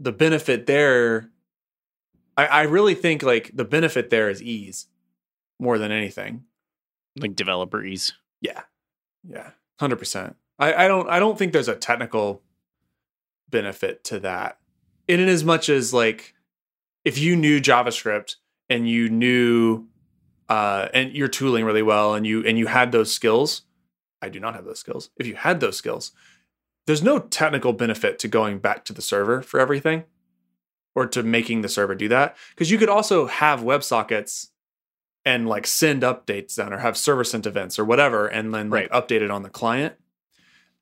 the 0.00 0.12
benefit 0.12 0.66
there, 0.66 1.30
I, 2.36 2.46
I 2.46 2.62
really 2.62 2.94
think 2.94 3.22
like 3.22 3.50
the 3.54 3.64
benefit 3.64 4.10
there 4.10 4.30
is 4.30 4.42
ease 4.42 4.86
more 5.58 5.78
than 5.78 5.92
anything. 5.92 6.44
Like 7.18 7.36
developer 7.36 7.84
ease? 7.84 8.12
Yeah. 8.40 8.62
Yeah. 9.28 9.50
Hundred 9.78 9.98
percent. 9.98 10.36
I, 10.58 10.84
I 10.84 10.88
don't 10.88 11.08
I 11.08 11.18
don't 11.18 11.38
think 11.38 11.52
there's 11.52 11.68
a 11.68 11.76
technical 11.76 12.42
benefit 13.50 14.04
to 14.04 14.20
that. 14.20 14.58
In 15.06 15.20
as 15.20 15.44
much 15.44 15.68
as 15.68 15.92
like 15.92 16.34
if 17.04 17.18
you 17.18 17.36
knew 17.36 17.60
JavaScript 17.60 18.36
and 18.68 18.88
you 18.88 19.08
knew 19.10 19.86
uh 20.48 20.88
and 20.94 21.12
you're 21.12 21.28
tooling 21.28 21.64
really 21.64 21.82
well 21.82 22.14
and 22.14 22.26
you 22.26 22.44
and 22.46 22.58
you 22.58 22.66
had 22.68 22.92
those 22.92 23.12
skills, 23.12 23.62
I 24.22 24.30
do 24.30 24.40
not 24.40 24.54
have 24.54 24.64
those 24.64 24.78
skills. 24.78 25.10
If 25.16 25.26
you 25.26 25.34
had 25.34 25.60
those 25.60 25.76
skills, 25.76 26.12
there's 26.86 27.02
no 27.02 27.18
technical 27.18 27.72
benefit 27.72 28.18
to 28.20 28.28
going 28.28 28.58
back 28.58 28.84
to 28.86 28.92
the 28.92 29.02
server 29.02 29.42
for 29.42 29.60
everything 29.60 30.04
or 30.94 31.06
to 31.06 31.22
making 31.22 31.62
the 31.62 31.68
server 31.68 31.94
do 31.94 32.08
that. 32.08 32.36
Because 32.50 32.70
you 32.70 32.78
could 32.78 32.88
also 32.88 33.26
have 33.26 33.60
WebSockets 33.60 34.48
and 35.24 35.48
like 35.48 35.66
send 35.66 36.02
updates 36.02 36.56
down 36.56 36.72
or 36.72 36.78
have 36.78 36.96
server 36.96 37.24
sent 37.24 37.46
events 37.46 37.78
or 37.78 37.84
whatever 37.84 38.26
and 38.26 38.54
then 38.54 38.70
like 38.70 38.90
update 38.90 39.22
it 39.22 39.30
on 39.30 39.42
the 39.42 39.50
client. 39.50 39.94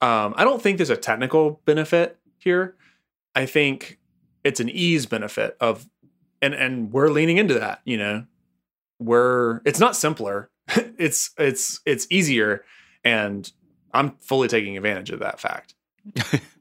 Um, 0.00 0.34
I 0.36 0.44
don't 0.44 0.62
think 0.62 0.78
there's 0.78 0.90
a 0.90 0.96
technical 0.96 1.60
benefit 1.64 2.18
here. 2.38 2.76
I 3.34 3.46
think 3.46 3.98
it's 4.44 4.60
an 4.60 4.68
ease 4.68 5.06
benefit 5.06 5.56
of 5.60 5.88
and 6.40 6.54
and 6.54 6.92
we're 6.92 7.10
leaning 7.10 7.36
into 7.36 7.54
that, 7.54 7.80
you 7.84 7.98
know. 7.98 8.24
We're 9.00 9.60
it's 9.64 9.80
not 9.80 9.96
simpler. 9.96 10.50
it's 10.68 11.30
it's 11.36 11.80
it's 11.84 12.06
easier 12.10 12.64
and 13.04 13.50
I'm 13.92 14.16
fully 14.20 14.48
taking 14.48 14.76
advantage 14.76 15.10
of 15.10 15.20
that 15.20 15.40
fact. 15.40 15.74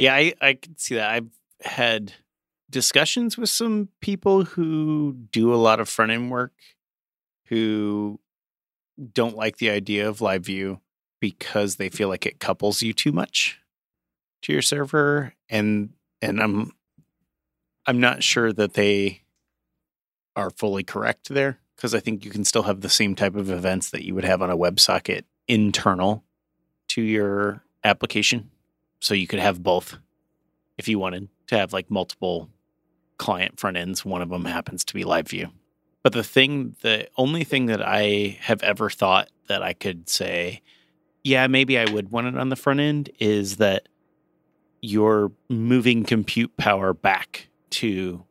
Yeah, 0.00 0.14
I, 0.14 0.32
I 0.40 0.54
can 0.54 0.78
see 0.78 0.94
that. 0.94 1.10
I've 1.10 1.28
had 1.60 2.14
discussions 2.70 3.36
with 3.36 3.50
some 3.50 3.90
people 4.00 4.44
who 4.44 5.12
do 5.30 5.52
a 5.52 5.56
lot 5.56 5.78
of 5.78 5.90
front 5.90 6.10
end 6.10 6.30
work 6.30 6.54
who 7.48 8.18
don't 9.12 9.36
like 9.36 9.58
the 9.58 9.68
idea 9.68 10.08
of 10.08 10.22
live 10.22 10.46
view 10.46 10.80
because 11.20 11.76
they 11.76 11.90
feel 11.90 12.08
like 12.08 12.24
it 12.24 12.40
couples 12.40 12.80
you 12.80 12.94
too 12.94 13.12
much 13.12 13.60
to 14.40 14.54
your 14.54 14.62
server 14.62 15.34
and 15.50 15.90
and 16.22 16.40
I'm 16.40 16.72
I'm 17.84 18.00
not 18.00 18.22
sure 18.22 18.54
that 18.54 18.72
they 18.72 19.20
are 20.34 20.48
fully 20.48 20.82
correct 20.82 21.28
there 21.28 21.58
because 21.76 21.94
I 21.94 22.00
think 22.00 22.24
you 22.24 22.30
can 22.30 22.44
still 22.44 22.62
have 22.62 22.80
the 22.80 22.88
same 22.88 23.14
type 23.14 23.36
of 23.36 23.50
events 23.50 23.90
that 23.90 24.06
you 24.06 24.14
would 24.14 24.24
have 24.24 24.40
on 24.40 24.48
a 24.48 24.56
WebSocket 24.56 25.24
internal 25.46 26.24
to 26.88 27.02
your 27.02 27.64
application. 27.84 28.50
So 29.00 29.14
you 29.14 29.26
could 29.26 29.38
have 29.38 29.62
both 29.62 29.98
if 30.78 30.88
you 30.88 30.98
wanted 30.98 31.28
to 31.48 31.58
have 31.58 31.72
like 31.72 31.90
multiple 31.90 32.50
client 33.18 33.58
front 33.58 33.76
ends. 33.76 34.04
One 34.04 34.22
of 34.22 34.28
them 34.28 34.44
happens 34.44 34.84
to 34.86 34.94
be 34.94 35.04
live 35.04 35.28
view. 35.28 35.48
But 36.02 36.14
the 36.14 36.24
thing, 36.24 36.76
the 36.80 37.08
only 37.16 37.44
thing 37.44 37.66
that 37.66 37.86
I 37.86 38.38
have 38.40 38.62
ever 38.62 38.88
thought 38.88 39.28
that 39.48 39.62
I 39.62 39.74
could 39.74 40.08
say, 40.08 40.62
yeah, 41.22 41.46
maybe 41.46 41.78
I 41.78 41.90
would 41.90 42.10
want 42.10 42.28
it 42.28 42.38
on 42.38 42.48
the 42.48 42.56
front 42.56 42.80
end 42.80 43.10
is 43.18 43.56
that 43.56 43.88
you're 44.80 45.32
moving 45.50 46.04
compute 46.04 46.56
power 46.56 46.94
back 46.94 47.48
to 47.70 48.24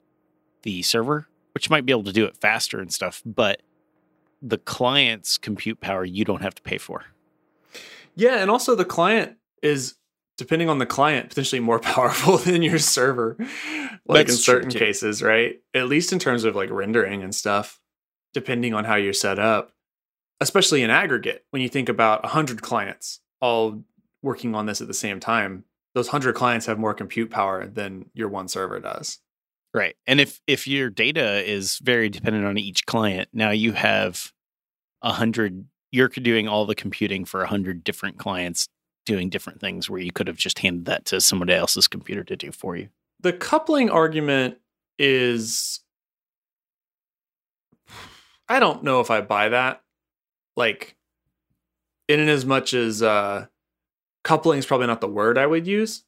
the 0.63 0.81
server, 0.81 1.27
which 1.53 1.69
might 1.69 1.85
be 1.85 1.91
able 1.91 2.03
to 2.03 2.11
do 2.11 2.25
it 2.25 2.37
faster 2.37 2.79
and 2.79 2.91
stuff, 2.91 3.21
but 3.25 3.61
the 4.41 4.57
client's 4.57 5.37
compute 5.37 5.79
power 5.79 6.03
you 6.03 6.25
don't 6.25 6.41
have 6.41 6.55
to 6.55 6.61
pay 6.61 6.77
for. 6.77 7.05
Yeah, 8.15 8.37
and 8.37 8.49
also 8.49 8.73
the 8.75 8.85
client 8.85 9.37
is 9.61 9.95
depending 10.37 10.69
on 10.69 10.77
the 10.77 10.85
client 10.85 11.29
potentially 11.29 11.59
more 11.59 11.79
powerful 11.93 12.37
than 12.37 12.61
your 12.61 12.79
server 12.79 13.35
like 14.07 14.27
That's 14.27 14.37
in 14.39 14.43
certain 14.43 14.71
cases, 14.71 15.21
right? 15.21 15.59
At 15.73 15.87
least 15.87 16.11
in 16.11 16.19
terms 16.19 16.45
of 16.45 16.55
like 16.55 16.69
rendering 16.71 17.21
and 17.21 17.35
stuff, 17.35 17.79
depending 18.33 18.73
on 18.73 18.85
how 18.85 18.95
you're 18.95 19.13
set 19.13 19.37
up. 19.37 19.71
Especially 20.41 20.81
in 20.81 20.89
aggregate, 20.89 21.45
when 21.49 21.61
you 21.61 21.67
think 21.67 21.89
about 21.89 22.23
100 22.23 22.61
clients 22.61 23.19
all 23.41 23.83
working 24.21 24.55
on 24.55 24.65
this 24.65 24.79
at 24.79 24.87
the 24.87 24.93
same 24.93 25.19
time, 25.19 25.65
those 25.93 26.07
100 26.07 26.33
clients 26.33 26.65
have 26.65 26.79
more 26.79 26.93
compute 26.93 27.29
power 27.29 27.67
than 27.67 28.05
your 28.13 28.29
one 28.29 28.47
server 28.47 28.79
does. 28.79 29.19
Right. 29.73 29.95
And 30.07 30.19
if 30.19 30.39
if 30.47 30.67
your 30.67 30.89
data 30.89 31.47
is 31.47 31.77
very 31.79 32.09
dependent 32.09 32.45
on 32.45 32.57
each 32.57 32.85
client, 32.85 33.29
now 33.33 33.51
you 33.51 33.73
have 33.73 34.31
a 35.01 35.11
hundred 35.11 35.65
you're 35.91 36.07
doing 36.07 36.47
all 36.47 36.65
the 36.65 36.75
computing 36.75 37.25
for 37.25 37.41
a 37.41 37.47
hundred 37.47 37.83
different 37.83 38.17
clients 38.17 38.67
doing 39.09 39.27
different 39.27 39.59
things 39.59 39.89
where 39.89 39.99
you 39.99 40.11
could 40.11 40.27
have 40.27 40.37
just 40.37 40.59
handed 40.59 40.85
that 40.85 41.03
to 41.03 41.19
somebody 41.19 41.51
else's 41.51 41.87
computer 41.87 42.23
to 42.23 42.35
do 42.35 42.51
for 42.51 42.77
you. 42.77 42.89
the 43.19 43.33
coupling 43.33 43.89
argument 43.89 44.59
is 44.99 45.79
I 48.47 48.59
don't 48.59 48.83
know 48.83 48.99
if 48.99 49.09
I 49.09 49.21
buy 49.21 49.49
that. 49.49 49.81
Like, 50.55 50.95
in 52.07 52.27
as 52.29 52.45
much 52.45 52.73
as 52.73 53.01
uh, 53.01 53.47
coupling 54.23 54.59
is 54.59 54.65
probably 54.65 54.87
not 54.87 55.01
the 55.01 55.07
word 55.07 55.37
I 55.37 55.47
would 55.47 55.65
use. 55.65 56.03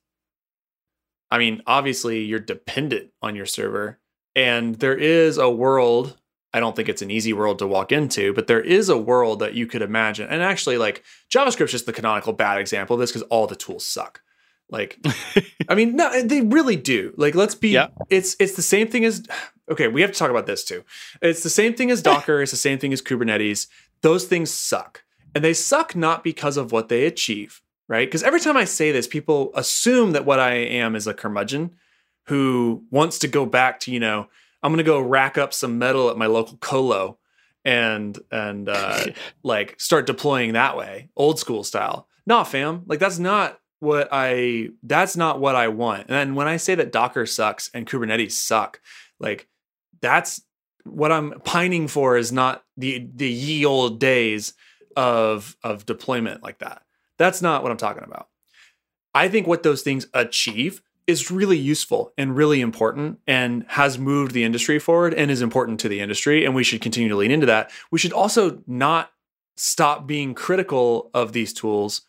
I 1.32 1.40
mean, 1.40 1.64
obviously, 1.66 2.24
you're 2.24 2.40
dependent 2.40 3.12
on 3.22 3.36
your 3.36 3.46
server, 3.46 4.00
and 4.36 4.76
there 4.76 4.98
is 4.98 5.38
a 5.38 5.50
world. 5.50 6.18
I 6.54 6.60
don't 6.60 6.76
think 6.76 6.90
it's 6.90 7.02
an 7.02 7.12
easy 7.12 7.32
world 7.34 7.60
to 7.60 7.68
walk 7.68 7.92
into, 7.92 8.34
but 8.34 8.48
there 8.48 8.62
is 8.62 8.90
a 8.90 8.98
world 8.98 9.40
that 9.40 9.54
you 9.54 9.68
could 9.68 9.82
imagine. 9.82 10.28
And 10.28 10.42
actually, 10.42 10.78
like 10.78 11.04
JavaScript's 11.30 11.72
just 11.72 11.86
the 11.86 11.94
canonical 11.94 12.34
bad 12.34 12.60
example 12.60 12.96
of 12.96 13.00
this 13.00 13.12
because 13.12 13.22
all 13.24 13.48
the 13.48 13.56
tools 13.56 13.86
suck. 13.86 14.22
Like, 14.70 15.00
I 15.70 15.76
mean, 15.76 15.96
no, 15.96 16.22
they 16.24 16.42
really 16.42 16.78
do. 16.78 17.14
Like, 17.18 17.36
let's 17.36 17.56
be. 17.56 17.70
Yeah. 17.70 17.88
It's 18.10 18.36
it's 18.40 18.56
the 18.56 18.62
same 18.62 18.88
thing 18.88 19.06
as. 19.06 19.26
Okay, 19.70 19.88
we 19.88 20.02
have 20.02 20.12
to 20.12 20.20
talk 20.20 20.32
about 20.32 20.48
this 20.48 20.66
too. 20.66 20.84
It's 21.22 21.44
the 21.44 21.50
same 21.50 21.76
thing 21.76 21.92
as 21.92 22.02
Docker. 22.02 22.42
it's 22.42 22.52
the 22.52 22.58
same 22.58 22.78
thing 22.78 22.92
as 22.92 23.02
Kubernetes. 23.02 23.68
Those 24.02 24.26
things 24.26 24.52
suck, 24.52 25.06
and 25.34 25.46
they 25.46 25.54
suck 25.54 25.96
not 25.96 26.26
because 26.26 26.58
of 26.58 26.74
what 26.74 26.90
they 26.90 27.06
achieve, 27.06 27.62
right? 27.88 28.06
Because 28.06 28.22
every 28.22 28.42
time 28.42 28.58
I 28.58 28.66
say 28.66 28.92
this, 28.92 29.08
people 29.08 29.50
assume 29.56 30.12
that 30.12 30.26
what 30.26 30.42
I 30.42 30.56
am 30.56 30.94
is 30.94 31.08
a 31.08 31.14
curmudgeon 31.14 31.72
who 32.26 32.84
wants 32.92 33.18
to 33.20 33.30
go 33.30 33.46
back 33.46 33.80
to 33.82 33.92
you 33.92 34.00
know 34.02 34.28
I'm 34.64 34.72
going 34.72 34.78
to 34.78 34.84
go 34.84 35.00
rack 35.00 35.38
up 35.38 35.54
some 35.54 35.78
metal 35.78 36.10
at 36.10 36.18
my 36.18 36.28
local 36.28 36.58
colo 36.58 37.18
and 37.64 38.18
and 38.32 38.70
uh, 38.70 39.06
like 39.44 39.80
start 39.80 40.06
deploying 40.06 40.54
that 40.54 40.78
way, 40.78 41.10
old 41.16 41.40
school 41.40 41.64
style. 41.64 42.08
Nah, 42.26 42.44
fam, 42.44 42.84
like 42.86 43.00
that's 43.00 43.20
not 43.20 43.60
what 43.80 44.10
I 44.12 44.70
that's 44.84 45.18
not 45.18 45.40
what 45.40 45.56
I 45.56 45.68
want. 45.68 46.02
And 46.02 46.10
then 46.10 46.36
when 46.36 46.48
I 46.48 46.58
say 46.58 46.76
that 46.76 46.92
Docker 46.92 47.26
sucks 47.26 47.70
and 47.74 47.88
Kubernetes 47.88 48.34
suck, 48.34 48.80
like 49.20 49.48
that's 50.02 50.42
what 50.84 51.12
I'm 51.12 51.40
pining 51.42 51.88
for 51.88 52.18
is 52.18 52.32
not 52.32 52.64
the 52.78 53.08
the 53.14 53.30
ye 53.30 53.66
old 53.66 54.00
days 54.00 54.54
of 54.96 55.56
of 55.64 55.86
deployment 55.86 56.44
like 56.44 56.60
that. 56.60 56.84
That's 57.18 57.42
not 57.42 57.64
what 57.64 57.72
I'm 57.72 57.78
talking 57.78 58.04
about. 58.04 58.28
I 59.14 59.28
think 59.28 59.48
what 59.48 59.64
those 59.64 59.82
things 59.82 60.08
achieve 60.14 60.82
is 61.08 61.32
really 61.32 61.58
useful 61.58 62.14
and 62.18 62.36
really 62.36 62.62
important 62.62 63.20
and 63.28 63.66
has 63.70 63.98
moved 63.98 64.34
the 64.34 64.44
industry 64.44 64.80
forward 64.80 65.14
and 65.14 65.32
is 65.32 65.42
important 65.42 65.80
to 65.80 65.90
the 65.90 66.00
industry 66.00 66.46
and 66.46 66.56
we 66.56 66.64
should 66.64 66.82
continue 66.82 67.10
to 67.10 67.16
lean 67.16 67.32
into 67.32 67.46
that. 67.46 67.72
We 67.90 68.00
should 68.00 68.14
also 68.14 68.62
not 68.68 69.12
stop 69.56 70.08
being 70.08 70.34
critical 70.34 71.10
of 71.14 71.34
these 71.34 71.54
tools 71.54 72.02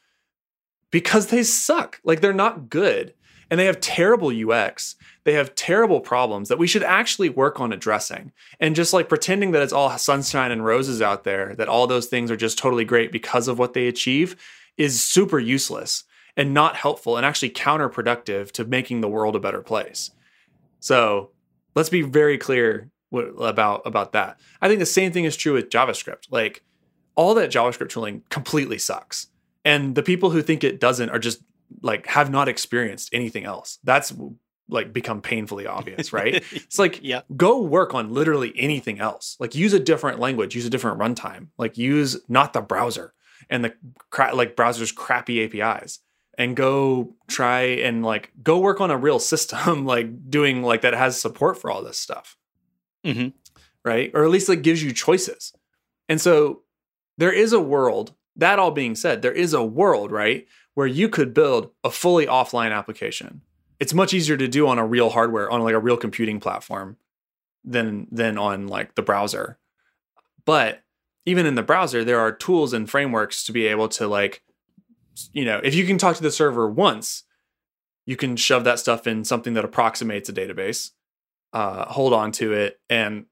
because 0.91 1.29
they 1.29 1.43
suck. 1.43 2.01
Like 2.05 2.21
they're 2.21 2.33
not 2.33 2.69
good 2.69 3.15
and 3.51 3.59
they 3.59 3.67
have 3.67 3.81
terrible 3.81 4.31
UX. 4.31 4.97
They 5.25 5.35
have 5.35 5.55
terrible 5.55 6.01
problems 6.01 6.49
that 6.49 6.59
we 6.59 6.67
should 6.67 6.83
actually 6.83 7.29
work 7.29 7.61
on 7.61 7.73
addressing. 7.73 8.33
And 8.61 8.75
just 8.75 8.93
like 8.93 9.09
pretending 9.09 9.51
that 9.51 9.63
it's 9.63 9.73
all 9.73 9.91
sunshine 9.99 10.51
and 10.51 10.65
roses 10.65 11.03
out 11.03 11.25
there, 11.25 11.55
that 11.57 11.69
all 11.69 11.87
those 11.87 12.07
things 12.07 12.31
are 12.31 12.37
just 12.37 12.59
totally 12.59 12.85
great 12.85 13.13
because 13.13 13.49
of 13.49 13.59
what 13.59 13.75
they 13.75 13.89
achieve 13.89 14.37
is 14.77 15.05
super 15.05 15.39
useless 15.39 16.05
and 16.37 16.55
not 16.55 16.77
helpful 16.77 17.17
and 17.17 17.27
actually 17.27 17.51
counterproductive 17.51 18.51
to 18.53 18.65
making 18.65 19.01
the 19.01 19.09
world 19.09 19.37
a 19.37 19.41
better 19.41 19.63
place. 19.63 20.11
So 20.81 21.31
let's 21.75 21.89
be 21.91 22.03
very 22.03 22.39
clear 22.39 22.91
about 23.13 23.83
about 23.85 24.13
that. 24.13 24.39
I 24.61 24.69
think 24.69 24.81
the 24.81 24.87
same 24.87 25.13
thing 25.13 25.25
is 25.25 25.37
true 25.37 25.53
with 25.55 25.69
JavaScript. 25.71 26.29
Like 26.31 26.63
all 27.15 27.35
that 27.35 27.51
JavaScript 27.51 27.91
tooling 27.91 28.23
completely 28.31 28.79
sucks. 28.79 29.29
And 29.65 29.95
the 29.95 30.03
people 30.03 30.31
who 30.31 30.43
think 30.43 30.65
it 30.65 30.81
doesn't 30.81 31.11
are 31.11 31.19
just 31.19 31.43
like 31.83 32.07
have 32.07 32.31
not 32.31 32.49
experienced 32.49 33.11
anything 33.13 33.45
else. 33.45 33.79
That's 33.85 34.13
like 34.69 34.93
become 34.93 35.21
painfully 35.21 35.67
obvious, 35.67 36.13
right? 36.13 36.37
it's 36.53 36.79
like 36.79 37.01
Yeah. 37.03 37.23
go 37.37 37.61
work 37.61 37.95
on 37.95 38.13
literally 38.15 38.53
anything 38.57 38.99
else. 38.99 39.37
Like 39.39 39.55
use 39.55 39.75
a 39.75 39.79
different 39.81 40.19
language, 40.19 40.55
use 40.55 40.65
a 40.67 40.71
different 40.71 40.99
runtime. 40.99 41.49
Like 41.59 41.77
use 41.77 42.19
not 42.29 42.55
the 42.55 42.63
browser 42.63 43.13
and 43.51 43.65
the 43.65 43.75
cra- 44.11 44.35
like 44.35 44.57
browser's 44.57 44.91
crappy 44.93 45.45
APIs 45.45 45.99
and 46.39 46.57
go 46.57 47.15
try 47.29 47.61
and 47.63 48.05
like 48.05 48.31
go 48.43 48.59
work 48.59 48.81
on 48.81 48.91
a 48.91 48.97
real 48.97 49.19
system 49.19 49.85
like 49.95 50.31
doing 50.31 50.63
like 50.63 50.81
that 50.83 50.95
has 50.95 51.21
support 51.21 51.59
for 51.61 51.71
all 51.71 51.83
this 51.83 51.99
stuff. 51.99 52.37
Mhm. 53.05 53.33
right? 53.85 54.11
Or 54.15 54.25
at 54.25 54.31
least 54.31 54.49
like 54.49 54.63
gives 54.63 54.83
you 54.83 54.93
choices. 54.93 55.53
And 56.09 56.21
so 56.21 56.63
there 57.19 57.33
is 57.33 57.53
a 57.53 57.61
world 57.61 58.15
that 58.37 58.59
all 58.59 58.71
being 58.71 58.95
said 58.95 59.21
there 59.23 59.33
is 59.33 59.53
a 59.53 59.65
world 59.65 60.11
right 60.13 60.47
where 60.75 60.87
you 60.87 61.09
could 61.09 61.35
build 61.35 61.71
a 61.85 61.91
fully 61.91 62.27
offline 62.27 62.73
application. 62.73 63.43
It's 63.81 63.93
much 63.93 64.15
easier 64.15 64.37
to 64.37 64.47
do 64.49 64.69
on 64.69 64.79
a 64.79 64.87
real 64.87 65.11
hardware 65.11 65.51
on 65.51 65.63
like 65.63 65.75
a 65.75 65.81
real 65.81 65.97
computing 65.97 66.39
platform 66.41 66.97
than 67.65 68.07
than 68.13 68.39
on 68.39 68.69
like 68.69 68.95
the 68.95 69.03
browser. 69.03 69.59
But 70.45 70.83
even 71.27 71.45
in 71.47 71.57
the 71.57 71.63
browser 71.63 72.05
there 72.05 72.21
are 72.21 72.33
tools 72.33 72.73
and 72.73 72.89
frameworks 72.89 73.45
to 73.45 73.53
be 73.53 73.67
able 73.67 73.89
to 73.91 74.07
like 74.07 74.43
you 75.33 75.45
know, 75.45 75.61
if 75.63 75.75
you 75.75 75.87
can 75.87 75.99
talk 75.99 76.17
to 76.17 76.23
the 76.23 76.31
server 76.31 76.69
once, 76.69 77.25
you 78.07 78.17
can 78.17 78.37
shove 78.37 78.65
that 78.65 78.79
stuff 78.79 79.07
in 79.07 79.25
something 79.25 79.55
that 79.55 79.65
approximates 79.65 80.29
a 80.29 80.33
database, 80.33 80.91
uh, 81.53 81.87
hold 81.87 82.13
on 82.13 82.33
to 82.33 82.53
it, 82.53 82.81
and 82.91 83.27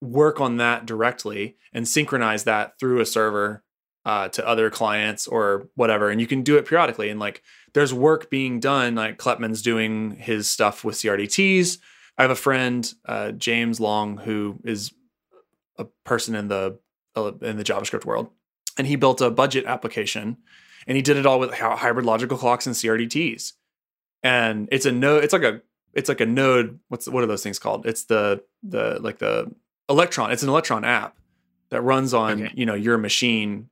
work 0.00 0.40
on 0.40 0.56
that 0.58 0.86
directly 0.86 1.56
and 1.72 1.86
synchronize 1.86 2.44
that 2.44 2.78
through 2.78 3.00
a 3.00 3.06
server 3.06 3.62
uh, 4.04 4.28
to 4.28 4.46
other 4.46 4.68
clients 4.68 5.26
or 5.26 5.68
whatever. 5.74 6.10
And 6.10 6.20
you 6.20 6.26
can 6.26 6.42
do 6.42 6.56
it 6.56 6.66
periodically. 6.66 7.08
And 7.08 7.20
like, 7.20 7.42
there's 7.72 7.94
work 7.94 8.30
being 8.30 8.60
done. 8.60 8.96
Like 8.96 9.18
Kleppmann's 9.18 9.62
doing 9.62 10.12
his 10.12 10.48
stuff 10.48 10.84
with 10.84 10.96
CRDTs. 10.96 11.78
I 12.18 12.22
have 12.22 12.30
a 12.30 12.36
friend, 12.36 12.92
uh, 13.06 13.32
James 13.32 13.80
Long, 13.80 14.18
who 14.18 14.58
is 14.64 14.92
a 15.78 15.86
person 16.04 16.34
in 16.34 16.48
the 16.48 16.78
uh, 17.16 17.32
in 17.40 17.56
the 17.56 17.64
JavaScript 17.64 18.04
world, 18.04 18.30
and 18.78 18.86
he 18.86 18.96
built 18.96 19.20
a 19.20 19.30
budget 19.30 19.64
application 19.66 20.38
and 20.86 20.96
he 20.96 21.02
did 21.02 21.16
it 21.16 21.26
all 21.26 21.38
with 21.40 21.52
hybrid 21.52 22.06
logical 22.06 22.38
clocks 22.38 22.66
and 22.66 22.74
CRDTs. 22.74 23.52
And 24.22 24.68
it's 24.70 24.86
a 24.86 24.92
node. 24.92 25.24
It's 25.24 25.32
like 25.32 25.42
a 25.42 25.62
it's 25.94 26.08
like 26.08 26.20
a 26.20 26.26
node. 26.26 26.78
What's 26.88 27.08
what 27.08 27.22
are 27.22 27.26
those 27.26 27.42
things 27.42 27.58
called? 27.58 27.86
It's 27.86 28.04
the 28.04 28.42
the 28.62 28.98
like 29.00 29.18
the 29.18 29.52
electron. 29.88 30.30
It's 30.30 30.42
an 30.42 30.48
electron 30.48 30.84
app 30.84 31.16
that 31.70 31.82
runs 31.82 32.14
on 32.14 32.44
Okay. 32.44 32.52
you 32.54 32.66
know 32.66 32.74
your 32.74 32.98
machine, 32.98 33.68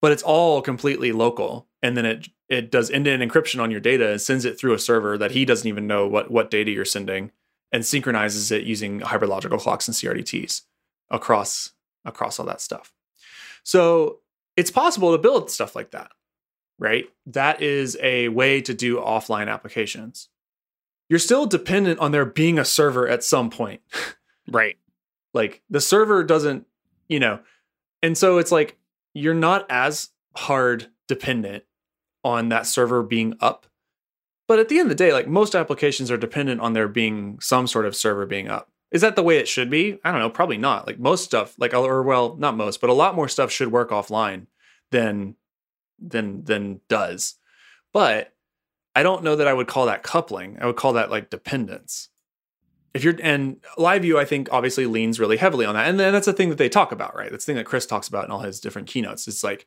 but 0.00 0.12
it's 0.12 0.22
all 0.22 0.60
completely 0.62 1.12
local. 1.12 1.66
And 1.82 1.96
then 1.96 2.04
it 2.04 2.28
it 2.48 2.70
does 2.70 2.90
end 2.90 3.06
to 3.06 3.10
end 3.10 3.22
encryption 3.22 3.60
on 3.60 3.70
your 3.70 3.80
data 3.80 4.10
and 4.10 4.20
sends 4.20 4.44
it 4.44 4.58
through 4.58 4.74
a 4.74 4.78
server 4.78 5.16
that 5.18 5.32
he 5.32 5.44
doesn't 5.44 5.66
even 5.68 5.86
know 5.86 6.06
what 6.06 6.30
what 6.30 6.50
data 6.50 6.70
you're 6.70 6.84
sending, 6.84 7.32
and 7.72 7.84
synchronizes 7.86 8.52
it 8.52 8.64
using 8.64 9.00
hybrid 9.00 9.30
logical 9.30 9.58
clocks 9.58 9.88
and 9.88 9.94
CRDTs 9.96 10.62
across 11.10 11.72
across 12.04 12.38
all 12.38 12.46
that 12.46 12.60
stuff. 12.60 12.92
So 13.62 14.20
it's 14.56 14.70
possible 14.70 15.12
to 15.12 15.18
build 15.18 15.50
stuff 15.50 15.74
like 15.74 15.90
that 15.90 16.10
right? 16.78 17.06
That 17.26 17.62
is 17.62 17.96
a 18.02 18.28
way 18.28 18.60
to 18.62 18.74
do 18.74 18.96
offline 18.96 19.48
applications. 19.48 20.28
You're 21.08 21.18
still 21.18 21.46
dependent 21.46 22.00
on 22.00 22.12
there 22.12 22.24
being 22.24 22.58
a 22.58 22.64
server 22.64 23.08
at 23.08 23.24
some 23.24 23.50
point. 23.50 23.80
Right. 24.48 24.76
like 25.34 25.60
the 25.68 25.80
server 25.80 26.22
doesn't, 26.22 26.68
you 27.08 27.18
know, 27.18 27.40
and 28.00 28.16
so 28.16 28.38
it's 28.38 28.52
like 28.52 28.78
you're 29.12 29.34
not 29.34 29.66
as 29.68 30.10
hard 30.36 30.86
dependent 31.08 31.64
on 32.22 32.50
that 32.50 32.66
server 32.68 33.02
being 33.02 33.34
up. 33.40 33.66
But 34.46 34.60
at 34.60 34.68
the 34.68 34.78
end 34.78 34.86
of 34.86 34.96
the 34.96 35.04
day, 35.04 35.12
like 35.12 35.26
most 35.26 35.56
applications 35.56 36.12
are 36.12 36.16
dependent 36.16 36.60
on 36.60 36.74
there 36.74 36.86
being 36.86 37.40
some 37.40 37.66
sort 37.66 37.86
of 37.86 37.96
server 37.96 38.24
being 38.24 38.48
up. 38.48 38.70
Is 38.92 39.00
that 39.00 39.16
the 39.16 39.22
way 39.24 39.38
it 39.38 39.48
should 39.48 39.68
be? 39.68 39.98
I 40.04 40.12
don't 40.12 40.20
know, 40.20 40.30
probably 40.30 40.58
not. 40.58 40.86
Like 40.86 41.00
most 41.00 41.24
stuff, 41.24 41.56
like 41.58 41.74
or 41.74 42.02
well, 42.04 42.36
not 42.36 42.56
most, 42.56 42.80
but 42.80 42.90
a 42.90 42.94
lot 42.94 43.16
more 43.16 43.28
stuff 43.28 43.50
should 43.50 43.72
work 43.72 43.90
offline 43.90 44.46
than 44.92 45.34
than 45.98 46.44
than 46.44 46.80
does. 46.88 47.34
But 47.92 48.32
I 48.94 49.02
don't 49.02 49.24
know 49.24 49.36
that 49.36 49.48
I 49.48 49.52
would 49.52 49.68
call 49.68 49.86
that 49.86 50.02
coupling. 50.02 50.58
I 50.60 50.66
would 50.66 50.76
call 50.76 50.94
that 50.94 51.10
like 51.10 51.30
dependence. 51.30 52.08
If 52.94 53.04
you're 53.04 53.14
and 53.22 53.58
live 53.76 54.02
view, 54.02 54.18
I 54.18 54.24
think 54.24 54.48
obviously 54.50 54.86
leans 54.86 55.20
really 55.20 55.36
heavily 55.36 55.66
on 55.66 55.74
that. 55.74 55.86
And 55.86 56.00
then 56.00 56.12
that's 56.12 56.26
the 56.26 56.32
thing 56.32 56.48
that 56.48 56.56
they 56.56 56.70
talk 56.70 56.92
about, 56.92 57.14
right? 57.14 57.30
That's 57.30 57.44
the 57.44 57.50
thing 57.50 57.56
that 57.56 57.66
Chris 57.66 57.84
talks 57.84 58.08
about 58.08 58.24
in 58.24 58.30
all 58.30 58.40
his 58.40 58.58
different 58.58 58.88
keynotes. 58.88 59.28
It's 59.28 59.44
like, 59.44 59.66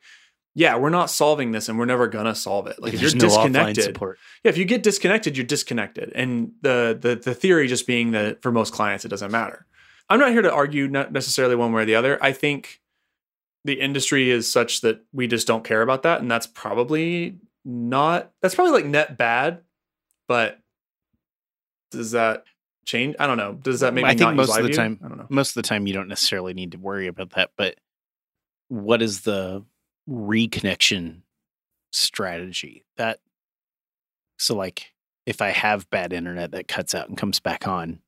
yeah, 0.54 0.76
we're 0.76 0.90
not 0.90 1.10
solving 1.10 1.52
this 1.52 1.68
and 1.68 1.78
we're 1.78 1.84
never 1.84 2.08
gonna 2.08 2.34
solve 2.34 2.66
it. 2.66 2.82
Like 2.82 2.92
if 2.92 3.00
you're 3.00 3.14
no 3.14 3.20
disconnected, 3.20 3.96
yeah, 4.00 4.14
if 4.44 4.58
you 4.58 4.64
get 4.64 4.82
disconnected, 4.82 5.36
you're 5.36 5.46
disconnected. 5.46 6.10
And 6.14 6.52
the 6.62 6.98
the 7.00 7.14
the 7.14 7.34
theory 7.34 7.68
just 7.68 7.86
being 7.86 8.10
that 8.12 8.42
for 8.42 8.50
most 8.50 8.72
clients 8.72 9.04
it 9.04 9.08
doesn't 9.08 9.30
matter. 9.30 9.66
I'm 10.08 10.18
not 10.18 10.32
here 10.32 10.42
to 10.42 10.52
argue 10.52 10.88
not 10.88 11.12
necessarily 11.12 11.54
one 11.54 11.72
way 11.72 11.82
or 11.82 11.84
the 11.84 11.94
other. 11.94 12.18
I 12.20 12.32
think 12.32 12.80
the 13.64 13.80
industry 13.80 14.30
is 14.30 14.50
such 14.50 14.80
that 14.82 15.04
we 15.12 15.26
just 15.26 15.46
don't 15.46 15.64
care 15.64 15.82
about 15.82 16.02
that, 16.02 16.20
and 16.20 16.30
that's 16.30 16.46
probably 16.46 17.38
not 17.64 18.30
that's 18.40 18.54
probably 18.54 18.72
like 18.72 18.86
net 18.86 19.18
bad, 19.18 19.62
but 20.28 20.58
does 21.90 22.12
that 22.12 22.44
change? 22.86 23.16
I 23.18 23.26
don't 23.26 23.36
know. 23.36 23.52
Does 23.54 23.80
that 23.80 23.94
make 23.94 24.04
I 24.04 24.14
think 24.14 24.34
most 24.34 24.56
of 24.56 24.62
the 24.62 24.72
time- 24.72 25.00
I 25.04 25.08
don't 25.08 25.18
know. 25.18 25.26
Most 25.28 25.50
of 25.50 25.62
the 25.62 25.68
time, 25.68 25.86
you 25.86 25.92
don't 25.92 26.08
necessarily 26.08 26.54
need 26.54 26.72
to 26.72 26.78
worry 26.78 27.06
about 27.06 27.30
that. 27.30 27.50
But 27.56 27.76
what 28.68 29.02
is 29.02 29.22
the 29.22 29.64
reconnection 30.08 31.22
strategy? 31.92 32.84
That 32.96 33.20
so 34.38 34.56
like 34.56 34.92
if 35.26 35.42
I 35.42 35.50
have 35.50 35.90
bad 35.90 36.12
internet 36.12 36.52
that 36.52 36.68
cuts 36.68 36.94
out 36.94 37.08
and 37.08 37.18
comes 37.18 37.40
back 37.40 37.68
on, 37.68 38.00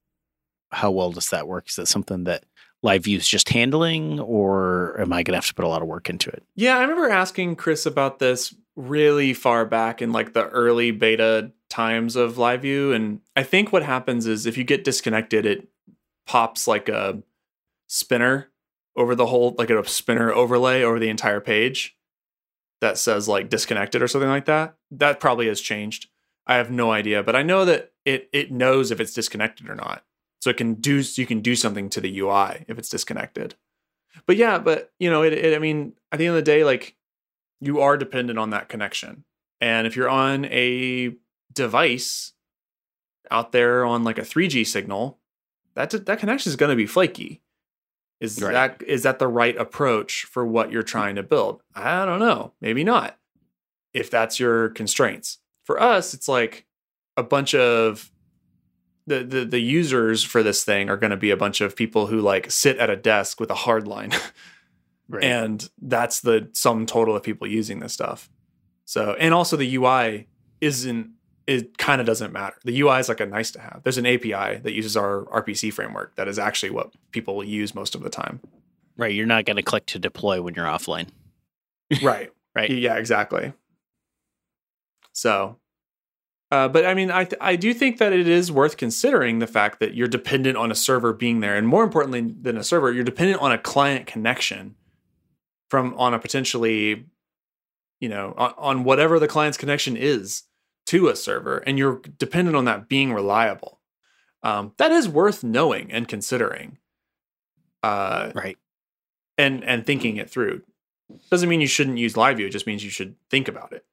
how 0.70 0.90
well 0.90 1.12
does 1.12 1.28
that 1.30 1.46
work? 1.46 1.68
Is 1.68 1.76
that 1.76 1.88
something 1.88 2.24
that 2.24 2.44
live 2.82 3.04
views 3.04 3.26
just 3.26 3.48
handling, 3.48 4.20
or 4.20 5.00
am 5.00 5.12
I 5.12 5.22
going 5.22 5.32
to 5.32 5.38
have 5.38 5.46
to 5.46 5.54
put 5.54 5.64
a 5.64 5.68
lot 5.68 5.82
of 5.82 5.88
work 5.88 6.10
into 6.10 6.30
it? 6.30 6.42
Yeah, 6.56 6.76
I 6.76 6.82
remember 6.82 7.08
asking 7.08 7.56
Chris 7.56 7.86
about 7.86 8.18
this 8.18 8.54
really 8.74 9.34
far 9.34 9.64
back 9.64 10.00
in 10.02 10.12
like 10.12 10.32
the 10.32 10.48
early 10.48 10.90
beta 10.90 11.52
times 11.68 12.16
of 12.16 12.38
live 12.38 12.62
view 12.62 12.92
and 12.92 13.20
I 13.36 13.42
think 13.42 13.72
what 13.72 13.82
happens 13.82 14.26
is 14.26 14.46
if 14.46 14.56
you 14.56 14.64
get 14.64 14.84
disconnected 14.84 15.46
it 15.46 15.68
pops 16.26 16.66
like 16.66 16.88
a 16.88 17.22
spinner 17.86 18.50
over 18.96 19.14
the 19.14 19.26
whole 19.26 19.54
like 19.58 19.70
a 19.70 19.86
spinner 19.86 20.32
overlay 20.32 20.82
over 20.82 20.98
the 20.98 21.08
entire 21.08 21.40
page 21.40 21.96
that 22.80 22.98
says 22.98 23.28
like 23.28 23.48
disconnected 23.48 24.02
or 24.02 24.08
something 24.08 24.28
like 24.28 24.46
that. 24.46 24.74
That 24.90 25.20
probably 25.20 25.46
has 25.46 25.60
changed. 25.60 26.08
I 26.46 26.56
have 26.56 26.70
no 26.70 26.90
idea, 26.90 27.22
but 27.22 27.36
I 27.36 27.42
know 27.42 27.64
that 27.64 27.92
it 28.04 28.28
it 28.32 28.50
knows 28.50 28.90
if 28.90 29.00
it's 29.00 29.14
disconnected 29.14 29.70
or 29.70 29.74
not. 29.74 30.04
So 30.42 30.50
it 30.50 30.56
can 30.56 30.74
do 30.74 31.04
you 31.14 31.24
can 31.24 31.40
do 31.40 31.54
something 31.54 31.88
to 31.90 32.00
the 32.00 32.18
UI 32.18 32.64
if 32.66 32.76
it's 32.76 32.88
disconnected. 32.88 33.54
But 34.26 34.36
yeah, 34.36 34.58
but 34.58 34.90
you 34.98 35.08
know, 35.08 35.22
it, 35.22 35.32
it 35.32 35.54
I 35.54 35.60
mean, 35.60 35.92
at 36.10 36.18
the 36.18 36.26
end 36.26 36.36
of 36.36 36.44
the 36.44 36.50
day 36.50 36.64
like 36.64 36.96
you 37.60 37.80
are 37.80 37.96
dependent 37.96 38.40
on 38.40 38.50
that 38.50 38.68
connection. 38.68 39.22
And 39.60 39.86
if 39.86 39.94
you're 39.94 40.08
on 40.08 40.46
a 40.46 41.14
device 41.52 42.32
out 43.30 43.52
there 43.52 43.84
on 43.84 44.02
like 44.02 44.18
a 44.18 44.22
3G 44.22 44.66
signal, 44.66 45.20
that 45.74 45.90
that 46.06 46.18
connection 46.18 46.50
is 46.50 46.56
going 46.56 46.70
to 46.70 46.76
be 46.76 46.86
flaky. 46.86 47.40
Is 48.20 48.42
Right. 48.42 48.52
that 48.52 48.82
is 48.84 49.04
that 49.04 49.20
the 49.20 49.28
right 49.28 49.56
approach 49.56 50.24
for 50.24 50.44
what 50.44 50.72
you're 50.72 50.82
trying 50.82 51.14
to 51.14 51.22
build? 51.22 51.62
I 51.76 52.04
don't 52.04 52.18
know. 52.18 52.52
Maybe 52.60 52.82
not. 52.82 53.16
If 53.94 54.10
that's 54.10 54.40
your 54.40 54.70
constraints. 54.70 55.38
For 55.64 55.80
us, 55.80 56.14
it's 56.14 56.26
like 56.26 56.66
a 57.16 57.22
bunch 57.22 57.54
of 57.54 58.10
the 59.06 59.24
the, 59.24 59.44
the 59.44 59.60
users 59.60 60.22
for 60.22 60.42
this 60.42 60.64
thing 60.64 60.88
are 60.88 60.96
going 60.96 61.10
to 61.10 61.16
be 61.16 61.30
a 61.30 61.36
bunch 61.36 61.60
of 61.60 61.76
people 61.76 62.06
who 62.06 62.20
like 62.20 62.50
sit 62.50 62.78
at 62.78 62.90
a 62.90 62.96
desk 62.96 63.40
with 63.40 63.50
a 63.50 63.54
hard 63.54 63.86
line. 63.86 64.12
Right. 65.08 65.24
and 65.24 65.68
that's 65.82 66.20
the 66.20 66.48
sum 66.54 66.86
total 66.86 67.14
of 67.14 67.22
people 67.22 67.46
using 67.46 67.80
this 67.80 67.92
stuff. 67.92 68.30
So, 68.86 69.14
and 69.18 69.34
also 69.34 69.58
the 69.58 69.74
UI 69.76 70.26
isn't 70.62 71.10
it 71.46 71.76
kind 71.76 72.00
of 72.00 72.06
doesn't 72.06 72.32
matter. 72.32 72.56
The 72.64 72.80
UI 72.80 73.00
is 73.00 73.10
like 73.10 73.20
a 73.20 73.26
nice 73.26 73.50
to 73.50 73.60
have. 73.60 73.80
There's 73.82 73.98
an 73.98 74.06
API 74.06 74.60
that 74.62 74.72
uses 74.72 74.96
our 74.96 75.24
RPC 75.24 75.70
framework 75.70 76.14
that 76.16 76.28
is 76.28 76.38
actually 76.38 76.70
what 76.70 76.94
people 77.10 77.44
use 77.44 77.74
most 77.74 77.94
of 77.94 78.02
the 78.02 78.08
time. 78.08 78.40
right. 78.96 79.12
You're 79.12 79.26
not 79.26 79.44
going 79.44 79.56
to 79.56 79.62
click 79.62 79.84
to 79.86 79.98
deploy 79.98 80.40
when 80.40 80.54
you're 80.54 80.64
offline. 80.66 81.08
Right. 82.02 82.30
Right. 82.54 82.70
Yeah, 82.70 82.96
exactly. 82.96 83.52
So, 85.12 85.58
uh, 86.52 86.68
but 86.68 86.84
I 86.84 86.92
mean, 86.92 87.10
I 87.10 87.26
I 87.40 87.56
do 87.56 87.72
think 87.72 87.96
that 87.98 88.12
it 88.12 88.28
is 88.28 88.52
worth 88.52 88.76
considering 88.76 89.38
the 89.38 89.46
fact 89.46 89.80
that 89.80 89.94
you're 89.94 90.06
dependent 90.18 90.56
on 90.58 90.70
a 90.70 90.74
server 90.74 91.12
being 91.14 91.40
there, 91.40 91.56
and 91.56 91.66
more 91.66 91.82
importantly 91.82 92.20
than 92.40 92.56
a 92.58 92.62
server, 92.62 92.92
you're 92.92 93.04
dependent 93.04 93.40
on 93.40 93.50
a 93.52 93.58
client 93.58 94.06
connection 94.06 94.76
from 95.70 95.94
on 95.96 96.12
a 96.12 96.18
potentially, 96.18 97.06
you 98.00 98.08
know, 98.10 98.34
on, 98.36 98.52
on 98.58 98.84
whatever 98.84 99.18
the 99.18 99.26
client's 99.28 99.56
connection 99.56 99.96
is 99.96 100.42
to 100.86 101.08
a 101.08 101.16
server, 101.16 101.58
and 101.58 101.78
you're 101.78 102.00
dependent 102.18 102.54
on 102.56 102.66
that 102.66 102.86
being 102.86 103.14
reliable. 103.14 103.80
Um, 104.42 104.72
that 104.76 104.90
is 104.92 105.08
worth 105.08 105.42
knowing 105.42 105.90
and 105.90 106.06
considering. 106.06 106.78
Uh, 107.82 108.30
Right. 108.34 108.58
and 109.38 109.64
and 109.64 109.86
thinking 109.86 110.16
it 110.18 110.28
through. 110.30 110.62
Doesn't 111.30 111.48
mean 111.48 111.60
you 111.62 111.66
shouldn't 111.66 111.98
use 111.98 112.14
LiveView. 112.14 112.46
it 112.46 112.50
just 112.50 112.66
means 112.66 112.84
you 112.84 112.90
should 112.90 113.16
think 113.30 113.48
about 113.48 113.72
it. 113.72 113.84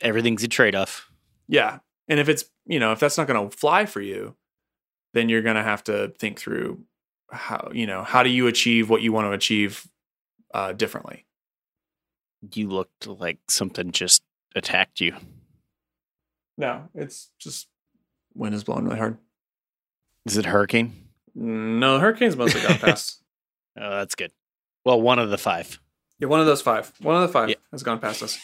Everything's 0.00 0.42
a 0.44 0.48
trade 0.48 0.74
off. 0.74 1.10
Yeah. 1.48 1.78
And 2.08 2.18
if 2.20 2.28
it's, 2.28 2.44
you 2.66 2.78
know, 2.78 2.92
if 2.92 3.00
that's 3.00 3.16
not 3.18 3.26
going 3.26 3.48
to 3.48 3.56
fly 3.56 3.86
for 3.86 4.00
you, 4.00 4.34
then 5.14 5.28
you're 5.28 5.42
going 5.42 5.56
to 5.56 5.62
have 5.62 5.84
to 5.84 6.12
think 6.18 6.38
through 6.38 6.84
how, 7.30 7.70
you 7.72 7.86
know, 7.86 8.02
how 8.02 8.22
do 8.22 8.28
you 8.30 8.46
achieve 8.46 8.90
what 8.90 9.02
you 9.02 9.12
want 9.12 9.26
to 9.26 9.32
achieve 9.32 9.86
uh, 10.52 10.72
differently? 10.72 11.24
You 12.52 12.68
looked 12.68 13.06
like 13.06 13.38
something 13.48 13.92
just 13.92 14.22
attacked 14.54 15.00
you. 15.00 15.14
No, 16.58 16.88
it's 16.94 17.30
just 17.38 17.68
wind 18.34 18.54
is 18.54 18.64
blowing 18.64 18.84
really 18.84 18.98
hard. 18.98 19.18
Is 20.26 20.36
it 20.36 20.46
hurricane? 20.46 20.92
No, 21.34 21.98
hurricanes 21.98 22.36
mostly 22.36 22.60
gone 22.60 22.78
past. 22.78 23.22
Oh, 23.78 23.90
that's 23.90 24.14
good. 24.14 24.30
Well, 24.84 25.00
one 25.00 25.18
of 25.18 25.30
the 25.30 25.38
five. 25.38 25.80
Yeah, 26.20 26.28
one 26.28 26.40
of 26.40 26.46
those 26.46 26.62
five. 26.62 26.92
One 27.00 27.16
of 27.16 27.22
the 27.22 27.28
five 27.32 27.48
Yeah. 27.48 27.56
has 27.72 27.82
gone 27.82 27.98
past 27.98 28.22
us. 28.22 28.38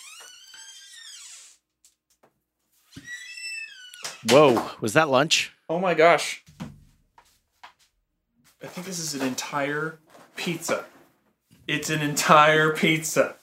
Whoa, 4.29 4.71
was 4.81 4.93
that 4.95 5.09
lunch? 5.09 5.53
Oh 5.69 5.79
my 5.79 5.95
gosh. 5.95 6.45
I 8.63 8.67
think 8.67 8.87
this 8.87 8.99
is 8.99 9.15
an 9.15 9.27
entire 9.27 9.99
pizza. 10.37 10.85
It's 11.67 11.89
an 11.89 12.03
entire 12.03 12.75
pizza. 12.75 13.37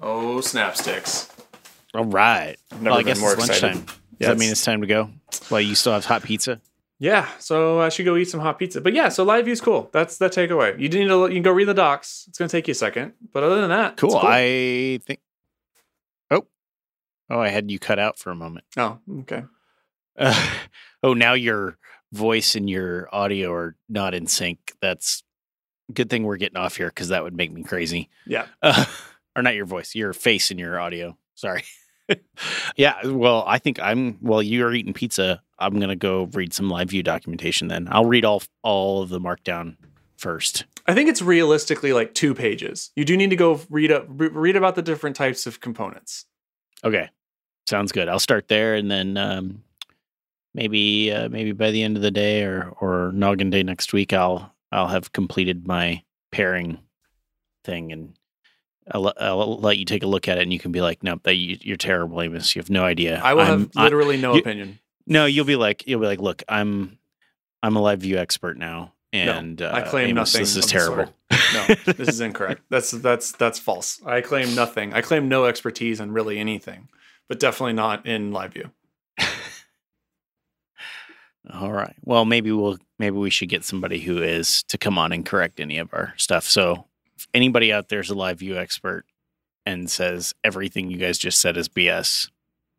Oh, 0.00 0.36
snapsticks. 0.38 1.28
All 1.94 2.04
right. 2.04 2.56
never 2.72 2.84
well, 2.84 2.98
I 2.98 3.02
guess 3.02 3.20
more 3.20 3.32
it's 3.32 3.44
excited. 3.48 3.62
lunchtime. 3.76 3.86
Does 3.86 3.96
Yeah, 4.18 4.28
that 4.28 4.34
mean 4.38 4.42
it's- 4.48 4.52
it's 4.58 4.64
time 4.64 4.80
to 4.82 4.86
go? 4.86 5.10
Well, 5.50 5.60
you 5.60 5.74
still 5.74 5.92
have 5.92 6.04
hot 6.04 6.22
pizza. 6.22 6.60
Yeah, 6.98 7.26
so 7.38 7.80
I 7.80 7.88
should 7.88 8.04
go 8.04 8.16
eat 8.16 8.26
some 8.30 8.38
hot 8.38 8.60
pizza. 8.60 8.80
But 8.80 8.92
yeah, 8.92 9.08
so 9.08 9.24
live 9.24 9.44
view 9.46 9.52
is 9.52 9.60
cool. 9.60 9.90
That's 9.92 10.18
the 10.18 10.30
takeaway. 10.30 10.78
You 10.78 10.88
need 10.88 11.08
to 11.08 11.26
you 11.26 11.34
can 11.34 11.42
go 11.42 11.50
read 11.50 11.66
the 11.66 11.74
docs. 11.74 12.26
It's 12.28 12.38
gonna 12.38 12.48
take 12.48 12.68
you 12.68 12.72
a 12.72 12.74
second, 12.76 13.14
but 13.32 13.42
other 13.42 13.60
than 13.60 13.70
that, 13.70 13.94
it's 13.94 14.00
Cool. 14.00 14.16
I 14.22 15.00
think. 15.04 15.18
Oh, 16.30 16.46
oh, 17.28 17.40
I 17.40 17.48
had 17.48 17.72
you 17.72 17.80
cut 17.80 17.98
out 17.98 18.18
for 18.20 18.30
a 18.30 18.36
moment. 18.36 18.66
oh 18.76 18.98
okay. 19.22 19.42
Uh, 20.18 20.50
oh, 21.02 21.14
now 21.14 21.34
your 21.34 21.78
voice 22.12 22.54
and 22.54 22.68
your 22.68 23.08
audio 23.12 23.52
are 23.52 23.76
not 23.88 24.14
in 24.14 24.26
sync. 24.26 24.72
That's 24.80 25.22
good 25.92 26.10
thing 26.10 26.24
we're 26.24 26.36
getting 26.36 26.58
off 26.58 26.76
here 26.76 26.88
because 26.88 27.08
that 27.08 27.22
would 27.22 27.34
make 27.34 27.52
me 27.52 27.62
crazy. 27.62 28.08
Yeah, 28.26 28.46
Uh, 28.62 28.84
or 29.36 29.42
not 29.42 29.54
your 29.54 29.66
voice, 29.66 29.94
your 29.94 30.12
face 30.12 30.50
and 30.50 30.60
your 30.60 30.78
audio. 30.78 31.16
Sorry. 31.34 31.64
yeah. 32.76 33.06
Well, 33.06 33.44
I 33.46 33.58
think 33.58 33.80
I'm. 33.80 34.14
While 34.14 34.42
you're 34.42 34.74
eating 34.74 34.92
pizza, 34.92 35.42
I'm 35.58 35.78
gonna 35.80 35.96
go 35.96 36.24
read 36.32 36.52
some 36.52 36.68
live 36.68 36.90
view 36.90 37.02
documentation. 37.02 37.68
Then 37.68 37.88
I'll 37.90 38.04
read 38.04 38.24
all 38.24 38.42
all 38.62 39.02
of 39.02 39.08
the 39.08 39.20
markdown 39.20 39.76
first. 40.16 40.64
I 40.86 40.94
think 40.94 41.08
it's 41.08 41.22
realistically 41.22 41.92
like 41.92 42.14
two 42.14 42.34
pages. 42.34 42.90
You 42.96 43.04
do 43.04 43.16
need 43.16 43.30
to 43.30 43.36
go 43.36 43.60
read 43.70 43.92
up 43.92 44.06
read 44.08 44.56
about 44.56 44.74
the 44.74 44.82
different 44.82 45.16
types 45.16 45.46
of 45.46 45.60
components. 45.60 46.26
Okay, 46.84 47.08
sounds 47.66 47.92
good. 47.92 48.08
I'll 48.08 48.18
start 48.18 48.48
there, 48.48 48.74
and 48.74 48.90
then 48.90 49.16
um, 49.16 49.62
maybe 50.54 51.12
uh, 51.12 51.28
maybe 51.28 51.52
by 51.52 51.70
the 51.70 51.82
end 51.82 51.96
of 51.96 52.02
the 52.02 52.10
day 52.10 52.42
or 52.44 52.72
or 52.80 53.10
noggin 53.12 53.50
day 53.50 53.62
next 53.62 53.92
week, 53.92 54.12
I'll 54.12 54.54
I'll 54.70 54.88
have 54.88 55.12
completed 55.12 55.66
my 55.66 56.02
pairing 56.30 56.78
thing, 57.64 57.92
and 57.92 58.14
I'll, 58.90 59.02
let- 59.02 59.20
I'll 59.22 59.58
let 59.60 59.78
you 59.78 59.84
take 59.84 60.02
a 60.02 60.06
look 60.06 60.28
at 60.28 60.38
it, 60.38 60.42
and 60.42 60.52
you 60.52 60.58
can 60.58 60.72
be 60.72 60.80
like, 60.80 61.02
"Nope, 61.02 61.22
that 61.24 61.34
you, 61.36 61.58
you're 61.60 61.76
terrible, 61.76 62.20
Amos. 62.22 62.54
You 62.56 62.60
have 62.60 62.70
no 62.70 62.84
idea." 62.84 63.20
I 63.22 63.34
will 63.34 63.42
I'm- 63.42 63.60
have 63.60 63.70
I- 63.76 63.84
literally 63.84 64.16
no 64.16 64.34
you- 64.34 64.40
opinion. 64.40 64.78
no, 65.06 65.26
you'll 65.26 65.44
be 65.44 65.56
like, 65.56 65.86
you'll 65.86 66.00
be 66.00 66.06
like, 66.06 66.20
"Look, 66.20 66.42
I'm 66.48 66.98
I'm 67.62 67.76
a 67.76 67.80
live 67.80 68.00
view 68.00 68.18
expert 68.18 68.56
now, 68.58 68.94
and 69.12 69.60
I 69.62 69.82
uh, 69.82 69.90
claim 69.90 70.08
Amos, 70.10 70.32
nothing. 70.34 70.42
This 70.42 70.56
is 70.56 70.66
terrible." 70.66 71.12
No, 71.54 71.66
this 71.92 72.08
is 72.08 72.20
incorrect. 72.20 72.62
That's 72.70 72.90
that's 72.92 73.32
that's 73.32 73.58
false. 73.58 74.00
I 74.06 74.20
claim 74.20 74.54
nothing. 74.54 74.92
I 74.94 75.00
claim 75.02 75.28
no 75.28 75.44
expertise 75.44 76.00
in 76.00 76.12
really 76.12 76.38
anything, 76.38 76.88
but 77.28 77.38
definitely 77.40 77.74
not 77.74 78.06
in 78.06 78.32
live 78.32 78.54
view. 78.54 78.70
All 81.50 81.72
right. 81.72 81.94
Well, 82.04 82.24
maybe 82.24 82.52
we'll 82.52 82.78
maybe 82.98 83.16
we 83.16 83.30
should 83.30 83.48
get 83.48 83.64
somebody 83.64 84.00
who 84.00 84.22
is 84.22 84.62
to 84.64 84.78
come 84.78 84.98
on 84.98 85.12
and 85.12 85.26
correct 85.26 85.60
any 85.60 85.78
of 85.78 85.92
our 85.92 86.14
stuff. 86.16 86.44
So, 86.44 86.86
if 87.16 87.26
anybody 87.34 87.72
out 87.72 87.88
there 87.88 88.00
is 88.00 88.10
a 88.10 88.14
live 88.14 88.38
view 88.38 88.56
expert 88.56 89.04
and 89.66 89.90
says 89.90 90.34
everything 90.44 90.90
you 90.90 90.98
guys 90.98 91.18
just 91.18 91.40
said 91.40 91.56
is 91.56 91.68
BS, 91.68 92.30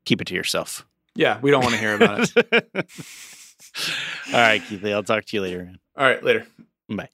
keep 0.05 0.21
it 0.21 0.27
to 0.27 0.35
yourself. 0.35 0.85
Yeah, 1.15 1.39
we 1.41 1.51
don't 1.51 1.61
want 1.61 1.75
to 1.75 1.79
hear 1.79 1.95
about 1.95 2.31
it. 2.35 2.67
All 4.27 4.33
right, 4.33 4.61
Keith. 4.63 4.83
I'll 4.85 5.03
talk 5.03 5.25
to 5.25 5.37
you 5.37 5.41
later. 5.41 5.71
All 5.97 6.05
right, 6.05 6.23
later. 6.23 6.47
Bye. 6.89 7.09